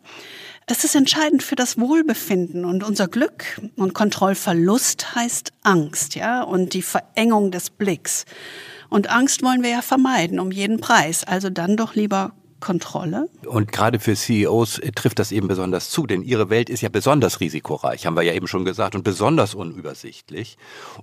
Das 0.71 0.85
ist 0.85 0.95
entscheidend 0.95 1.43
für 1.43 1.57
das 1.57 1.81
Wohlbefinden 1.81 2.65
und 2.65 2.85
unser 2.85 3.09
Glück. 3.09 3.61
Und 3.75 3.93
Kontrollverlust 3.93 5.17
heißt 5.17 5.53
Angst, 5.65 6.15
ja, 6.15 6.45
und 6.45 6.75
die 6.75 6.83
Verengung 6.83 7.51
des 7.51 7.71
Blicks. 7.71 8.25
Und 8.89 9.11
Angst 9.11 9.43
wollen 9.43 9.65
wir 9.65 9.71
ja 9.71 9.83
vermeiden, 9.83 10.39
um 10.39 10.53
jeden 10.53 10.79
Preis. 10.79 11.25
Also 11.25 11.51
dann 11.51 11.77
doch 11.77 11.97
lieber 11.97 12.35
Kontrolle. 12.61 13.29
Und 13.47 13.73
gerade 13.73 13.99
für 13.99 14.15
CEOs 14.15 14.79
äh, 14.79 14.93
trifft 14.93 15.19
das 15.19 15.33
eben 15.33 15.49
besonders 15.49 15.91
zu, 15.91 16.07
denn 16.07 16.23
ihre 16.23 16.51
Welt 16.51 16.71
ist 16.71 16.83
ja 16.83 16.89
besonders 16.89 17.41
risikoreich, 17.41 18.07
haben 18.07 18.15
wir 18.15 18.23
ja 18.23 18.35
eben 18.35 18.47
schon 18.47 18.65
gesagt, 18.65 18.95
und 18.95 19.03
besonders 19.03 19.57
unübersichtlich. 19.57 20.57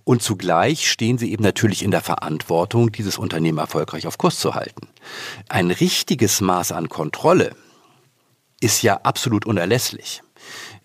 Und 0.06 0.22
zugleich 0.22 0.90
stehen 0.90 1.18
sie 1.18 1.30
eben 1.30 1.44
natürlich 1.44 1.84
in 1.84 1.92
der 1.92 2.00
Verantwortung, 2.02 2.94
dieses 2.94 3.18
Unternehmen 3.18 3.58
erfolgreich 3.58 4.08
auf 4.08 4.18
Kurs 4.18 4.40
zu 4.40 4.56
halten. 4.56 4.88
Ein 5.50 5.72
richtiges 5.72 6.40
Maß 6.40 6.72
an 6.72 6.88
Kontrolle 6.88 7.52
ist 8.60 8.82
ja 8.82 9.02
absolut 9.04 9.46
unerlässlich. 9.46 10.22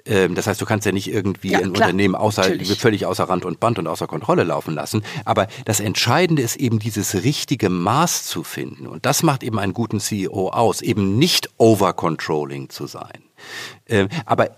Ähm, 0.04 0.34
das 0.34 0.46
heißt, 0.46 0.60
du 0.60 0.66
kannst 0.66 0.86
ja 0.86 0.92
nicht 0.92 1.08
irgendwie 1.08 1.52
ja, 1.52 1.58
ein 1.58 1.72
klar, 1.72 1.88
Unternehmen 1.88 2.14
außer, 2.14 2.44
völlig 2.76 3.06
außer 3.06 3.24
Rand 3.24 3.44
und 3.44 3.60
Band 3.60 3.78
und 3.78 3.86
außer 3.86 4.06
Kontrolle 4.06 4.44
laufen 4.44 4.74
lassen. 4.74 5.04
Aber 5.24 5.46
das 5.64 5.80
Entscheidende 5.80 6.42
ist 6.42 6.56
eben 6.56 6.78
dieses 6.78 7.22
richtige 7.22 7.68
Maß 7.68 8.24
zu 8.24 8.42
finden. 8.42 8.86
Und 8.86 9.06
das 9.06 9.22
macht 9.22 9.42
eben 9.42 9.58
einen 9.58 9.74
guten 9.74 10.00
CEO 10.00 10.48
aus, 10.48 10.80
eben 10.82 11.18
nicht 11.18 11.50
overcontrolling 11.58 12.68
zu 12.68 12.86
sein. 12.86 13.22
Ähm, 13.88 14.08
aber 14.26 14.50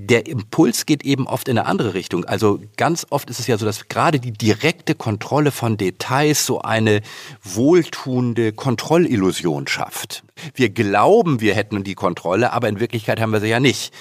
der 0.00 0.28
Impuls 0.28 0.86
geht 0.86 1.04
eben 1.04 1.26
oft 1.26 1.48
in 1.48 1.58
eine 1.58 1.66
andere 1.66 1.92
Richtung. 1.92 2.24
Also 2.24 2.60
ganz 2.76 3.04
oft 3.10 3.28
ist 3.30 3.40
es 3.40 3.48
ja 3.48 3.58
so, 3.58 3.66
dass 3.66 3.88
gerade 3.88 4.20
die 4.20 4.30
direkte 4.30 4.94
Kontrolle 4.94 5.50
von 5.50 5.76
Details 5.76 6.46
so 6.46 6.60
eine 6.60 7.02
wohltuende 7.42 8.52
Kontrollillusion 8.52 9.66
schafft. 9.66 10.22
Wir 10.54 10.68
glauben, 10.68 11.40
wir 11.40 11.56
hätten 11.56 11.82
die 11.82 11.96
Kontrolle, 11.96 12.52
aber 12.52 12.68
in 12.68 12.78
Wirklichkeit 12.78 13.20
haben 13.20 13.32
wir 13.32 13.40
sie 13.40 13.48
ja 13.48 13.58
nicht. 13.58 13.92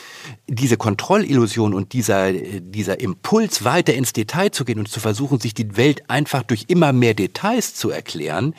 Diese 0.48 0.78
Kontrollillusion 0.78 1.74
und 1.74 1.94
dieser, 1.94 2.32
dieser 2.32 3.00
Impuls, 3.00 3.64
weiter 3.64 3.96
ins 3.96 4.14
Detail 4.14 4.52
zu 4.52 4.66
gehen 4.66 4.78
und 4.78 4.90
zu 4.90 5.00
versuchen, 5.00 5.40
sich 5.40 5.56
die 5.56 5.78
Welt 5.78 6.12
einfach 6.12 6.44
durch 6.44 6.66
immer 6.68 6.94
mehr 6.94 7.16
Details 7.16 7.74
zu 7.74 7.90
erklären, 7.90 8.54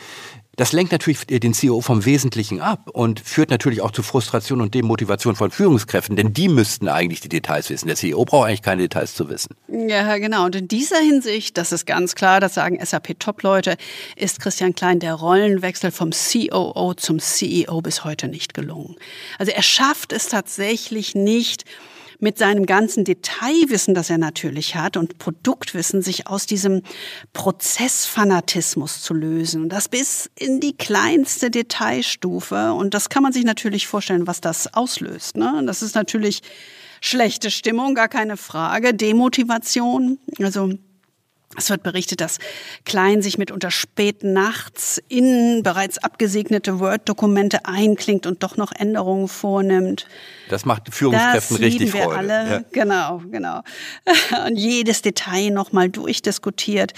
das 0.58 0.72
lenkt 0.72 0.90
natürlich 0.90 1.24
den 1.24 1.54
CEO 1.54 1.80
vom 1.80 2.04
Wesentlichen 2.04 2.60
ab 2.60 2.90
und 2.92 3.20
führt 3.20 3.48
natürlich 3.48 3.80
auch 3.80 3.92
zu 3.92 4.02
Frustration 4.02 4.60
und 4.60 4.74
Demotivation 4.74 5.36
von 5.36 5.52
Führungskräften, 5.52 6.16
denn 6.16 6.32
die 6.32 6.48
müssten 6.48 6.88
eigentlich 6.88 7.20
die 7.20 7.28
Details 7.28 7.70
wissen. 7.70 7.86
Der 7.86 7.94
CEO 7.94 8.24
braucht 8.24 8.48
eigentlich 8.48 8.62
keine 8.62 8.82
Details 8.82 9.14
zu 9.14 9.28
wissen. 9.30 9.54
Ja, 9.68 10.18
genau. 10.18 10.46
Und 10.46 10.56
in 10.56 10.66
dieser 10.66 10.98
Hinsicht, 10.98 11.56
das 11.56 11.70
ist 11.70 11.86
ganz 11.86 12.16
klar, 12.16 12.40
das 12.40 12.54
sagen 12.54 12.84
SAP-Top-Leute, 12.84 13.76
ist 14.16 14.40
Christian 14.40 14.74
Klein 14.74 14.98
der 14.98 15.14
Rollenwechsel 15.14 15.92
vom 15.92 16.10
COO 16.10 16.94
zum 16.94 17.20
CEO 17.20 17.80
bis 17.80 18.02
heute 18.02 18.26
nicht 18.26 18.52
gelungen. 18.52 18.96
Also 19.38 19.52
er 19.52 19.62
schafft 19.62 20.12
es 20.12 20.26
tatsächlich 20.26 21.14
nicht, 21.14 21.64
mit 22.20 22.38
seinem 22.38 22.66
ganzen 22.66 23.04
Detailwissen, 23.04 23.94
das 23.94 24.10
er 24.10 24.18
natürlich 24.18 24.74
hat 24.74 24.96
und 24.96 25.18
Produktwissen, 25.18 26.02
sich 26.02 26.26
aus 26.26 26.46
diesem 26.46 26.82
Prozessfanatismus 27.32 29.02
zu 29.02 29.14
lösen. 29.14 29.68
Das 29.68 29.88
bis 29.88 30.30
in 30.38 30.60
die 30.60 30.76
kleinste 30.76 31.50
Detailstufe. 31.50 32.72
Und 32.72 32.94
das 32.94 33.08
kann 33.08 33.22
man 33.22 33.32
sich 33.32 33.44
natürlich 33.44 33.86
vorstellen, 33.86 34.26
was 34.26 34.40
das 34.40 34.74
auslöst. 34.74 35.36
Ne? 35.36 35.62
Das 35.66 35.82
ist 35.82 35.94
natürlich 35.94 36.40
schlechte 37.00 37.50
Stimmung, 37.50 37.94
gar 37.94 38.08
keine 38.08 38.36
Frage, 38.36 38.94
Demotivation. 38.94 40.18
Also 40.40 40.72
es 41.56 41.70
wird 41.70 41.82
berichtet, 41.82 42.20
dass 42.20 42.38
Klein 42.84 43.22
sich 43.22 43.38
mitunter 43.38 43.70
spät 43.70 44.22
nachts 44.22 45.00
in 45.08 45.62
bereits 45.62 45.98
abgesegnete 45.98 46.78
Word-Dokumente 46.78 47.64
einklingt 47.64 48.26
und 48.26 48.42
doch 48.42 48.56
noch 48.56 48.70
Änderungen 48.72 49.28
vornimmt. 49.28 50.06
Das 50.50 50.66
macht 50.66 50.94
Führungskräften 50.94 51.56
das 51.56 51.64
richtig 51.64 51.94
wir 51.94 52.02
Freude. 52.02 52.18
Alle. 52.18 52.50
Ja. 52.50 52.60
Genau, 52.72 53.22
genau. 53.30 53.62
Und 54.46 54.56
jedes 54.56 55.02
Detail 55.02 55.50
nochmal 55.50 55.88
durchdiskutiert. 55.88 56.92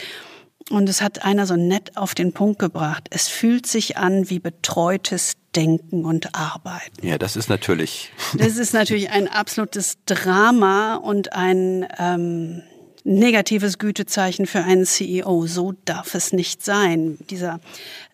Und 0.69 0.89
es 0.89 1.01
hat 1.01 1.25
einer 1.25 1.47
so 1.47 1.57
nett 1.57 1.97
auf 1.97 2.15
den 2.15 2.33
Punkt 2.33 2.59
gebracht. 2.59 3.09
Es 3.11 3.29
fühlt 3.29 3.67
sich 3.67 3.97
an 3.97 4.31
wie 4.31 4.39
betreutes 4.39 5.35
Denken 5.57 6.05
und 6.05 6.35
Arbeiten. 6.37 7.05
Ja, 7.05 7.19
das 7.19 7.35
ist 7.35 7.49
natürlich. 7.49 8.13
Das 8.35 8.57
ist 8.57 8.73
natürlich 8.73 9.11
ein 9.11 9.27
absolutes 9.27 9.99
Drama 10.07 10.95
und 10.95 11.33
ein 11.33 11.89
ähm, 11.99 12.63
negatives 13.05 13.79
Gütezeichen 13.79 14.47
für 14.47 14.63
einen 14.63 14.85
CEO. 14.85 15.47
So 15.47 15.75
darf 15.85 16.15
es 16.15 16.33
nicht 16.33 16.65
sein. 16.65 17.19
Dieser 17.31 17.61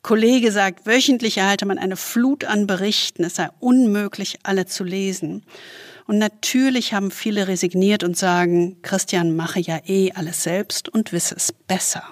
Kollege 0.03 0.53
sagt, 0.53 0.87
wöchentlich 0.87 1.39
erhalte 1.39 1.66
man 1.66 1.78
eine 1.78 1.97
Flut 1.97 2.45
an 2.45 2.66
Berichten. 2.66 3.24
Es 3.24 3.37
sei 3.37 3.49
unmöglich, 3.61 4.39
alle 4.43 4.66
zu 4.66 4.84
lesen. 4.84 5.45
Und 6.07 6.18
natürlich 6.18 6.93
haben 6.93 7.11
viele 7.11 7.49
resigniert 7.49 8.05
und 8.05 8.16
sagen, 8.16 8.76
Christian 8.82 9.34
mache 9.34 9.61
ja 9.61 9.80
eh 9.87 10.12
alles 10.12 10.43
selbst 10.43 10.89
und 10.89 11.12
wisse 11.12 11.34
es 11.34 11.53
besser. 11.53 12.05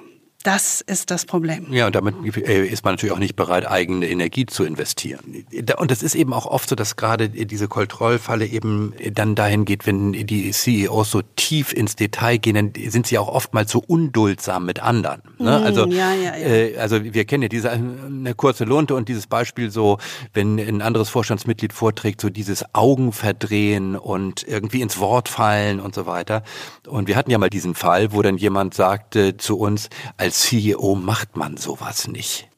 Das 0.45 0.82
ist 0.82 1.11
das 1.11 1.24
Problem. 1.24 1.72
Ja, 1.72 1.86
und 1.86 1.95
damit 1.95 2.16
ist 2.22 2.84
man 2.84 2.92
natürlich 2.92 3.14
auch 3.14 3.18
nicht 3.18 3.34
bereit, 3.34 3.66
eigene 3.66 4.07
Energie 4.07 4.45
zu 4.45 4.64
investieren. 4.64 5.47
Und 5.78 5.90
es 5.90 6.03
ist 6.03 6.14
eben 6.14 6.34
auch 6.34 6.45
oft 6.45 6.68
so, 6.68 6.76
dass 6.76 6.97
gerade 6.97 7.30
diese 7.30 7.66
Kontrollfalle 7.66 8.45
eben 8.45 8.92
dann 9.14 9.34
dahin 9.36 9.64
geht, 9.64 9.86
wenn 9.86 10.12
die 10.12 10.51
CEOs 10.51 11.11
so 11.11 11.22
tief 11.36 11.72
ins 11.72 11.97
Detail 11.97 12.36
gehen, 12.36 12.57
dann 12.57 12.90
sind 12.90 13.07
sie 13.07 13.16
auch 13.16 13.28
oftmals 13.28 13.72
so 13.72 13.82
unduldsam 13.86 14.66
mit 14.66 14.80
anderen. 14.80 15.22
Ne? 15.38 15.59
Mhm, 15.59 15.64
also, 15.64 15.86
ja, 15.86 16.12
ja, 16.12 16.36
ja. 16.36 16.47
Äh, 16.47 16.76
also 16.76 17.03
wir 17.03 17.24
kennen 17.24 17.45
ja 17.45 17.49
diese 17.49 17.70
eine 17.70 18.34
kurze 18.34 18.64
Lunte 18.64 18.97
und 18.97 19.09
dieses 19.09 19.26
Beispiel 19.26 19.70
so, 19.70 19.97
wenn 20.34 20.59
ein 20.59 20.82
anderes 20.82 21.09
Vorstandsmitglied 21.09 21.72
vorträgt, 21.72 22.20
so 22.20 22.28
dieses 22.28 22.66
Augenverdrehen 22.74 23.97
und 23.97 24.47
irgendwie 24.47 24.82
ins 24.82 24.99
Wort 24.99 25.30
fallen 25.30 25.80
und 25.80 25.95
so 25.95 26.05
weiter. 26.05 26.42
Und 26.86 27.09
wir 27.09 27.16
hatten 27.16 27.30
ja 27.30 27.38
mal 27.38 27.49
diesen 27.49 27.74
Fall, 27.74 28.12
wo 28.12 28.20
dann 28.20 28.36
jemand 28.36 28.74
sagte 28.74 29.38
zu 29.38 29.59
uns, 29.59 29.88
als 30.18 30.34
als 30.35 30.41
CEO 30.41 30.97
macht 30.97 31.37
man 31.37 31.57
sowas 31.57 32.09
nicht. 32.09 32.49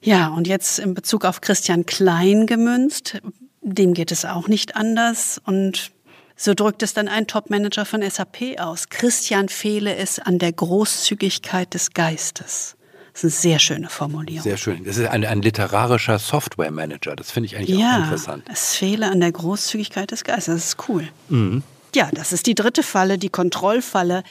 Ja, 0.00 0.28
und 0.28 0.46
jetzt 0.46 0.78
in 0.78 0.94
Bezug 0.94 1.24
auf 1.26 1.42
Christian 1.42 1.84
Klein 1.84 2.46
gemünzt, 2.46 3.20
dem 3.60 3.92
geht 3.92 4.12
es 4.12 4.24
auch 4.24 4.48
nicht 4.48 4.76
anders 4.76 5.40
und 5.44 5.90
so 6.36 6.54
drückt 6.54 6.82
es 6.82 6.94
dann 6.94 7.08
ein 7.08 7.26
Topmanager 7.26 7.84
von 7.84 8.02
SAP 8.08 8.58
aus. 8.58 8.88
Christian 8.88 9.48
fehle 9.48 9.96
es 9.96 10.18
an 10.18 10.38
der 10.38 10.52
Großzügigkeit 10.52 11.74
des 11.74 11.92
Geistes. 11.92 12.76
Das 13.12 13.24
ist 13.24 13.24
eine 13.24 13.30
sehr 13.30 13.58
schöne 13.58 13.88
Formulierung. 13.88 14.42
Sehr 14.42 14.58
schön. 14.58 14.84
Das 14.84 14.96
ist 14.96 15.08
ein, 15.08 15.24
ein 15.24 15.42
literarischer 15.42 16.18
Software-Manager. 16.18 17.16
Das 17.16 17.30
finde 17.30 17.48
ich 17.48 17.56
eigentlich 17.56 17.78
ja, 17.78 17.96
auch 17.96 18.04
interessant. 18.04 18.44
Es 18.50 18.74
fehle 18.74 19.10
an 19.10 19.20
der 19.20 19.32
Großzügigkeit 19.32 20.10
des 20.10 20.24
Geistes. 20.24 20.54
Das 20.54 20.64
ist 20.66 20.88
cool. 20.88 21.08
Mhm. 21.28 21.62
Ja, 21.96 22.10
das 22.12 22.34
ist 22.34 22.46
die 22.46 22.54
dritte 22.54 22.82
Falle, 22.82 23.16
die 23.16 23.30
Kontrollfalle. 23.30 24.22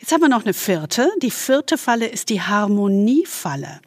Jetzt 0.00 0.10
haben 0.10 0.22
wir 0.22 0.28
noch 0.28 0.42
eine 0.42 0.54
vierte. 0.54 1.08
Die 1.22 1.30
vierte 1.30 1.78
Falle 1.78 2.08
ist 2.08 2.30
die 2.30 2.40
Harmoniefalle. 2.40 3.80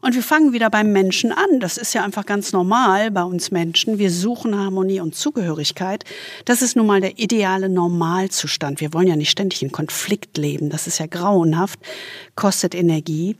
Und 0.00 0.16
wir 0.16 0.24
fangen 0.24 0.52
wieder 0.52 0.68
beim 0.68 0.90
Menschen 0.90 1.30
an. 1.30 1.60
Das 1.60 1.76
ist 1.76 1.94
ja 1.94 2.02
einfach 2.02 2.26
ganz 2.26 2.52
normal 2.52 3.12
bei 3.12 3.22
uns 3.22 3.52
Menschen. 3.52 4.00
Wir 4.00 4.10
suchen 4.10 4.58
Harmonie 4.58 4.98
und 4.98 5.14
Zugehörigkeit. 5.14 6.02
Das 6.46 6.60
ist 6.60 6.74
nun 6.74 6.88
mal 6.88 7.00
der 7.00 7.20
ideale 7.20 7.68
Normalzustand. 7.68 8.80
Wir 8.80 8.92
wollen 8.92 9.06
ja 9.06 9.14
nicht 9.14 9.30
ständig 9.30 9.62
in 9.62 9.70
Konflikt 9.70 10.36
leben. 10.36 10.68
Das 10.68 10.88
ist 10.88 10.98
ja 10.98 11.06
grauenhaft, 11.06 11.78
kostet 12.34 12.74
Energie. 12.74 13.36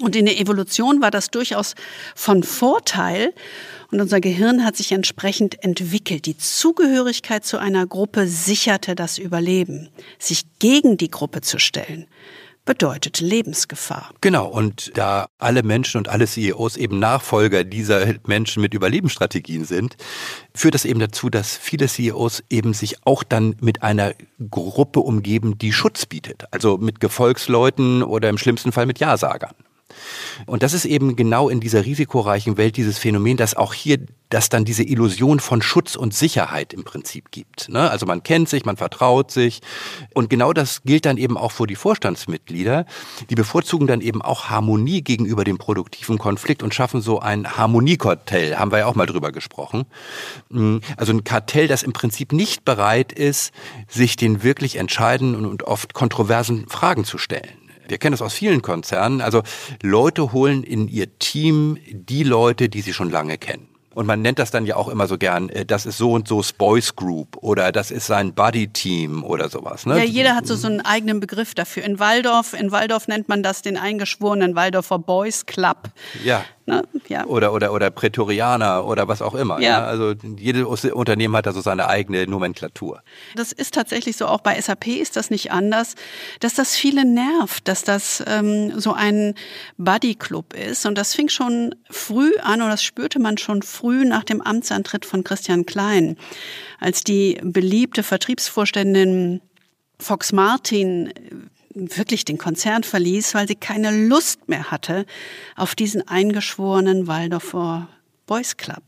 Und 0.00 0.16
in 0.16 0.24
der 0.24 0.40
Evolution 0.40 1.02
war 1.02 1.10
das 1.10 1.30
durchaus 1.30 1.74
von 2.14 2.42
Vorteil. 2.42 3.34
Und 3.90 4.00
unser 4.00 4.20
Gehirn 4.20 4.64
hat 4.64 4.76
sich 4.76 4.92
entsprechend 4.92 5.62
entwickelt. 5.62 6.26
Die 6.26 6.36
Zugehörigkeit 6.36 7.44
zu 7.44 7.58
einer 7.58 7.86
Gruppe 7.86 8.26
sicherte 8.26 8.94
das 8.94 9.18
Überleben. 9.18 9.88
Sich 10.18 10.44
gegen 10.58 10.96
die 10.96 11.10
Gruppe 11.10 11.40
zu 11.40 11.58
stellen, 11.58 12.06
bedeutet 12.66 13.20
Lebensgefahr. 13.20 14.10
Genau, 14.20 14.48
und 14.48 14.90
da 14.94 15.28
alle 15.38 15.62
Menschen 15.62 15.98
und 15.98 16.08
alle 16.08 16.26
CEOs 16.26 16.76
eben 16.76 16.98
Nachfolger 16.98 17.64
dieser 17.64 18.14
Menschen 18.26 18.60
mit 18.60 18.74
Überlebensstrategien 18.74 19.64
sind, 19.64 19.96
führt 20.52 20.74
das 20.74 20.84
eben 20.84 21.00
dazu, 21.00 21.30
dass 21.30 21.56
viele 21.56 21.86
CEOs 21.86 22.42
eben 22.50 22.74
sich 22.74 23.06
auch 23.06 23.22
dann 23.22 23.56
mit 23.60 23.82
einer 23.82 24.14
Gruppe 24.50 25.00
umgeben, 25.00 25.56
die 25.56 25.72
Schutz 25.72 26.04
bietet. 26.04 26.44
Also 26.50 26.76
mit 26.76 27.00
Gefolgsleuten 27.00 28.02
oder 28.02 28.28
im 28.28 28.36
schlimmsten 28.36 28.72
Fall 28.72 28.86
mit 28.86 28.98
Ja-Sagern. 28.98 29.54
Und 30.46 30.62
das 30.62 30.72
ist 30.72 30.84
eben 30.84 31.16
genau 31.16 31.48
in 31.48 31.60
dieser 31.60 31.84
risikoreichen 31.84 32.56
Welt 32.56 32.76
dieses 32.76 32.98
Phänomen, 32.98 33.36
dass 33.36 33.56
auch 33.56 33.74
hier 33.74 33.98
dass 34.28 34.48
dann 34.48 34.64
diese 34.64 34.82
Illusion 34.82 35.40
von 35.40 35.62
Schutz 35.62 35.94
und 35.94 36.12
Sicherheit 36.12 36.72
im 36.72 36.84
Prinzip 36.84 37.30
gibt. 37.30 37.68
Ne? 37.68 37.90
Also 37.90 38.06
man 38.06 38.22
kennt 38.22 38.48
sich, 38.48 38.64
man 38.64 38.76
vertraut 38.76 39.30
sich. 39.30 39.60
Und 40.14 40.30
genau 40.30 40.52
das 40.52 40.82
gilt 40.82 41.06
dann 41.06 41.16
eben 41.16 41.36
auch 41.36 41.52
für 41.52 41.66
die 41.66 41.76
Vorstandsmitglieder. 41.76 42.86
Die 43.30 43.34
bevorzugen 43.34 43.86
dann 43.86 44.00
eben 44.00 44.22
auch 44.22 44.50
Harmonie 44.50 45.02
gegenüber 45.02 45.44
dem 45.44 45.58
produktiven 45.58 46.18
Konflikt 46.18 46.62
und 46.62 46.74
schaffen 46.74 47.00
so 47.00 47.20
ein 47.20 47.56
Harmoniekartell. 47.56 48.56
Haben 48.56 48.72
wir 48.72 48.78
ja 48.78 48.86
auch 48.86 48.96
mal 48.96 49.06
drüber 49.06 49.30
gesprochen. 49.30 49.84
Mm, 50.48 50.78
also 50.96 51.12
ein 51.12 51.24
Kartell, 51.24 51.68
das 51.68 51.82
im 51.82 51.92
Prinzip 51.92 52.32
nicht 52.32 52.64
bereit 52.64 53.12
ist, 53.12 53.52
sich 53.88 54.16
den 54.16 54.42
wirklich 54.42 54.76
entscheidenden 54.76 55.46
und 55.46 55.62
oft 55.62 55.94
kontroversen 55.94 56.66
Fragen 56.68 57.04
zu 57.04 57.18
stellen. 57.18 57.65
Wir 57.88 57.98
kennen 57.98 58.12
das 58.12 58.22
aus 58.22 58.34
vielen 58.34 58.62
Konzernen. 58.62 59.20
Also 59.20 59.42
Leute 59.82 60.32
holen 60.32 60.62
in 60.62 60.88
ihr 60.88 61.18
Team 61.18 61.78
die 61.90 62.22
Leute, 62.22 62.68
die 62.68 62.80
sie 62.80 62.92
schon 62.92 63.10
lange 63.10 63.38
kennen. 63.38 63.68
Und 63.96 64.04
man 64.04 64.20
nennt 64.20 64.38
das 64.38 64.50
dann 64.50 64.66
ja 64.66 64.76
auch 64.76 64.88
immer 64.88 65.06
so 65.06 65.16
gern, 65.16 65.48
äh, 65.48 65.64
das 65.64 65.86
ist 65.86 65.96
so 65.96 66.12
und 66.12 66.28
so 66.28 66.44
Boys 66.58 66.96
Group 66.96 67.38
oder 67.38 67.72
das 67.72 67.90
ist 67.90 68.06
sein 68.06 68.34
Buddy 68.34 68.68
Team 68.68 69.24
oder 69.24 69.48
sowas. 69.48 69.86
Ne? 69.86 69.96
Ja, 69.96 70.04
jeder 70.04 70.36
hat 70.36 70.46
so, 70.46 70.54
so 70.54 70.66
einen 70.66 70.82
eigenen 70.82 71.18
Begriff 71.18 71.54
dafür. 71.54 71.82
In 71.82 71.98
Waldorf, 71.98 72.52
in 72.52 72.72
Waldorf 72.72 73.08
nennt 73.08 73.30
man 73.30 73.42
das 73.42 73.62
den 73.62 73.78
eingeschworenen 73.78 74.54
Waldorfer 74.54 74.98
Boys 74.98 75.46
Club. 75.46 75.88
Ja. 76.22 76.44
Ne? 76.66 76.82
Ja. 77.08 77.24
Oder, 77.26 77.52
oder, 77.52 77.72
oder 77.72 77.90
Prätorianer 77.90 78.84
oder 78.84 79.06
was 79.06 79.22
auch 79.22 79.34
immer. 79.34 79.60
Ja. 79.60 79.68
ja. 79.68 79.84
Also 79.84 80.14
jedes 80.36 80.64
Unternehmen 80.64 81.36
hat 81.36 81.46
da 81.46 81.52
so 81.52 81.60
seine 81.60 81.88
eigene 81.88 82.26
Nomenklatur. 82.26 83.02
Das 83.36 83.52
ist 83.52 83.72
tatsächlich 83.72 84.16
so, 84.16 84.26
auch 84.26 84.40
bei 84.40 84.60
SAP 84.60 84.88
ist 84.88 85.14
das 85.14 85.30
nicht 85.30 85.52
anders, 85.52 85.94
dass 86.40 86.54
das 86.54 86.74
viele 86.74 87.04
nervt, 87.04 87.68
dass 87.68 87.84
das 87.84 88.22
ähm, 88.26 88.80
so 88.80 88.92
ein 88.92 89.34
Buddy-Club 89.78 90.54
ist. 90.54 90.86
Und 90.86 90.98
das 90.98 91.14
fing 91.14 91.28
schon 91.28 91.76
früh 91.88 92.32
an, 92.42 92.60
oder 92.60 92.72
das 92.72 92.82
spürte 92.82 93.20
man 93.20 93.38
schon 93.38 93.62
früh 93.62 94.04
nach 94.04 94.24
dem 94.24 94.42
Amtsantritt 94.42 95.06
von 95.06 95.22
Christian 95.22 95.66
Klein, 95.66 96.16
als 96.80 97.04
die 97.04 97.40
beliebte 97.44 98.02
Vertriebsvorständin 98.02 99.40
Fox 100.00 100.32
Martin 100.32 101.12
wirklich 101.76 102.24
den 102.24 102.38
Konzern 102.38 102.82
verließ, 102.82 103.34
weil 103.34 103.46
sie 103.46 103.54
keine 103.54 104.08
Lust 104.08 104.48
mehr 104.48 104.70
hatte 104.70 105.04
auf 105.54 105.74
diesen 105.74 106.06
eingeschworenen 106.08 107.06
Waldorfer 107.06 107.88
Boys 108.26 108.56
Club. 108.56 108.82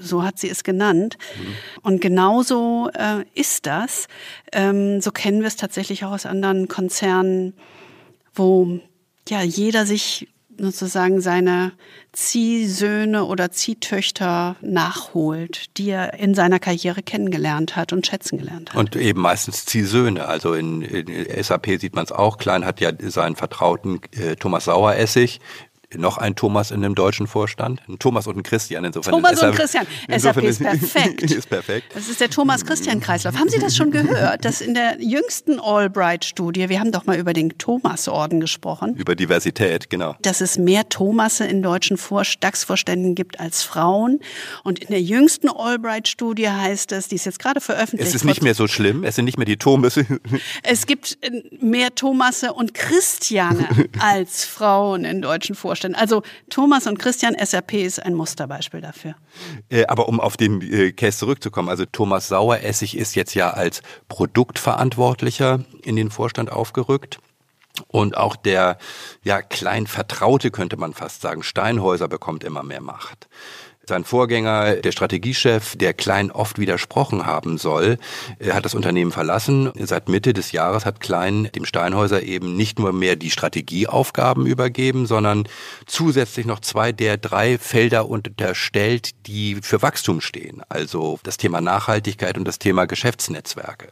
So 0.00 0.22
hat 0.22 0.38
sie 0.38 0.48
es 0.48 0.64
genannt. 0.64 1.18
Mhm. 1.36 1.54
Und 1.82 2.00
genauso 2.00 2.88
äh, 2.94 3.24
ist 3.34 3.66
das. 3.66 4.06
Ähm, 4.52 5.00
so 5.02 5.10
kennen 5.10 5.40
wir 5.40 5.48
es 5.48 5.56
tatsächlich 5.56 6.04
auch 6.04 6.12
aus 6.12 6.24
anderen 6.24 6.66
Konzernen, 6.68 7.52
wo 8.34 8.80
ja 9.28 9.42
jeder 9.42 9.84
sich 9.84 10.28
sozusagen 10.62 11.20
seine 11.20 11.72
Ziehsöhne 12.12 13.24
oder 13.24 13.50
Ziehtöchter 13.50 14.56
nachholt, 14.60 15.76
die 15.78 15.90
er 15.90 16.14
in 16.14 16.34
seiner 16.34 16.58
Karriere 16.58 17.02
kennengelernt 17.02 17.76
hat 17.76 17.92
und 17.92 18.06
schätzen 18.06 18.38
gelernt 18.38 18.70
hat. 18.70 18.76
Und 18.76 18.96
eben 18.96 19.20
meistens 19.20 19.64
Ziehsöhne. 19.64 20.26
Also 20.26 20.54
in, 20.54 20.82
in 20.82 21.42
SAP 21.42 21.80
sieht 21.80 21.94
man 21.94 22.04
es 22.04 22.12
auch. 22.12 22.38
Klein 22.38 22.64
hat 22.64 22.80
ja 22.80 22.90
seinen 22.98 23.36
Vertrauten 23.36 24.00
äh, 24.12 24.36
Thomas 24.36 24.64
Saueressig 24.64 25.40
noch 25.96 26.18
ein 26.18 26.36
Thomas 26.36 26.70
in 26.70 26.82
dem 26.82 26.94
deutschen 26.94 27.26
Vorstand. 27.26 27.80
Ein 27.88 27.98
Thomas 27.98 28.26
und 28.26 28.36
ein 28.36 28.42
Christian. 28.42 28.84
Insofern 28.84 29.12
Thomas 29.12 29.32
ist 29.32 29.42
und 29.42 29.54
Christian. 29.54 29.86
SAP 30.08 30.36
ist 30.42 30.62
perfekt. 30.62 31.22
ist 31.30 31.48
perfekt. 31.48 31.86
Das 31.94 32.08
ist 32.08 32.20
der 32.20 32.30
Thomas-Christian-Kreislauf. 32.30 33.36
Haben 33.36 33.48
Sie 33.48 33.58
das 33.58 33.76
schon 33.76 33.90
gehört, 33.90 34.44
dass 34.44 34.60
in 34.60 34.74
der 34.74 34.96
jüngsten 35.00 35.58
Albright-Studie, 35.58 36.68
wir 36.68 36.80
haben 36.80 36.92
doch 36.92 37.06
mal 37.06 37.18
über 37.18 37.32
den 37.32 37.58
Thomas-Orden 37.58 38.40
gesprochen. 38.40 38.94
Über 38.94 39.16
Diversität, 39.16 39.90
genau. 39.90 40.14
Dass 40.22 40.40
es 40.40 40.58
mehr 40.58 40.88
Thomasse 40.88 41.44
in 41.44 41.62
deutschen 41.62 41.98
DAX-Vorständen 42.40 43.14
gibt 43.14 43.40
als 43.40 43.62
Frauen. 43.62 44.20
Und 44.62 44.78
in 44.78 44.88
der 44.88 45.02
jüngsten 45.02 45.48
Albright-Studie 45.48 46.48
heißt 46.48 46.92
es, 46.92 47.08
die 47.08 47.16
ist 47.16 47.26
jetzt 47.26 47.38
gerade 47.38 47.60
veröffentlicht. 47.60 48.08
Es 48.08 48.14
ist 48.14 48.24
nicht 48.24 48.42
mehr 48.42 48.54
so 48.54 48.68
schlimm. 48.68 49.04
Es 49.04 49.16
sind 49.16 49.24
nicht 49.24 49.38
mehr 49.38 49.46
die 49.46 49.56
Thomasse. 49.56 50.06
Es 50.62 50.86
gibt 50.86 51.18
äh, 51.22 51.42
mehr 51.60 51.94
Thomasse 51.94 52.52
und 52.52 52.74
Christiane 52.74 53.68
als 53.98 54.44
Frauen 54.44 55.04
in 55.04 55.22
deutschen 55.22 55.54
Vorständen. 55.54 55.79
Vorständen. 55.80 55.98
Also 56.00 56.22
Thomas 56.48 56.86
und 56.86 56.98
Christian 56.98 57.34
SRP 57.34 57.84
ist 57.84 58.00
ein 58.00 58.14
Musterbeispiel 58.14 58.80
dafür. 58.80 59.14
Äh, 59.70 59.86
aber 59.86 60.08
um 60.08 60.20
auf 60.20 60.36
den 60.36 60.60
äh, 60.60 60.92
Case 60.92 61.18
zurückzukommen, 61.18 61.68
also 61.68 61.84
Thomas 61.86 62.28
Saueressig 62.28 62.96
ist 62.96 63.14
jetzt 63.14 63.34
ja 63.34 63.50
als 63.50 63.82
Produktverantwortlicher 64.08 65.64
in 65.82 65.96
den 65.96 66.10
Vorstand 66.10 66.52
aufgerückt. 66.52 67.18
Und 67.88 68.16
auch 68.16 68.36
der 68.36 68.78
ja 69.22 69.40
klein 69.42 69.86
könnte 70.50 70.76
man 70.76 70.92
fast 70.92 71.22
sagen, 71.22 71.42
Steinhäuser 71.42 72.08
bekommt 72.08 72.44
immer 72.44 72.62
mehr 72.62 72.82
Macht. 72.82 73.28
Sein 73.90 74.04
Vorgänger, 74.04 74.76
der 74.76 74.92
Strategiechef, 74.92 75.74
der 75.74 75.94
Klein 75.94 76.30
oft 76.30 76.60
widersprochen 76.60 77.26
haben 77.26 77.58
soll, 77.58 77.98
hat 78.48 78.64
das 78.64 78.76
Unternehmen 78.76 79.10
verlassen. 79.10 79.72
Seit 79.74 80.08
Mitte 80.08 80.32
des 80.32 80.52
Jahres 80.52 80.86
hat 80.86 81.00
Klein 81.00 81.50
dem 81.56 81.64
Steinhäuser 81.64 82.22
eben 82.22 82.56
nicht 82.56 82.78
nur 82.78 82.92
mehr 82.92 83.16
die 83.16 83.32
Strategieaufgaben 83.32 84.46
übergeben, 84.46 85.06
sondern 85.06 85.48
zusätzlich 85.86 86.46
noch 86.46 86.60
zwei 86.60 86.92
der 86.92 87.16
drei 87.16 87.58
Felder 87.58 88.08
unterstellt, 88.08 89.10
die 89.26 89.56
für 89.60 89.82
Wachstum 89.82 90.20
stehen. 90.20 90.62
Also 90.68 91.18
das 91.24 91.36
Thema 91.36 91.60
Nachhaltigkeit 91.60 92.38
und 92.38 92.44
das 92.44 92.60
Thema 92.60 92.86
Geschäftsnetzwerke. 92.86 93.88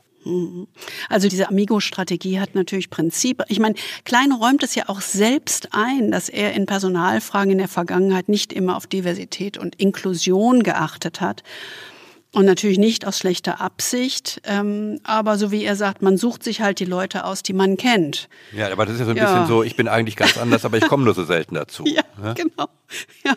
Also 1.09 1.29
diese 1.29 1.49
Amigo-Strategie 1.49 2.41
hat 2.41 2.55
natürlich 2.55 2.91
Prinzip. 2.91 3.43
Ich 3.49 3.61
meine, 3.61 3.75
Klein 4.05 4.33
räumt 4.33 4.63
es 4.63 4.75
ja 4.75 4.89
auch 4.89 5.01
selbst 5.01 5.69
ein, 5.73 6.11
dass 6.11 6.29
er 6.29 6.53
in 6.55 6.67
Personalfragen 6.67 7.53
in 7.53 7.59
der 7.59 7.69
Vergangenheit 7.69 8.29
nicht 8.29 8.53
immer 8.53 8.77
auf 8.77 8.87
Diversität 8.87 9.59
und 9.59 9.77
Inklusion 9.77 10.63
geachtet 10.63 11.21
hat. 11.21 11.43
Und 12.31 12.45
natürlich 12.45 12.79
nicht 12.79 13.07
aus 13.07 13.19
schlechter 13.19 13.59
Absicht, 13.59 14.43
ähm, 14.45 15.01
aber 15.03 15.39
so 15.39 15.51
wie 15.51 15.65
er 15.65 15.77
sagt, 15.77 16.03
man 16.03 16.19
sucht 16.19 16.45
sich 16.45 16.61
halt 16.61 16.79
die 16.79 16.85
Leute 16.85 17.25
aus, 17.25 17.43
die 17.43 17.55
man 17.55 17.79
kennt. 17.79 18.29
Ja, 18.53 18.71
aber 18.71 18.85
das 18.85 18.97
ist 18.97 19.01
ja 19.01 19.07
so 19.07 19.13
ein 19.13 19.17
ja. 19.17 19.33
bisschen 19.33 19.47
so, 19.47 19.63
ich 19.63 19.77
bin 19.77 19.89
eigentlich 19.89 20.15
ganz 20.15 20.37
anders, 20.37 20.67
aber 20.67 20.77
ich 20.77 20.87
komme 20.87 21.05
nur 21.05 21.15
so 21.15 21.25
selten 21.25 21.55
dazu. 21.55 21.85
Ja, 21.87 22.03
ja? 22.23 22.35
genau. 22.35 22.69
Ja. 23.25 23.35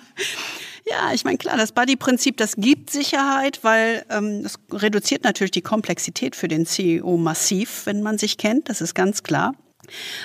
Ja, 0.86 1.14
ich 1.14 1.24
meine, 1.24 1.38
klar, 1.38 1.58
das 1.58 1.72
Buddy-Prinzip, 1.72 2.38
das 2.38 2.56
gibt 2.56 2.90
Sicherheit, 2.90 3.64
weil 3.64 4.06
ähm, 4.10 4.44
das 4.44 4.56
reduziert 4.72 5.24
natürlich 5.24 5.52
die 5.52 5.62
Komplexität 5.62 6.36
für 6.36 6.48
den 6.48 6.66
CEO 6.66 7.18
massiv, 7.18 7.86
wenn 7.86 8.02
man 8.02 8.18
sich 8.18 8.38
kennt, 8.38 8.70
das 8.70 8.82
ist 8.82 8.96
ganz 8.96 9.24
klar. 9.24 9.54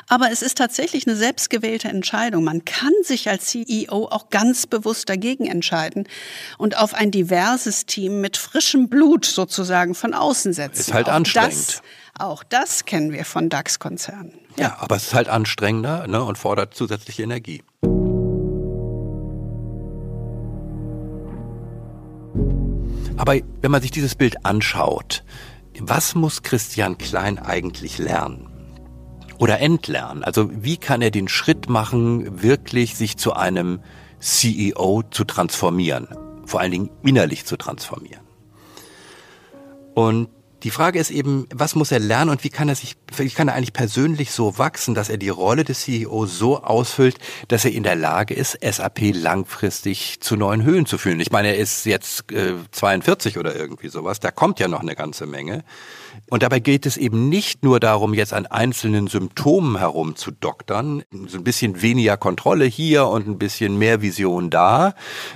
Aber 0.09 0.31
es 0.31 0.43
ist 0.43 0.59
tatsächlich 0.59 1.07
eine 1.07 1.17
selbstgewählte 1.17 1.89
Entscheidung. 1.89 2.45
Man 2.45 2.65
kann 2.65 2.93
sich 3.03 3.29
als 3.29 3.47
CEO 3.47 4.09
auch 4.11 4.31
ganz 4.31 4.67
bewusst 4.67 5.09
dagegen 5.09 5.47
entscheiden 5.47 6.09
und 6.59 6.79
auf 6.79 6.95
ein 6.95 7.11
diverses 7.11 7.87
Team 7.87 8.21
mit 8.21 8.37
frischem 8.37 8.89
Blut 8.89 9.25
sozusagen 9.25 9.95
von 9.95 10.15
außen 10.15 10.53
setzen. 10.53 10.81
Ist 10.81 10.95
halt 10.95 11.09
auch 11.09 11.15
anstrengend. 11.15 11.53
Das, 11.53 11.83
auch 12.19 12.45
das 12.45 12.85
kennen 12.85 13.13
wir 13.13 13.25
von 13.25 13.49
DAX-Konzernen. 13.49 14.33
Ja. 14.57 14.65
ja, 14.65 14.77
aber 14.79 14.97
es 14.97 15.05
ist 15.09 15.15
halt 15.15 15.29
anstrengender 15.29 16.07
ne, 16.07 16.23
und 16.23 16.39
fordert 16.39 16.75
zusätzliche 16.75 17.23
Energie. 17.23 17.63
Aber 23.17 23.37
wenn 23.63 23.71
man 23.71 23.83
sich 23.83 23.91
dieses 23.91 24.15
Bild 24.15 24.45
anschaut, 24.45 25.25
was 25.81 26.15
muss 26.15 26.43
Christian 26.43 26.99
Klein 26.99 27.39
eigentlich 27.39 27.99
lernen? 27.99 28.49
Oder 29.39 29.61
entlernen? 29.61 30.25
Also 30.25 30.51
wie 30.53 30.77
kann 30.77 31.03
er 31.03 31.11
den 31.11 31.29
Schritt 31.29 31.69
machen, 31.69 32.43
wirklich 32.43 32.97
sich 32.97 33.17
zu 33.17 33.35
einem 33.35 33.81
CEO 34.19 35.03
zu 35.11 35.25
transformieren? 35.25 36.09
Vor 36.47 36.61
allen 36.61 36.71
Dingen 36.71 36.91
innerlich 37.03 37.45
zu 37.45 37.57
transformieren. 37.57 38.23
Und 39.95 40.29
die 40.63 40.71
Frage 40.71 40.99
ist 40.99 41.11
eben, 41.11 41.47
was 41.55 41.75
muss 41.75 41.93
er 41.93 41.99
lernen 41.99 42.31
und 42.31 42.43
wie 42.45 42.49
kann 42.49 42.69
er 42.69 42.75
sich, 42.75 42.97
wie 43.17 43.29
kann 43.29 43.49
er 43.49 43.55
eigentlich 43.55 43.73
persönlich 43.73 44.31
so 44.31 44.59
wachsen, 44.59 44.95
dass 44.95 45.09
er 45.09 45.19
die 45.19 45.29
Rolle 45.29 45.65
des 45.65 45.83
CEO 45.83 46.27
so 46.27 46.63
ausfüllt, 46.63 47.19
dass 47.49 47.65
er 47.65 47.73
in 47.73 47.83
der 47.83 47.97
Lage 47.97 48.35
ist, 48.35 48.59
SAP 48.63 49.13
langfristig 49.15 50.21
zu 50.21 50.37
neuen 50.37 50.65
Höhen 50.65 50.87
zu 50.87 50.99
führen. 50.99 51.21
Ich 51.21 51.31
meine, 51.31 51.49
er 51.49 51.59
ist 51.59 51.85
jetzt 51.85 52.33
äh, 52.33 52.55
42 52.71 53.39
oder 53.39 53.55
irgendwie 53.55 53.89
sowas, 53.89 54.21
da 54.21 54.31
kommt 54.31 54.59
ja 54.59 54.69
noch 54.69 54.81
eine 54.81 54.95
ganze 54.95 55.27
Menge. 55.27 55.65
Und 56.29 56.43
dabei 56.43 56.59
geht 56.59 56.87
es 56.87 56.97
eben 56.97 57.29
nicht 57.29 57.63
nur 57.63 57.79
darum, 57.79 58.13
jetzt 58.13 58.33
an 58.33 58.47
einzelnen 58.47 59.07
Symptomen 59.07 59.79
herumzudoktern, 59.79 61.05
so 61.29 61.39
ein 61.39 61.45
bisschen 61.45 61.83
weniger 61.83 62.17
Kontrolle 62.17 62.65
hier 62.65 63.07
und 63.07 63.29
ein 63.29 63.39
bisschen 63.39 63.79
mehr 63.79 64.03
Vision 64.03 64.51
da. 64.51 64.95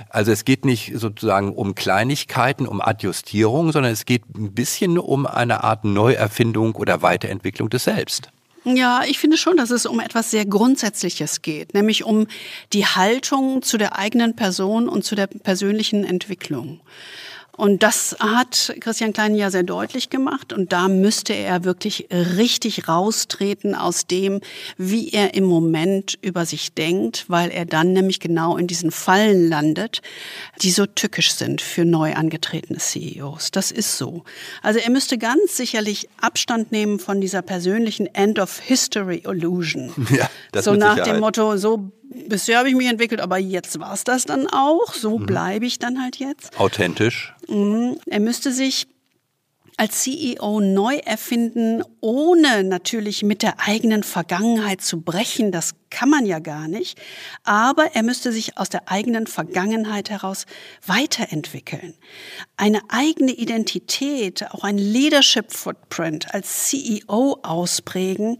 Also 0.09 0.31
es 0.31 0.43
geht 0.43 0.65
nicht 0.65 0.91
sozusagen 0.95 1.53
um 1.53 1.75
Kleinigkeiten, 1.75 2.67
um 2.67 2.81
Adjustierung, 2.81 3.71
sondern 3.71 3.93
es 3.93 4.05
geht 4.05 4.23
ein 4.35 4.53
bisschen 4.53 4.97
um 4.97 5.25
eine 5.25 5.63
Art 5.63 5.85
Neuerfindung 5.85 6.75
oder 6.75 7.01
Weiterentwicklung 7.01 7.69
des 7.69 7.85
Selbst. 7.85 8.29
Ja, 8.63 9.01
ich 9.07 9.17
finde 9.17 9.37
schon, 9.37 9.57
dass 9.57 9.71
es 9.71 9.87
um 9.87 9.99
etwas 9.99 10.29
sehr 10.29 10.45
Grundsätzliches 10.45 11.41
geht, 11.41 11.73
nämlich 11.73 12.03
um 12.03 12.27
die 12.73 12.85
Haltung 12.85 13.63
zu 13.63 13.77
der 13.77 13.97
eigenen 13.97 14.35
Person 14.35 14.87
und 14.87 15.03
zu 15.03 15.15
der 15.15 15.25
persönlichen 15.27 16.03
Entwicklung. 16.03 16.79
Und 17.57 17.83
das 17.83 18.15
hat 18.19 18.73
Christian 18.79 19.13
Klein 19.13 19.35
ja 19.35 19.51
sehr 19.51 19.63
deutlich 19.63 20.09
gemacht. 20.09 20.53
Und 20.53 20.71
da 20.71 20.87
müsste 20.87 21.33
er 21.33 21.63
wirklich 21.63 22.07
richtig 22.11 22.87
raustreten 22.87 23.75
aus 23.75 24.07
dem, 24.07 24.41
wie 24.77 25.09
er 25.09 25.33
im 25.33 25.43
Moment 25.43 26.17
über 26.21 26.45
sich 26.45 26.73
denkt, 26.73 27.25
weil 27.27 27.51
er 27.51 27.65
dann 27.65 27.93
nämlich 27.93 28.19
genau 28.19 28.57
in 28.57 28.67
diesen 28.67 28.91
Fallen 28.91 29.49
landet, 29.49 30.01
die 30.61 30.71
so 30.71 30.85
tückisch 30.85 31.33
sind 31.33 31.61
für 31.61 31.85
neu 31.85 32.13
angetretene 32.13 32.79
CEOs. 32.79 33.51
Das 33.51 33.71
ist 33.71 33.97
so. 33.97 34.23
Also 34.61 34.79
er 34.79 34.89
müsste 34.89 35.17
ganz 35.17 35.57
sicherlich 35.57 36.09
Abstand 36.19 36.71
nehmen 36.71 36.99
von 36.99 37.21
dieser 37.21 37.41
persönlichen 37.41 38.07
End 38.07 38.39
of 38.39 38.59
History 38.59 39.23
Illusion. 39.25 39.91
Ja, 40.11 40.29
das 40.51 40.65
so 40.65 40.73
nach 40.73 40.99
dem 41.03 41.21
Motto, 41.21 41.55
so 41.55 41.89
bisher 42.27 42.59
habe 42.59 42.69
ich 42.69 42.75
mich 42.75 42.87
entwickelt, 42.87 43.21
aber 43.21 43.37
jetzt 43.37 43.79
war 43.79 43.93
es 43.93 44.03
das 44.03 44.25
dann 44.25 44.47
auch. 44.47 44.93
So 44.93 45.17
mhm. 45.17 45.25
bleibe 45.25 45.65
ich 45.65 45.79
dann 45.79 46.01
halt 46.01 46.17
jetzt. 46.17 46.59
Authentisch. 46.59 47.33
Mhm. 47.47 47.97
Er 48.05 48.19
müsste 48.19 48.51
sich 48.51 48.87
als 49.77 50.01
CEO 50.01 50.59
neu 50.59 50.97
erfinden, 50.97 51.81
ohne 52.01 52.63
natürlich 52.63 53.23
mit 53.23 53.41
der 53.41 53.59
eigenen 53.59 54.03
Vergangenheit 54.03 54.81
zu 54.81 55.01
brechen. 55.01 55.51
Das 55.51 55.71
kann 55.89 56.07
man 56.07 56.27
ja 56.27 56.37
gar 56.37 56.67
nicht. 56.67 56.99
Aber 57.43 57.95
er 57.95 58.03
müsste 58.03 58.31
sich 58.31 58.59
aus 58.59 58.69
der 58.69 58.91
eigenen 58.91 59.25
Vergangenheit 59.25 60.11
heraus 60.11 60.45
weiterentwickeln. 60.85 61.95
Eine 62.57 62.81
eigene 62.89 63.31
Identität, 63.31 64.51
auch 64.51 64.63
ein 64.63 64.77
Leadership 64.77 65.51
Footprint 65.51 66.31
als 66.31 66.67
CEO 66.67 67.39
ausprägen. 67.41 68.37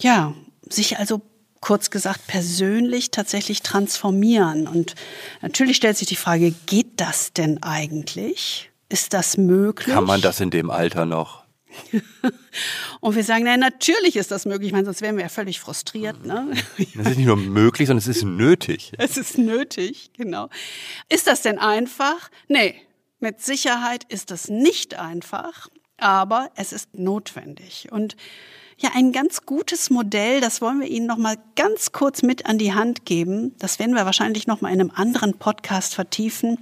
Ja, 0.00 0.34
sich 0.68 0.98
also 0.98 1.20
kurz 1.64 1.88
gesagt 1.88 2.26
persönlich 2.26 3.10
tatsächlich 3.10 3.62
transformieren. 3.62 4.68
Und 4.68 4.94
natürlich 5.40 5.78
stellt 5.78 5.96
sich 5.96 6.06
die 6.06 6.14
Frage, 6.14 6.52
geht 6.66 7.00
das 7.00 7.32
denn 7.32 7.62
eigentlich? 7.62 8.70
Ist 8.90 9.14
das 9.14 9.38
möglich? 9.38 9.94
Kann 9.94 10.04
man 10.04 10.20
das 10.20 10.40
in 10.40 10.50
dem 10.50 10.68
Alter 10.68 11.06
noch? 11.06 11.42
und 13.00 13.16
wir 13.16 13.24
sagen, 13.24 13.44
nein, 13.44 13.60
natürlich 13.60 14.16
ist 14.16 14.30
das 14.30 14.44
möglich, 14.44 14.66
ich 14.68 14.72
meine, 14.74 14.84
sonst 14.84 15.00
wären 15.00 15.16
wir 15.16 15.22
ja 15.22 15.30
völlig 15.30 15.58
frustriert. 15.58 16.26
Ne? 16.26 16.52
Das 16.96 17.12
ist 17.12 17.16
nicht 17.16 17.26
nur 17.26 17.38
möglich, 17.38 17.88
sondern 17.88 18.02
es 18.02 18.14
ist 18.14 18.24
nötig. 18.24 18.92
Es 18.98 19.16
ist 19.16 19.38
nötig, 19.38 20.10
genau. 20.14 20.50
Ist 21.08 21.26
das 21.26 21.40
denn 21.40 21.58
einfach? 21.58 22.30
Nee, 22.46 22.74
mit 23.20 23.40
Sicherheit 23.40 24.04
ist 24.10 24.30
das 24.30 24.48
nicht 24.48 24.96
einfach, 24.96 25.68
aber 25.96 26.50
es 26.56 26.74
ist 26.74 26.92
notwendig. 26.94 27.88
Und 27.90 28.16
ja, 28.78 28.90
ein 28.94 29.12
ganz 29.12 29.46
gutes 29.46 29.90
Modell, 29.90 30.40
das 30.40 30.60
wollen 30.60 30.80
wir 30.80 30.88
Ihnen 30.88 31.06
noch 31.06 31.16
mal 31.16 31.36
ganz 31.56 31.92
kurz 31.92 32.22
mit 32.22 32.46
an 32.46 32.58
die 32.58 32.74
Hand 32.74 33.04
geben. 33.04 33.54
Das 33.58 33.78
werden 33.78 33.94
wir 33.94 34.04
wahrscheinlich 34.04 34.46
noch 34.46 34.60
mal 34.60 34.72
in 34.72 34.80
einem 34.80 34.90
anderen 34.94 35.34
Podcast 35.34 35.94
vertiefen. 35.94 36.58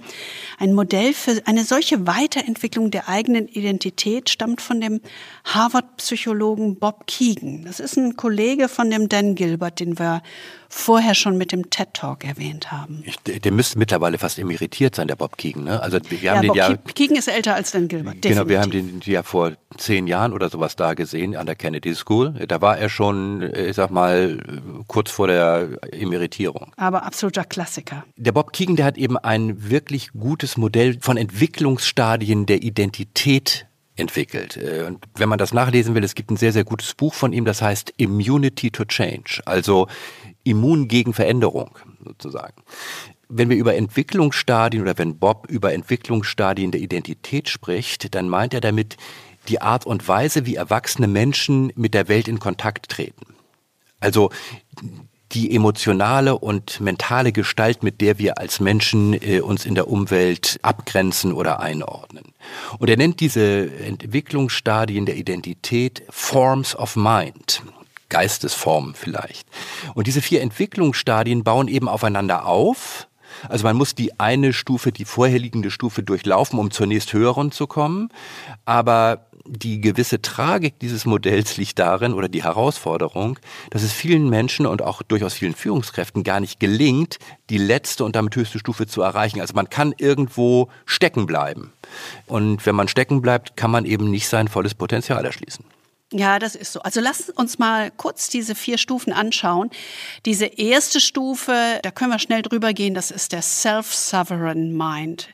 Ein 0.59 0.73
Modell 0.73 1.13
für 1.13 1.41
eine 1.45 1.63
solche 1.63 2.05
Weiterentwicklung 2.05 2.91
der 2.91 3.09
eigenen 3.09 3.47
Identität 3.47 4.29
stammt 4.29 4.61
von 4.61 4.79
dem 4.79 5.01
Harvard-Psychologen 5.45 6.77
Bob 6.77 7.07
Keegan. 7.07 7.65
Das 7.65 7.79
ist 7.79 7.97
ein 7.97 8.15
Kollege 8.15 8.69
von 8.69 8.89
dem 8.89 9.09
Dan 9.09 9.35
Gilbert, 9.35 9.79
den 9.79 9.97
wir 9.97 10.21
vorher 10.69 11.13
schon 11.13 11.37
mit 11.37 11.51
dem 11.51 11.69
TED 11.69 11.93
Talk 11.93 12.25
erwähnt 12.25 12.71
haben. 12.71 13.03
der, 13.27 13.39
der 13.39 13.51
müsste 13.51 13.77
mittlerweile 13.77 14.17
fast 14.17 14.39
emeritiert 14.39 14.95
sein, 14.95 15.07
der 15.07 15.15
Bob 15.15 15.37
Keegan. 15.37 15.65
Ne? 15.65 15.81
Also 15.81 15.99
wir 16.09 16.31
haben 16.31 16.37
ja, 16.37 16.41
den 16.41 16.47
Bob 16.47 16.57
ja, 16.57 16.93
Keegan 16.93 17.15
ist 17.15 17.27
älter 17.27 17.53
als 17.53 17.71
Dan 17.71 17.87
Gilbert. 17.87 18.15
Definitiv. 18.15 18.31
Genau, 18.31 18.49
wir 18.49 18.59
haben 18.59 18.71
den 18.71 19.01
ja 19.05 19.21
vor 19.21 19.53
zehn 19.77 20.07
Jahren 20.07 20.33
oder 20.33 20.49
sowas 20.49 20.75
da 20.75 20.95
gesehen 20.95 21.35
an 21.35 21.45
der 21.45 21.55
Kennedy 21.55 21.93
School. 22.03 22.33
Da 22.47 22.61
war 22.61 22.77
er 22.77 22.89
schon, 22.89 23.41
ich 23.41 23.75
sag 23.75 23.89
mal, 23.89 24.37
kurz 24.87 25.11
vor 25.11 25.27
der 25.27 25.79
Emeritierung. 25.91 26.71
Aber 26.75 27.03
absoluter 27.03 27.45
Klassiker. 27.45 28.03
Der 28.17 28.33
Bob 28.33 28.51
Keegan, 28.51 28.75
der 28.75 28.85
hat 28.85 28.97
eben 28.97 29.17
ein 29.17 29.69
wirklich 29.69 30.11
gutes 30.11 30.57
Modell 30.57 30.97
von 30.99 31.15
Entwicklungsstadien 31.15 32.45
der 32.45 32.61
Identität 32.61 33.67
entwickelt. 33.95 34.57
Äh, 34.57 34.83
und 34.87 35.05
wenn 35.15 35.29
man 35.29 35.39
das 35.39 35.53
nachlesen 35.53 35.95
will, 35.95 36.03
es 36.03 36.15
gibt 36.15 36.31
ein 36.31 36.37
sehr, 36.37 36.51
sehr 36.51 36.63
gutes 36.63 36.93
Buch 36.93 37.13
von 37.13 37.31
ihm, 37.31 37.45
das 37.45 37.61
heißt 37.61 37.93
Immunity 37.97 38.71
to 38.71 38.85
Change, 38.85 39.41
also 39.45 39.87
immun 40.43 40.87
gegen 40.87 41.13
Veränderung 41.13 41.77
sozusagen. 42.03 42.61
Wenn 43.29 43.49
wir 43.49 43.57
über 43.57 43.75
Entwicklungsstadien 43.75 44.83
oder 44.83 44.97
wenn 44.97 45.17
Bob 45.17 45.47
über 45.49 45.73
Entwicklungsstadien 45.73 46.71
der 46.71 46.81
Identität 46.81 47.49
spricht, 47.49 48.13
dann 48.13 48.27
meint 48.29 48.53
er 48.53 48.61
damit 48.61 48.97
die 49.47 49.61
Art 49.61 49.85
und 49.85 50.07
Weise, 50.07 50.45
wie 50.45 50.55
erwachsene 50.55 51.07
Menschen 51.07 51.71
mit 51.75 51.93
der 51.93 52.07
Welt 52.07 52.27
in 52.27 52.39
Kontakt 52.39 52.89
treten. 52.89 53.35
Also 53.99 54.31
die 55.33 55.55
emotionale 55.55 56.37
und 56.37 56.79
mentale 56.79 57.31
Gestalt, 57.31 57.81
mit 57.81 58.01
der 58.01 58.19
wir 58.19 58.37
als 58.37 58.59
Menschen 58.59 59.13
äh, 59.13 59.39
uns 59.39 59.65
in 59.65 59.75
der 59.75 59.87
Umwelt 59.87 60.59
abgrenzen 60.61 61.33
oder 61.33 61.59
einordnen. 61.59 62.33
Und 62.77 62.89
er 62.89 62.97
nennt 62.97 63.19
diese 63.19 63.71
Entwicklungsstadien 63.79 65.05
der 65.05 65.15
Identität 65.15 66.03
Forms 66.09 66.75
of 66.75 66.95
Mind. 66.95 67.63
Geistesformen 68.09 68.93
vielleicht. 68.93 69.47
Und 69.95 70.05
diese 70.05 70.21
vier 70.21 70.41
Entwicklungsstadien 70.41 71.43
bauen 71.43 71.67
eben 71.67 71.89
aufeinander 71.89 72.45
auf. 72.45 73.07
Also 73.49 73.63
man 73.63 73.75
muss 73.75 73.95
die 73.95 74.19
eine 74.19 74.53
Stufe, 74.53 74.91
die 74.91 75.05
vorherliegende 75.05 75.71
Stufe 75.71 76.03
durchlaufen, 76.03 76.59
um 76.59 76.69
zur 76.69 76.85
nächst 76.85 77.11
höheren 77.13 77.51
zu 77.51 77.65
kommen. 77.65 78.09
Aber 78.65 79.25
die 79.45 79.81
gewisse 79.81 80.21
Tragik 80.21 80.79
dieses 80.79 81.05
Modells 81.05 81.57
liegt 81.57 81.77
darin 81.79 82.13
oder 82.13 82.29
die 82.29 82.43
Herausforderung, 82.43 83.39
dass 83.71 83.83
es 83.83 83.91
vielen 83.91 84.29
Menschen 84.29 84.65
und 84.65 84.81
auch 84.81 85.01
durchaus 85.01 85.33
vielen 85.33 85.53
Führungskräften 85.53 86.23
gar 86.23 86.39
nicht 86.39 86.59
gelingt, 86.59 87.19
die 87.49 87.57
letzte 87.57 88.05
und 88.05 88.15
damit 88.15 88.35
höchste 88.35 88.59
Stufe 88.59 88.87
zu 88.87 89.01
erreichen. 89.01 89.41
Also 89.41 89.53
man 89.53 89.69
kann 89.69 89.93
irgendwo 89.97 90.69
stecken 90.85 91.25
bleiben. 91.25 91.73
Und 92.25 92.65
wenn 92.65 92.75
man 92.75 92.87
stecken 92.87 93.21
bleibt, 93.21 93.57
kann 93.57 93.71
man 93.71 93.85
eben 93.85 94.09
nicht 94.09 94.27
sein 94.27 94.47
volles 94.47 94.75
Potenzial 94.75 95.25
erschließen. 95.25 95.65
Ja, 96.15 96.37
das 96.37 96.53
ist 96.53 96.71
so. 96.71 96.79
Also 96.81 97.01
lass 97.01 97.31
uns 97.31 97.57
mal 97.57 97.89
kurz 97.89 98.29
diese 98.29 98.53
vier 98.53 98.77
Stufen 98.77 99.11
anschauen. 99.11 99.71
Diese 100.25 100.45
erste 100.45 100.99
Stufe, 100.99 101.79
da 101.81 101.89
können 101.89 102.11
wir 102.11 102.19
schnell 102.19 102.43
drüber 102.43 102.71
gehen, 102.71 102.93
das 102.93 103.09
ist 103.09 103.31
der 103.31 103.41
Self-Sovereign 103.41 104.77
Mind. 104.77 105.29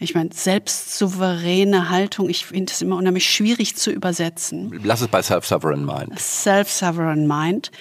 Ich 0.00 0.14
meine, 0.14 0.30
selbstsouveräne 0.32 1.90
Haltung, 1.90 2.28
ich 2.30 2.46
finde 2.46 2.72
es 2.72 2.80
immer 2.82 2.96
unheimlich 2.96 3.28
schwierig 3.28 3.74
zu 3.76 3.90
übersetzen. 3.90 4.78
Lass 4.84 5.00
es 5.00 5.08
bei 5.08 5.22
Self-Sovereign 5.22 5.84
Mind. 5.84 6.18
Self-Sovereign 6.18 7.26
Mind. 7.26 7.72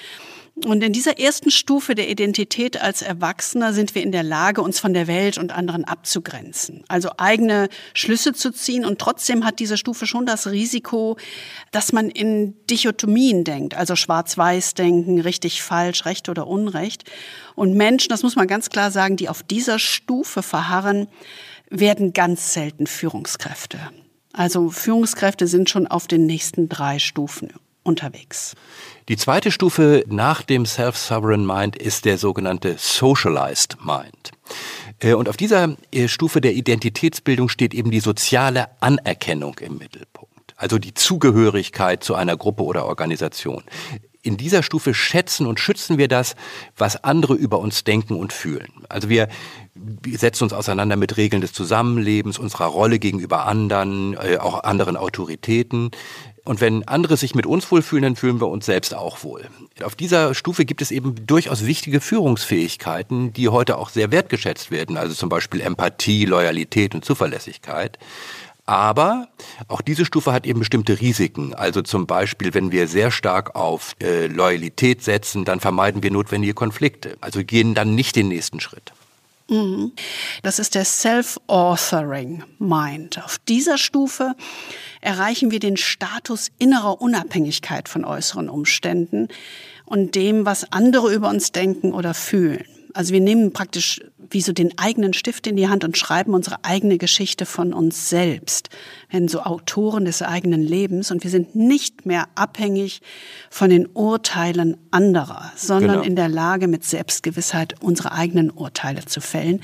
Und 0.66 0.84
in 0.84 0.92
dieser 0.92 1.20
ersten 1.20 1.52
Stufe 1.52 1.94
der 1.94 2.10
Identität 2.10 2.82
als 2.82 3.04
Erwachsener 3.04 3.74
sind 3.74 3.94
wir 3.94 4.02
in 4.02 4.12
der 4.12 4.24
Lage, 4.24 4.64
uns 4.64 4.80
von 4.80 4.96
der 4.96 5.06
Welt 5.06 5.38
und 5.38 5.52
anderen 5.52 5.84
abzugrenzen. 5.86 6.84
Also 6.88 7.12
eigene 7.18 7.70
Schlüsse 7.94 8.34
zu 8.34 8.52
ziehen. 8.52 8.84
Und 8.84 8.98
trotzdem 8.98 9.46
hat 9.46 9.60
diese 9.60 9.78
Stufe 9.78 10.08
schon 10.08 10.26
das 10.26 10.48
Risiko, 10.48 11.18
dass 11.70 11.94
man 11.94 12.10
in 12.10 12.56
Dichotomien 12.66 13.44
denkt. 13.44 13.76
Also 13.76 13.96
schwarz-weiß 13.96 14.74
denken, 14.74 15.22
richtig, 15.22 15.62
falsch, 15.62 16.06
recht 16.06 16.28
oder 16.28 16.48
unrecht. 16.48 17.04
Und 17.54 17.76
Menschen, 17.76 18.10
das 18.10 18.24
muss 18.24 18.36
man 18.36 18.48
ganz 18.48 18.70
klar 18.70 18.90
sagen, 18.90 19.16
die 19.16 19.30
auf 19.30 19.44
dieser 19.44 19.78
Stufe 19.78 20.42
verharren, 20.42 21.08
werden 21.70 22.14
ganz 22.14 22.54
selten 22.54 22.88
Führungskräfte. 22.88 23.80
Also 24.34 24.70
Führungskräfte 24.70 25.48
sind 25.48 25.70
schon 25.70 25.88
auf 25.88 26.08
den 26.08 26.26
nächsten 26.26 26.70
drei 26.70 27.00
Stufen 27.00 27.54
unterwegs. 27.84 28.54
Die 29.10 29.18
zweite 29.18 29.52
Stufe 29.52 30.04
nach 30.08 30.44
dem 30.44 30.66
Self-Sovereign 30.66 31.46
Mind 31.46 31.76
ist 31.76 32.06
der 32.06 32.18
sogenannte 32.18 32.76
Socialized 32.78 33.78
Mind. 33.84 34.32
Äh, 35.00 35.14
und 35.14 35.30
auf 35.30 35.38
dieser 35.38 35.76
äh, 35.92 36.08
Stufe 36.08 36.42
der 36.42 36.54
Identitätsbildung 36.54 37.50
steht 37.50 37.74
eben 37.74 37.90
die 37.90 38.02
soziale 38.02 38.68
Anerkennung 38.82 39.58
im 39.60 39.78
Mittelpunkt. 39.78 40.54
Also 40.58 40.78
die 40.78 40.94
Zugehörigkeit 40.94 42.04
zu 42.04 42.16
einer 42.16 42.36
Gruppe 42.36 42.64
oder 42.64 42.86
Organisation. 42.86 43.64
In 44.28 44.36
dieser 44.36 44.62
Stufe 44.62 44.94
schätzen 44.94 45.48
und 45.48 45.58
schützen 45.58 45.98
wir 45.98 46.10
das, 46.10 46.36
was 46.76 47.02
andere 47.06 47.34
über 47.34 47.60
uns 47.60 47.86
denken 47.86 48.16
und 48.16 48.34
fühlen. 48.34 48.68
Also 48.90 49.08
wir 49.08 49.30
setzen 50.06 50.44
uns 50.44 50.52
auseinander 50.52 50.98
mit 50.98 51.16
Regeln 51.16 51.42
des 51.42 51.54
Zusammenlebens, 51.54 52.38
unserer 52.38 52.66
Rolle 52.66 53.00
gegenüber 53.00 53.46
anderen, 53.46 54.16
äh, 54.16 54.38
auch 54.38 54.66
anderen 54.66 54.98
Autoritäten. 54.98 55.92
Und 56.44 56.60
wenn 56.60 56.86
andere 56.88 57.16
sich 57.16 57.36
mit 57.36 57.46
uns 57.46 57.72
wohlfühlen, 57.72 58.04
dann 58.04 58.16
fühlen 58.18 58.42
wir 58.42 58.48
uns 58.48 58.66
selbst 58.66 58.94
auch 58.94 59.24
wohl. 59.24 59.48
Auf 59.82 59.96
dieser 59.96 60.34
Stufe 60.34 60.66
gibt 60.66 60.82
es 60.82 60.92
eben 60.92 61.16
durchaus 61.26 61.66
wichtige 61.66 62.02
Führungsfähigkeiten, 62.02 63.32
die 63.32 63.48
heute 63.48 63.78
auch 63.78 63.90
sehr 63.90 64.12
wertgeschätzt 64.12 64.72
werden, 64.72 64.98
also 64.98 65.14
zum 65.14 65.30
Beispiel 65.30 65.62
Empathie, 65.62 66.26
Loyalität 66.26 66.96
und 66.96 67.06
Zuverlässigkeit. 67.06 67.98
Aber 68.68 69.30
auch 69.70 69.82
diese 69.82 70.06
Stufe 70.06 70.34
hat 70.34 70.46
eben 70.46 70.60
bestimmte 70.60 71.00
Risiken. 71.00 71.56
Also 71.56 71.82
zum 71.82 72.06
Beispiel, 72.06 72.54
wenn 72.54 72.72
wir 72.72 72.88
sehr 72.88 73.12
stark 73.12 73.56
auf 73.56 73.96
äh, 74.04 74.28
Loyalität 74.28 75.02
setzen, 75.02 75.46
dann 75.46 75.62
vermeiden 75.62 76.04
wir 76.04 76.12
notwendige 76.12 76.54
Konflikte. 76.54 77.18
Also 77.22 77.44
gehen 77.44 77.74
dann 77.74 77.96
nicht 77.96 78.18
den 78.18 78.28
nächsten 78.28 78.60
Schritt. 78.60 78.92
Mhm. 79.50 79.94
Das 80.44 80.60
ist 80.60 80.76
der 80.76 80.84
Self-Authoring 80.84 82.44
Mind. 82.60 83.24
Auf 83.24 83.38
dieser 83.48 83.78
Stufe 83.78 84.36
erreichen 85.00 85.50
wir 85.50 85.60
den 85.60 85.78
Status 85.78 86.50
innerer 86.60 87.02
Unabhängigkeit 87.02 87.88
von 87.88 88.04
äußeren 88.04 88.50
Umständen 88.50 89.30
und 89.86 90.16
dem, 90.16 90.46
was 90.46 90.74
andere 90.74 91.14
über 91.14 91.30
uns 91.30 91.54
denken 91.54 91.94
oder 91.94 92.14
fühlen. 92.14 92.66
Also 92.98 93.14
wir 93.14 93.22
nehmen 93.22 93.54
praktisch 93.54 94.02
wie 94.32 94.42
so 94.42 94.54
den 94.54 94.76
eigenen 94.80 95.14
Stift 95.14 95.46
in 95.46 95.56
die 95.56 95.68
Hand 95.68 95.84
und 95.84 96.00
schreiben 96.00 96.34
unsere 96.34 96.66
eigene 96.66 96.98
Geschichte 96.98 97.46
von 97.46 97.72
uns 97.72 98.10
selbst. 98.10 98.70
Wir 99.10 99.20
werden 99.20 99.28
so 99.28 99.42
Autoren 99.42 100.06
des 100.06 100.24
eigenen 100.24 100.64
Lebens 100.64 101.12
und 101.12 101.24
wir 101.24 101.30
sind 101.30 101.56
nicht 101.56 102.08
mehr 102.08 102.28
abhängig 102.34 103.02
von 103.52 103.70
den 103.70 103.88
Urteilen 103.94 104.78
anderer, 104.90 105.52
sondern 105.56 105.98
genau. 105.98 106.04
in 106.06 106.16
der 106.16 106.28
Lage, 106.28 106.68
mit 106.68 106.84
Selbstgewissheit 106.86 107.76
unsere 107.84 108.14
eigenen 108.14 108.50
Urteile 108.50 109.06
zu 109.06 109.22
fällen. 109.22 109.62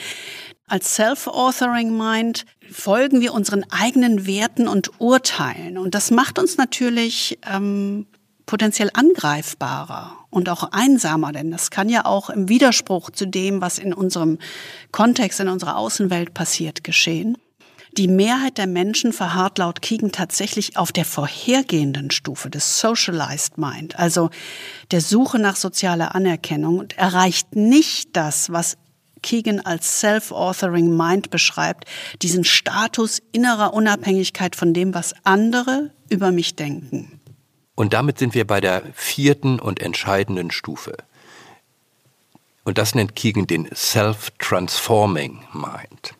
Als 0.68 0.94
Self-Authoring 0.94 1.98
Mind 1.98 2.46
folgen 2.70 3.20
wir 3.20 3.34
unseren 3.34 3.66
eigenen 3.72 4.28
Werten 4.28 4.68
und 4.68 5.02
Urteilen. 5.02 5.80
Und 5.80 5.96
das 5.96 6.12
macht 6.12 6.38
uns 6.38 6.58
natürlich 6.58 7.40
ähm, 7.52 8.06
potenziell 8.46 8.90
angreifbarer 8.94 10.18
und 10.30 10.50
auch 10.50 10.72
einsamer, 10.72 11.32
denn 11.32 11.52
das 11.52 11.72
kann 11.72 11.90
ja 11.90 12.06
auch 12.06 12.30
im 12.30 12.50
Widerspruch 12.50 13.10
zu 13.12 13.26
dem, 13.26 13.62
was 13.62 13.78
in 13.78 13.94
unserem 13.94 14.40
Kontext, 14.92 15.40
in 15.40 15.50
unserer 15.50 15.78
Außenwelt 15.78 16.34
passiert, 16.34 16.84
geschehen. 16.84 17.38
Die 17.98 18.08
Mehrheit 18.08 18.58
der 18.58 18.66
Menschen 18.66 19.14
verharrt 19.14 19.60
laut 19.60 19.84
Keegan 19.84 20.12
tatsächlich 20.12 20.78
auf 20.78 20.92
der 20.92 21.06
vorhergehenden 21.06 22.10
Stufe 22.10 22.50
des 22.50 22.80
Socialized 22.80 23.60
Mind, 23.60 24.00
also 24.00 24.32
der 24.90 25.00
Suche 25.00 25.38
nach 25.38 25.56
sozialer 25.56 26.16
Anerkennung 26.16 26.80
und 26.80 26.98
erreicht 26.98 27.56
nicht 27.56 28.10
das, 28.14 28.52
was 28.52 28.78
Keegan 29.22 29.60
als 29.60 30.00
Self-Authoring 30.00 30.96
Mind 30.98 31.30
beschreibt, 31.30 31.86
diesen 32.24 32.44
Status 32.44 33.22
innerer 33.32 33.76
Unabhängigkeit 33.76 34.56
von 34.56 34.74
dem, 34.74 34.96
was 34.96 35.14
andere 35.24 35.92
über 36.10 36.32
mich 36.32 36.56
denken. 36.56 37.20
Und 37.76 37.94
damit 37.94 38.20
sind 38.20 38.36
wir 38.36 38.46
bei 38.46 38.62
der 38.62 38.84
vierten 38.94 39.60
und 39.60 39.82
entscheidenden 39.82 40.52
Stufe. 40.52 40.96
Und 42.64 42.78
das 42.78 42.96
nennt 42.96 43.16
Keegan 43.16 43.48
den 43.48 43.70
Self-Transforming 43.74 45.44
Mind. 45.54 46.16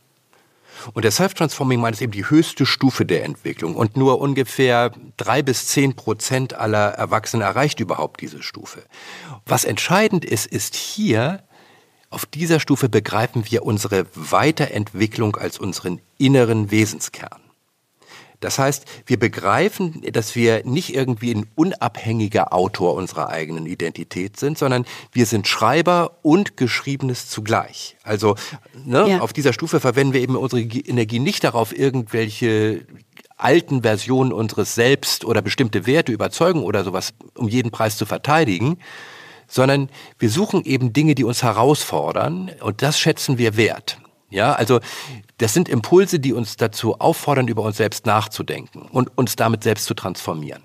Und 0.94 1.04
der 1.06 1.12
Self-Transforming 1.12 1.80
Mind 1.80 1.96
ist 1.96 2.02
eben 2.02 2.12
die 2.12 2.30
höchste 2.30 2.66
Stufe 2.66 3.06
der 3.06 3.24
Entwicklung. 3.24 3.76
Und 3.76 3.96
nur 3.96 4.20
ungefähr 4.20 4.92
drei 5.16 5.42
bis 5.42 5.68
zehn 5.68 5.96
Prozent 5.96 6.56
aller 6.56 6.90
Erwachsenen 6.90 7.44
erreicht 7.44 7.80
überhaupt 7.80 8.20
diese 8.20 8.44
Stufe. 8.44 8.84
Was 9.46 9.64
entscheidend 9.64 10.26
ist, 10.26 10.46
ist 10.46 10.76
hier, 10.76 11.44
auf 12.10 12.26
dieser 12.26 12.60
Stufe 12.60 12.90
begreifen 12.90 13.46
wir 13.50 13.64
unsere 13.64 14.06
Weiterentwicklung 14.14 15.38
als 15.38 15.58
unseren 15.58 16.02
inneren 16.18 16.70
Wesenskern. 16.70 17.43
Das 18.44 18.60
heißt, 18.60 18.86
wir 19.06 19.18
begreifen, 19.18 20.02
dass 20.12 20.36
wir 20.36 20.66
nicht 20.66 20.94
irgendwie 20.94 21.34
ein 21.34 21.46
unabhängiger 21.56 22.54
Autor 22.54 22.96
unserer 22.96 23.30
eigenen 23.30 23.66
Identität 23.66 24.38
sind, 24.38 24.58
sondern 24.58 24.86
wir 25.14 25.26
sind 25.26 25.48
Schreiber 25.48 26.18
und 26.24 26.58
Geschriebenes 26.58 27.30
zugleich. 27.30 27.96
Also 28.04 28.36
ne, 28.86 29.10
ja. 29.10 29.20
auf 29.22 29.32
dieser 29.32 29.54
Stufe 29.54 29.80
verwenden 29.80 30.14
wir 30.14 30.22
eben 30.22 30.36
unsere 30.36 30.62
Energie 30.62 31.20
nicht 31.20 31.46
darauf, 31.46 31.78
irgendwelche 31.78 32.86
alten 33.38 33.84
Versionen 33.84 34.34
unseres 34.34 34.76
Selbst 34.76 35.24
oder 35.24 35.42
bestimmte 35.42 35.86
Werte, 35.86 36.12
Überzeugen 36.12 36.64
oder 36.64 36.84
sowas 36.84 37.14
um 37.36 37.48
jeden 37.48 37.72
Preis 37.72 37.98
zu 37.98 38.06
verteidigen, 38.06 38.78
sondern 39.48 39.90
wir 40.20 40.30
suchen 40.30 40.66
eben 40.66 40.92
Dinge, 40.92 41.16
die 41.16 41.24
uns 41.24 41.44
herausfordern 41.44 42.52
und 42.60 42.82
das 42.82 43.00
schätzen 43.00 43.38
wir 43.38 43.56
wert. 43.56 44.00
Ja, 44.30 44.54
also 44.54 44.80
das 45.38 45.54
sind 45.54 45.70
Impulse, 45.70 46.20
die 46.20 46.34
uns 46.34 46.58
dazu 46.58 47.00
auffordern, 47.00 47.48
über 47.48 47.64
uns 47.64 47.78
selbst 47.78 48.06
nachzudenken 48.06 48.84
und 48.92 49.18
uns 49.18 49.36
damit 49.36 49.64
selbst 49.64 49.86
zu 49.86 49.94
transformieren. 49.94 50.64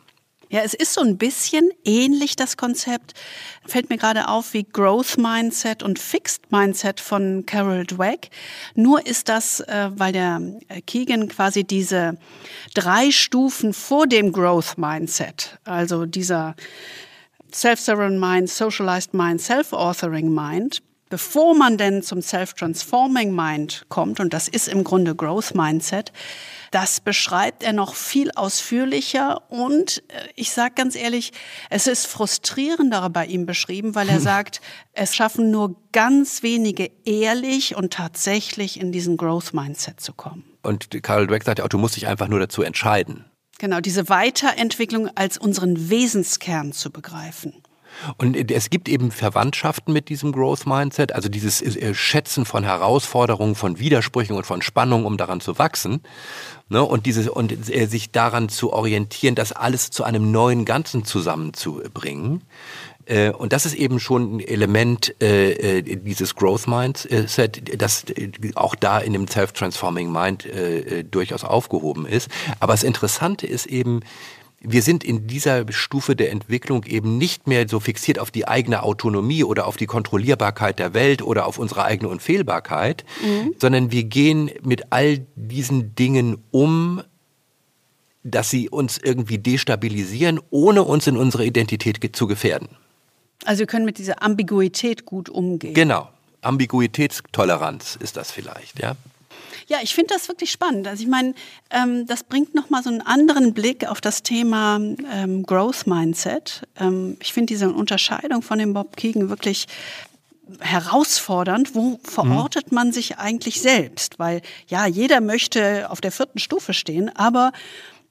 Ja, 0.50 0.60
es 0.60 0.72
ist 0.72 0.94
so 0.94 1.02
ein 1.02 1.18
bisschen 1.18 1.70
ähnlich 1.84 2.34
das 2.34 2.56
Konzept, 2.56 3.12
fällt 3.66 3.90
mir 3.90 3.98
gerade 3.98 4.28
auf 4.28 4.54
wie 4.54 4.64
Growth 4.64 5.18
Mindset 5.18 5.82
und 5.82 5.98
Fixed 5.98 6.50
Mindset 6.50 7.00
von 7.00 7.44
Carol 7.44 7.84
Dweck. 7.84 8.30
Nur 8.74 9.06
ist 9.06 9.28
das, 9.28 9.60
äh, 9.60 9.90
weil 9.94 10.12
der 10.12 10.40
äh, 10.68 10.80
Keegan 10.80 11.28
quasi 11.28 11.64
diese 11.64 12.16
drei 12.72 13.10
Stufen 13.10 13.74
vor 13.74 14.06
dem 14.06 14.32
Growth 14.32 14.78
Mindset, 14.78 15.58
also 15.64 16.06
dieser 16.06 16.56
Self-Sovereign 17.52 18.18
Mind, 18.18 18.48
Socialized 18.48 19.12
Mind, 19.12 19.42
Self-Authoring 19.42 20.32
Mind, 20.32 20.82
bevor 21.08 21.54
man 21.54 21.78
denn 21.78 22.02
zum 22.02 22.22
Self-Transforming 22.22 23.34
Mind 23.34 23.86
kommt, 23.88 24.20
und 24.20 24.32
das 24.32 24.48
ist 24.48 24.68
im 24.68 24.84
Grunde 24.84 25.14
Growth 25.14 25.54
Mindset, 25.54 26.12
das 26.70 27.00
beschreibt 27.00 27.62
er 27.62 27.72
noch 27.72 27.94
viel 27.94 28.30
ausführlicher 28.32 29.50
und 29.50 30.02
äh, 30.08 30.28
ich 30.34 30.50
sage 30.50 30.74
ganz 30.74 30.94
ehrlich, 30.94 31.32
es 31.70 31.86
ist 31.86 32.06
frustrierender 32.06 33.08
bei 33.10 33.26
ihm 33.26 33.46
beschrieben, 33.46 33.94
weil 33.94 34.08
er 34.08 34.16
hm. 34.16 34.22
sagt, 34.28 34.60
es 34.92 35.14
schaffen 35.14 35.50
nur 35.50 35.76
ganz 35.92 36.42
wenige 36.42 36.90
ehrlich 37.04 37.76
und 37.76 37.92
tatsächlich 37.92 38.80
in 38.80 38.92
diesen 38.92 39.16
Growth 39.16 39.54
Mindset 39.54 40.00
zu 40.00 40.12
kommen. 40.12 40.44
Und 40.62 41.02
Karl 41.02 41.26
Dweck 41.26 41.44
sagt 41.44 41.58
ja 41.60 41.64
auch, 41.64 41.68
du 41.68 41.78
musst 41.78 41.96
dich 41.96 42.06
einfach 42.06 42.28
nur 42.28 42.40
dazu 42.40 42.62
entscheiden. 42.62 43.24
Genau, 43.58 43.80
diese 43.80 44.08
Weiterentwicklung 44.08 45.08
als 45.16 45.36
unseren 45.36 45.90
Wesenskern 45.90 46.72
zu 46.72 46.90
begreifen. 46.90 47.62
Und 48.16 48.50
es 48.50 48.70
gibt 48.70 48.88
eben 48.88 49.10
Verwandtschaften 49.10 49.92
mit 49.92 50.08
diesem 50.08 50.32
Growth 50.32 50.66
Mindset, 50.66 51.12
also 51.12 51.28
dieses 51.28 51.62
äh, 51.62 51.94
Schätzen 51.94 52.44
von 52.44 52.64
Herausforderungen, 52.64 53.54
von 53.54 53.78
Widersprüchen 53.78 54.36
und 54.36 54.46
von 54.46 54.62
Spannungen, 54.62 55.06
um 55.06 55.16
daran 55.16 55.40
zu 55.40 55.58
wachsen. 55.58 56.00
Ne? 56.68 56.82
Und 56.82 57.06
dieses, 57.06 57.28
und 57.28 57.52
äh, 57.70 57.86
sich 57.86 58.10
daran 58.10 58.48
zu 58.48 58.72
orientieren, 58.72 59.34
das 59.34 59.52
alles 59.52 59.90
zu 59.90 60.04
einem 60.04 60.30
neuen 60.30 60.64
Ganzen 60.64 61.04
zusammenzubringen. 61.04 62.42
Äh, 63.08 63.30
und 63.30 63.52
das 63.52 63.66
ist 63.66 63.74
eben 63.74 64.00
schon 64.00 64.36
ein 64.36 64.40
Element 64.40 65.20
äh, 65.22 65.82
dieses 65.82 66.34
Growth 66.34 66.68
Mindset, 66.68 67.80
das 67.80 68.04
auch 68.54 68.74
da 68.74 68.98
in 68.98 69.12
dem 69.14 69.26
Self-Transforming 69.26 70.12
Mind 70.12 70.44
äh, 70.44 71.04
durchaus 71.04 71.44
aufgehoben 71.44 72.06
ist. 72.06 72.28
Aber 72.60 72.74
das 72.74 72.82
Interessante 72.82 73.46
ist 73.46 73.66
eben, 73.66 74.00
wir 74.60 74.82
sind 74.82 75.04
in 75.04 75.26
dieser 75.26 75.70
Stufe 75.72 76.16
der 76.16 76.32
Entwicklung 76.32 76.84
eben 76.84 77.16
nicht 77.16 77.46
mehr 77.46 77.68
so 77.68 77.78
fixiert 77.78 78.18
auf 78.18 78.30
die 78.30 78.48
eigene 78.48 78.82
Autonomie 78.82 79.44
oder 79.44 79.66
auf 79.66 79.76
die 79.76 79.86
Kontrollierbarkeit 79.86 80.78
der 80.78 80.94
Welt 80.94 81.22
oder 81.22 81.46
auf 81.46 81.58
unsere 81.58 81.84
eigene 81.84 82.08
Unfehlbarkeit, 82.08 83.04
mhm. 83.22 83.54
sondern 83.58 83.92
wir 83.92 84.04
gehen 84.04 84.50
mit 84.62 84.92
all 84.92 85.26
diesen 85.36 85.94
Dingen 85.94 86.38
um, 86.50 87.02
dass 88.24 88.50
sie 88.50 88.68
uns 88.68 88.98
irgendwie 88.98 89.38
destabilisieren, 89.38 90.40
ohne 90.50 90.82
uns 90.82 91.06
in 91.06 91.16
unsere 91.16 91.44
Identität 91.44 92.16
zu 92.16 92.26
gefährden. 92.26 92.68
Also 93.44 93.60
wir 93.60 93.66
können 93.66 93.84
mit 93.84 93.98
dieser 93.98 94.22
Ambiguität 94.22 95.06
gut 95.06 95.28
umgehen. 95.28 95.74
Genau. 95.74 96.08
Ambiguitätstoleranz 96.40 97.96
ist 98.00 98.16
das 98.16 98.32
vielleicht, 98.32 98.80
ja. 98.80 98.96
Ja, 99.66 99.78
ich 99.82 99.94
finde 99.94 100.14
das 100.14 100.28
wirklich 100.28 100.50
spannend. 100.50 100.86
Also 100.86 101.02
ich 101.02 101.08
meine, 101.08 101.34
ähm, 101.70 102.06
das 102.06 102.24
bringt 102.24 102.54
nochmal 102.54 102.82
so 102.82 102.90
einen 102.90 103.00
anderen 103.00 103.54
Blick 103.54 103.86
auf 103.86 104.00
das 104.00 104.22
Thema 104.22 104.80
ähm, 105.12 105.44
Growth 105.44 105.86
Mindset. 105.86 106.62
Ähm, 106.78 107.16
ich 107.20 107.32
finde 107.32 107.46
diese 107.46 107.70
Unterscheidung 107.70 108.42
von 108.42 108.58
dem 108.58 108.74
Bob 108.74 108.96
Keegan 108.96 109.28
wirklich 109.28 109.66
herausfordernd. 110.60 111.74
Wo 111.74 112.00
verortet 112.02 112.70
mhm. 112.70 112.74
man 112.74 112.92
sich 112.92 113.18
eigentlich 113.18 113.60
selbst? 113.60 114.18
Weil 114.18 114.42
ja, 114.68 114.86
jeder 114.86 115.20
möchte 115.20 115.90
auf 115.90 116.00
der 116.00 116.12
vierten 116.12 116.38
Stufe 116.38 116.72
stehen, 116.72 117.14
aber 117.14 117.52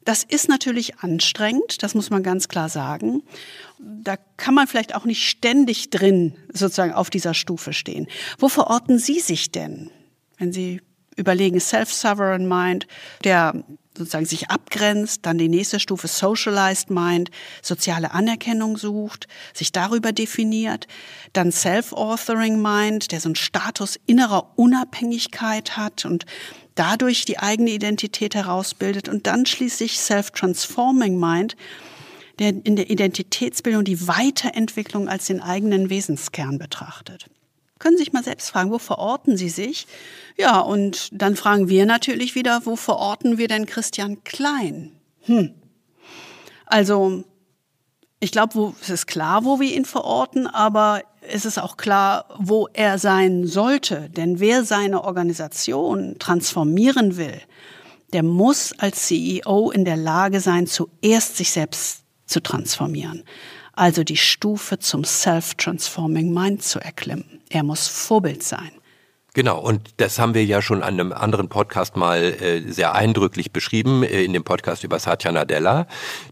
das 0.07 0.23
ist 0.23 0.47
natürlich 0.47 0.99
anstrengend, 0.99 1.83
das 1.83 1.93
muss 1.93 2.09
man 2.09 2.23
ganz 2.23 2.47
klar 2.47 2.69
sagen. 2.69 3.23
Da 3.77 4.15
kann 4.37 4.53
man 4.53 4.65
vielleicht 4.65 4.95
auch 4.95 5.03
nicht 5.03 5.27
ständig 5.27 5.89
drin 5.89 6.37
sozusagen 6.53 6.93
auf 6.93 7.09
dieser 7.09 7.33
Stufe 7.33 7.73
stehen. 7.73 8.07
Wo 8.39 8.47
verorten 8.47 8.99
Sie 8.99 9.19
sich 9.19 9.51
denn, 9.51 9.91
wenn 10.37 10.53
Sie 10.53 10.81
überlegen 11.17 11.59
Self-Sovereign 11.59 12.47
Mind, 12.47 12.87
der 13.23 13.63
sozusagen 13.97 14.25
sich 14.25 14.49
abgrenzt, 14.49 15.25
dann 15.25 15.37
die 15.37 15.49
nächste 15.49 15.79
Stufe 15.79 16.07
Socialized 16.07 16.89
Mind, 16.89 17.31
soziale 17.61 18.11
Anerkennung 18.11 18.77
sucht, 18.77 19.27
sich 19.53 19.71
darüber 19.71 20.11
definiert, 20.11 20.87
dann 21.33 21.51
Self-Authoring 21.51 22.61
Mind, 22.61 23.11
der 23.11 23.19
so 23.19 23.29
einen 23.29 23.35
Status 23.35 23.99
innerer 24.05 24.53
Unabhängigkeit 24.55 25.75
hat 25.75 26.05
und 26.05 26.25
dadurch 26.75 27.25
die 27.25 27.39
eigene 27.39 27.71
Identität 27.71 28.35
herausbildet 28.35 29.09
und 29.09 29.27
dann 29.27 29.45
schließlich 29.45 29.99
Self-Transforming 29.99 31.19
Mind, 31.19 31.57
der 32.39 32.49
in 32.49 32.75
der 32.75 32.91
Identitätsbildung 32.91 33.83
die 33.83 34.07
Weiterentwicklung 34.07 35.09
als 35.09 35.25
den 35.25 35.41
eigenen 35.41 35.89
Wesenskern 35.89 36.59
betrachtet. 36.59 37.25
Können 37.79 37.97
Sie 37.97 38.03
sich 38.03 38.13
mal 38.13 38.23
selbst 38.23 38.49
fragen, 38.49 38.71
wo 38.71 38.79
verorten 38.79 39.37
Sie 39.37 39.49
sich? 39.49 39.87
Ja, 40.39 40.59
und 40.59 41.09
dann 41.11 41.35
fragen 41.35 41.67
wir 41.67 41.85
natürlich 41.85 42.35
wieder, 42.35 42.61
wo 42.65 42.75
verorten 42.75 43.37
wir 43.37 43.47
denn 43.47 43.65
Christian 43.65 44.23
Klein? 44.23 44.91
Hm. 45.21 45.55
Also, 46.67 47.23
ich 48.19 48.31
glaube, 48.31 48.73
es 48.81 48.89
ist 48.89 49.07
klar, 49.07 49.45
wo 49.45 49.59
wir 49.59 49.75
ihn 49.75 49.85
verorten, 49.85 50.47
aber 50.47 51.01
es 51.21 51.45
ist 51.45 51.57
auch 51.57 51.77
klar, 51.77 52.25
wo 52.37 52.67
er 52.73 52.99
sein 52.99 53.47
sollte. 53.47 54.09
Denn 54.09 54.39
wer 54.39 54.63
seine 54.63 55.03
Organisation 55.03 56.17
transformieren 56.19 57.17
will, 57.17 57.41
der 58.13 58.23
muss 58.23 58.73
als 58.77 59.07
CEO 59.07 59.71
in 59.71 59.85
der 59.85 59.97
Lage 59.97 60.39
sein, 60.39 60.67
zuerst 60.67 61.37
sich 61.37 61.51
selbst 61.51 62.03
zu 62.25 62.41
transformieren. 62.41 63.23
Also 63.73 64.03
die 64.03 64.17
Stufe 64.17 64.79
zum 64.79 65.03
Self-Transforming 65.03 66.33
Mind 66.33 66.63
zu 66.63 66.79
erklimmen. 66.79 67.41
Er 67.49 67.63
muss 67.63 67.87
Vorbild 67.87 68.43
sein. 68.43 68.71
Genau, 69.37 69.59
und 69.59 69.91
das 69.97 70.17
haben 70.17 70.33
wir 70.33 70.43
ja 70.43 70.63
schon 70.63 70.81
an 70.81 70.95
einem 70.95 71.13
anderen 71.13 71.47
Podcast 71.47 71.95
mal 71.95 72.23
äh, 72.23 72.61
sehr 72.71 72.95
eindrücklich 72.95 73.51
beschrieben, 73.51 74.01
äh, 74.01 74.23
in 74.23 74.33
dem 74.33 74.43
Podcast 74.43 74.83
über 74.83 74.97
Satya 74.97 75.31
Nadella, 75.31 75.85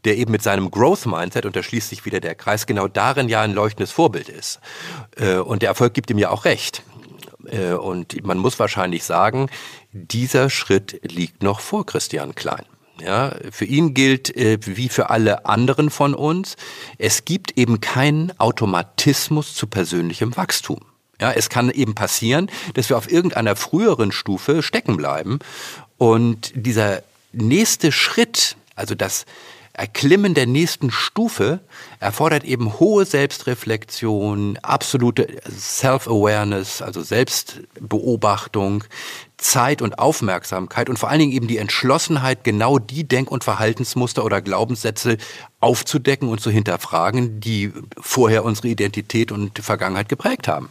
der 0.06 0.18
eben 0.18 0.32
mit 0.32 0.42
seinem 0.42 0.72
Growth 0.72 1.06
Mindset, 1.06 1.46
und 1.46 1.56
da 1.56 1.62
schließt 1.62 1.90
sich 1.90 2.06
wieder 2.06 2.20
der 2.20 2.34
Kreis, 2.34 2.66
genau 2.66 2.88
darin 2.88 3.30
ja 3.30 3.42
ein 3.42 3.54
leuchtendes 3.54 3.92
Vorbild 3.92 4.28
ist. 4.28 4.60
Äh, 5.18 5.36
und 5.36 5.62
der 5.62 5.70
Erfolg 5.70 5.94
gibt 5.94 6.10
ihm 6.10 6.18
ja 6.18 6.32
auch 6.32 6.46
recht. 6.46 6.82
Äh, 7.46 7.74
und 7.74 8.26
man 8.26 8.40
muss 8.40 8.58
wahrscheinlich 8.58 9.04
sagen, 9.04 9.52
dieser 9.92 10.50
Schritt 10.50 11.00
liegt 11.04 11.44
noch 11.44 11.60
vor 11.60 11.86
Christian 11.86 12.34
Klein. 12.34 12.66
Ja, 13.00 13.36
für 13.52 13.66
ihn 13.66 13.94
gilt, 13.94 14.36
äh, 14.36 14.58
wie 14.66 14.90
für 14.90 15.12
alle 15.12 15.46
anderen 15.46 15.92
von 15.92 16.16
uns, 16.16 16.56
es 16.98 17.24
gibt 17.24 17.56
eben 17.56 17.82
keinen 17.82 18.32
Automatismus 18.40 19.54
zu 19.54 19.68
persönlichem 19.68 20.36
Wachstum. 20.36 20.80
Ja, 21.20 21.32
es 21.32 21.50
kann 21.50 21.70
eben 21.70 21.96
passieren, 21.96 22.50
dass 22.74 22.90
wir 22.90 22.98
auf 22.98 23.10
irgendeiner 23.10 23.56
früheren 23.56 24.12
Stufe 24.12 24.62
stecken 24.62 24.98
bleiben 24.98 25.40
und 25.98 26.52
dieser 26.56 27.04
nächste 27.32 27.92
Schritt, 27.92 28.58
also 28.76 28.96
das 28.96 29.26
Erklimmen 29.78 30.34
der 30.34 30.46
nächsten 30.46 30.90
Stufe 30.90 31.60
erfordert 32.00 32.46
eben 32.46 32.80
hohe 32.80 33.06
Selbstreflexion, 33.06 34.58
absolute 34.62 35.28
Self-Awareness, 35.50 36.82
also 36.82 37.02
Selbstbeobachtung, 37.02 38.86
Zeit 39.38 39.82
und 39.82 40.00
Aufmerksamkeit 40.00 40.90
und 40.90 40.98
vor 40.98 41.10
allen 41.10 41.20
Dingen 41.20 41.34
eben 41.34 41.48
die 41.48 41.58
Entschlossenheit, 41.58 42.46
genau 42.46 42.80
die 42.80 43.06
Denk- 43.06 43.32
und 43.32 43.44
Verhaltensmuster 43.44 44.24
oder 44.24 44.42
Glaubenssätze 44.42 45.18
aufzudecken 45.60 46.30
und 46.30 46.40
zu 46.40 46.50
hinterfragen, 46.50 47.42
die 47.42 47.74
vorher 48.00 48.46
unsere 48.46 48.70
Identität 48.70 49.34
und 49.34 49.60
Vergangenheit 49.60 50.08
geprägt 50.08 50.48
haben. 50.48 50.70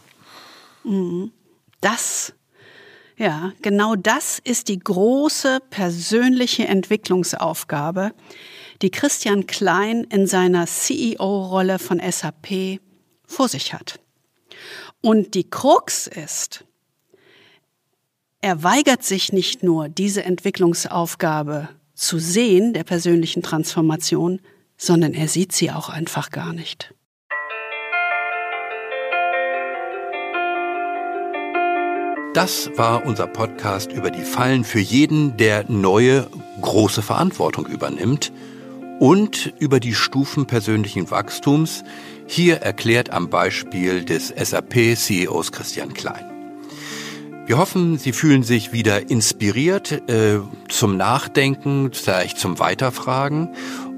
Das, 1.81 2.33
ja, 3.17 3.53
genau 3.63 3.97
das 3.97 4.39
ist 4.39 4.69
die 4.69 4.79
große 4.79 5.61
persönliche 5.71 6.67
Entwicklungsaufgabe, 6.67 8.13
die 8.83 8.91
Christian 8.91 9.47
Klein 9.47 10.05
in 10.05 10.27
seiner 10.27 10.67
CEO-Rolle 10.67 11.79
von 11.79 12.01
SAP 12.01 12.81
vor 13.27 13.49
sich 13.49 13.73
hat. 13.73 14.01
Und 15.01 15.35
die 15.35 15.49
Krux 15.49 16.07
ist, 16.07 16.65
er 18.41 18.63
weigert 18.63 19.03
sich 19.05 19.33
nicht 19.33 19.63
nur, 19.63 19.89
diese 19.89 20.25
Entwicklungsaufgabe 20.25 21.69
zu 21.95 22.19
sehen, 22.19 22.73
der 22.75 22.85
persönlichen 22.85 23.43
Transformation, 23.43 24.41
sondern 24.77 25.15
er 25.15 25.29
sieht 25.29 25.53
sie 25.53 25.71
auch 25.71 25.89
einfach 25.89 26.31
gar 26.31 26.53
nicht. 26.53 26.94
Das 32.35 32.69
war 32.75 33.07
unser 33.07 33.29
Podcast 33.29 33.93
über 33.93 34.11
die 34.11 34.25
Fallen 34.25 34.65
für 34.65 34.81
jeden, 34.81 35.37
der 35.37 35.71
neue 35.71 36.27
große 36.61 37.01
Verantwortung 37.01 37.65
übernimmt 37.67 38.33
und 38.99 39.55
über 39.61 39.79
die 39.79 39.95
Stufen 39.95 40.45
persönlichen 40.45 41.13
Wachstums, 41.13 41.85
hier 42.27 42.57
erklärt 42.57 43.11
am 43.11 43.31
Beispiel 43.31 44.05
des 44.05 44.31
SAP-CEOs 44.31 45.53
Christian 45.53 45.95
Klein. 45.95 46.29
Wir 47.47 47.57
hoffen, 47.57 47.99
Sie 47.99 48.13
fühlen 48.13 48.43
sich 48.43 48.73
wieder 48.73 49.11
inspiriert 49.11 49.93
äh, 50.11 50.41
zum 50.69 50.97
Nachdenken, 50.97 51.93
vielleicht 51.93 52.39
zum 52.39 52.59
Weiterfragen. 52.59 53.51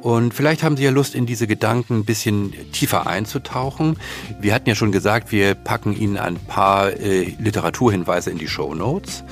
Und 0.06 0.34
vielleicht 0.34 0.62
haben 0.62 0.76
Sie 0.76 0.84
ja 0.84 0.92
Lust, 0.92 1.16
in 1.16 1.26
diese 1.26 1.48
Gedanken 1.48 1.96
ein 1.96 2.04
bisschen 2.04 2.52
tiefer 2.70 3.08
einzutauchen. 3.08 3.98
Wir 4.38 4.54
hatten 4.54 4.68
ja 4.68 4.76
schon 4.76 4.92
gesagt, 4.92 5.32
wir 5.32 5.56
packen 5.56 5.96
Ihnen 5.96 6.16
ein 6.16 6.36
paar 6.36 6.92
äh, 6.92 7.34
Literaturhinweise 7.40 8.30
in 8.30 8.38
die 8.38 8.46
Show 8.46 8.72
Notes. 8.72 9.24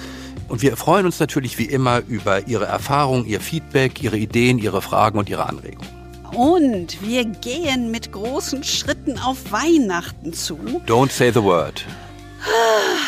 Und 0.48 0.62
wir 0.62 0.76
freuen 0.76 1.06
uns 1.06 1.20
natürlich 1.20 1.58
wie 1.58 1.66
immer 1.66 2.02
über 2.08 2.48
Ihre 2.48 2.64
Erfahrungen, 2.64 3.24
Ihr 3.24 3.38
Feedback, 3.40 4.02
Ihre 4.02 4.16
Ideen, 4.16 4.58
Ihre 4.58 4.82
Fragen 4.82 5.16
und 5.16 5.28
Ihre 5.28 5.48
Anregungen. 5.48 5.88
Und 6.32 7.00
wir 7.06 7.24
gehen 7.24 7.92
mit 7.92 8.10
großen 8.10 8.64
Schritten 8.64 9.16
auf 9.16 9.52
Weihnachten 9.52 10.32
zu. 10.32 10.58
Don't 10.88 11.12
say 11.12 11.30
the 11.30 11.44
word. 11.44 11.84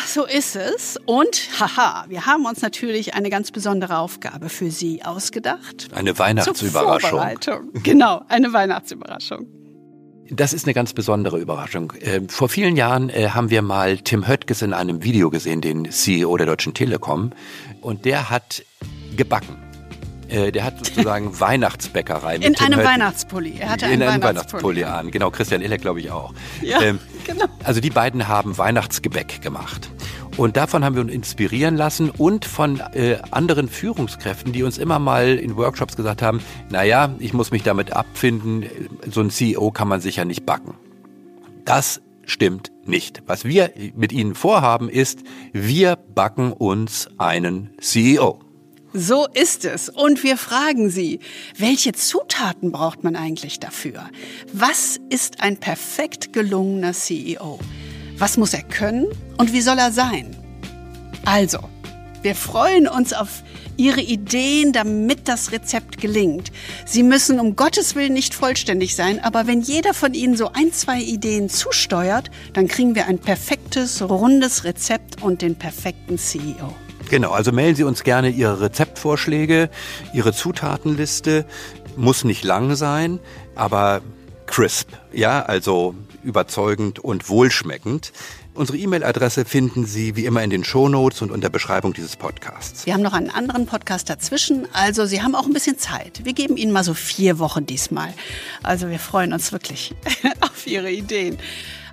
So 0.07 0.25
ist 0.25 0.55
es. 0.55 0.97
Und 1.05 1.49
haha, 1.59 2.05
wir 2.07 2.25
haben 2.25 2.45
uns 2.45 2.61
natürlich 2.61 3.13
eine 3.13 3.29
ganz 3.29 3.51
besondere 3.51 3.99
Aufgabe 3.99 4.49
für 4.49 4.71
Sie 4.71 5.03
ausgedacht. 5.03 5.87
Eine 5.93 6.17
Weihnachtsüberraschung. 6.17 7.21
Genau, 7.83 8.23
eine 8.27 8.53
Weihnachtsüberraschung. 8.53 9.47
Das 10.29 10.53
ist 10.53 10.65
eine 10.65 10.73
ganz 10.73 10.93
besondere 10.93 11.39
Überraschung. 11.39 11.93
Ähm, 12.01 12.27
vor 12.27 12.49
vielen 12.49 12.75
Jahren 12.75 13.09
äh, 13.09 13.29
haben 13.29 13.49
wir 13.49 13.61
mal 13.61 13.97
Tim 13.97 14.27
Höttges 14.27 14.61
in 14.61 14.73
einem 14.73 15.03
Video 15.03 15.29
gesehen, 15.29 15.61
den 15.61 15.89
CEO 15.89 16.35
der 16.35 16.47
Deutschen 16.47 16.73
Telekom. 16.73 17.31
Und 17.81 18.03
der 18.05 18.29
hat 18.29 18.63
gebacken. 19.15 19.55
Äh, 20.27 20.51
der 20.51 20.65
hat 20.65 20.85
sozusagen 20.85 21.39
Weihnachtsbäckerei. 21.39 22.37
in 22.37 22.57
einem 22.57 22.83
Weihnachtspulli. 22.83 23.57
Er 23.59 23.69
hatte 23.69 23.85
in 23.85 23.93
einen 23.93 24.03
einem 24.03 24.23
Weihnachtspulli 24.23 24.83
an. 24.83 25.11
Genau, 25.11 25.31
Christian 25.31 25.61
Iller 25.61 25.77
glaube 25.77 26.01
ich 26.01 26.11
auch. 26.11 26.33
Ja, 26.61 26.81
ähm, 26.81 26.99
genau. 27.27 27.45
Also 27.63 27.81
die 27.81 27.89
beiden 27.89 28.27
haben 28.27 28.57
Weihnachtsgebäck 28.57 29.41
gemacht. 29.41 29.91
Und 30.37 30.55
davon 30.55 30.85
haben 30.85 30.95
wir 30.95 31.01
uns 31.01 31.11
inspirieren 31.11 31.75
lassen 31.75 32.11
und 32.11 32.45
von 32.45 32.79
äh, 32.93 33.17
anderen 33.31 33.67
Führungskräften, 33.67 34.53
die 34.53 34.63
uns 34.63 34.77
immer 34.77 34.99
mal 34.99 35.35
in 35.35 35.57
Workshops 35.57 35.95
gesagt 35.95 36.21
haben, 36.21 36.41
naja, 36.69 37.15
ich 37.17 37.33
muss 37.33 37.49
mich 37.51 37.63
damit 37.63 37.93
abfinden, 37.93 38.65
so 39.09 39.21
ein 39.21 39.31
CEO 39.31 39.71
kann 39.71 39.87
man 39.87 39.99
sicher 39.99 40.25
nicht 40.25 40.45
backen. 40.45 40.75
Das 41.65 42.01
stimmt 42.23 42.71
nicht. 42.85 43.23
Was 43.25 43.45
wir 43.45 43.71
mit 43.95 44.11
Ihnen 44.11 44.35
vorhaben 44.35 44.89
ist, 44.89 45.21
wir 45.53 45.95
backen 45.95 46.53
uns 46.53 47.09
einen 47.17 47.71
CEO. 47.81 48.39
So 48.99 49.27
ist 49.31 49.63
es. 49.63 49.89
Und 49.89 50.23
wir 50.23 50.37
fragen 50.37 50.89
Sie, 50.89 51.19
welche 51.55 51.91
Zutaten 51.91 52.71
braucht 52.71 53.03
man 53.03 53.15
eigentlich 53.15 53.59
dafür? 53.59 54.09
Was 54.51 54.99
ist 55.09 55.39
ein 55.39 55.57
perfekt 55.57 56.33
gelungener 56.33 56.93
CEO? 56.93 57.59
Was 58.17 58.37
muss 58.37 58.55
er 58.55 58.63
können 58.63 59.05
und 59.37 59.53
wie 59.53 59.61
soll 59.61 59.77
er 59.77 59.91
sein? 59.91 60.35
Also, 61.25 61.59
wir 62.23 62.33
freuen 62.33 62.87
uns 62.87 63.13
auf 63.13 63.43
Ihre 63.77 64.01
Ideen, 64.01 64.73
damit 64.73 65.27
das 65.27 65.51
Rezept 65.51 66.01
gelingt. 66.01 66.51
Sie 66.87 67.03
müssen 67.03 67.39
um 67.39 67.55
Gottes 67.55 67.93
Willen 67.93 68.13
nicht 68.13 68.33
vollständig 68.33 68.95
sein, 68.95 69.23
aber 69.23 69.45
wenn 69.45 69.61
jeder 69.61 69.93
von 69.93 70.15
Ihnen 70.15 70.35
so 70.35 70.51
ein, 70.53 70.73
zwei 70.73 70.99
Ideen 70.99 71.49
zusteuert, 71.49 72.31
dann 72.53 72.67
kriegen 72.67 72.95
wir 72.95 73.05
ein 73.05 73.19
perfektes, 73.19 74.01
rundes 74.01 74.63
Rezept 74.63 75.21
und 75.21 75.43
den 75.43 75.55
perfekten 75.55 76.17
CEO. 76.17 76.73
Genau, 77.09 77.31
also 77.31 77.51
melden 77.51 77.75
Sie 77.75 77.83
uns 77.83 78.03
gerne 78.03 78.29
Ihre 78.29 78.59
Rezeptvorschläge, 78.61 79.69
Ihre 80.13 80.33
Zutatenliste. 80.33 81.45
Muss 81.95 82.23
nicht 82.23 82.43
lang 82.43 82.75
sein, 82.75 83.19
aber 83.55 84.01
crisp, 84.45 84.89
ja, 85.11 85.41
also 85.41 85.95
überzeugend 86.23 86.99
und 86.99 87.29
wohlschmeckend. 87.29 88.11
Unsere 88.53 88.77
E-Mail-Adresse 88.79 89.45
finden 89.45 89.85
Sie 89.85 90.15
wie 90.15 90.25
immer 90.25 90.43
in 90.43 90.49
den 90.49 90.63
Shownotes 90.63 91.21
und 91.21 91.31
unter 91.31 91.49
Beschreibung 91.49 91.93
dieses 91.93 92.15
Podcasts. 92.15 92.87
Wir 92.87 92.95
haben 92.95 93.03
noch 93.03 93.13
einen 93.13 93.29
anderen 93.29 93.67
Podcast 93.67 94.09
dazwischen, 94.09 94.67
also 94.73 95.05
Sie 95.05 95.21
haben 95.21 95.35
auch 95.35 95.45
ein 95.45 95.53
bisschen 95.53 95.77
Zeit. 95.77 96.25
Wir 96.25 96.33
geben 96.33 96.57
Ihnen 96.57 96.71
mal 96.71 96.83
so 96.83 96.95
vier 96.95 97.37
Wochen 97.37 97.67
diesmal. 97.67 98.13
Also 98.63 98.89
wir 98.89 98.99
freuen 98.99 99.31
uns 99.31 99.51
wirklich 99.51 99.93
auf 100.41 100.65
Ihre 100.65 100.89
Ideen. 100.89 101.37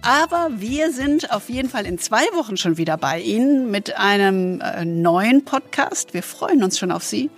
Aber 0.04 0.50
wir 0.52 0.92
sind 0.92 1.32
auf 1.32 1.48
jeden 1.48 1.70
Fall 1.70 1.86
in 1.86 1.98
zwei 1.98 2.24
Wochen 2.34 2.58
schon 2.58 2.76
wieder 2.76 2.98
bei 2.98 3.20
Ihnen 3.20 3.70
mit 3.70 3.96
einem 3.96 4.60
äh, 4.60 4.84
neuen 4.84 5.46
Podcast. 5.46 6.12
Wir 6.12 6.22
freuen 6.22 6.62
uns 6.62 6.78
schon 6.78 6.92
auf 6.92 7.02
Sie 7.02 7.30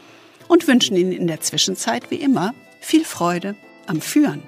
und 0.48 0.66
wünschen 0.66 0.96
Ihnen 0.96 1.12
in 1.12 1.28
der 1.28 1.40
Zwischenzeit 1.40 2.10
wie 2.10 2.16
immer 2.16 2.54
viel 2.80 3.04
Freude 3.04 3.54
am 3.86 4.00
Führen. 4.00 4.42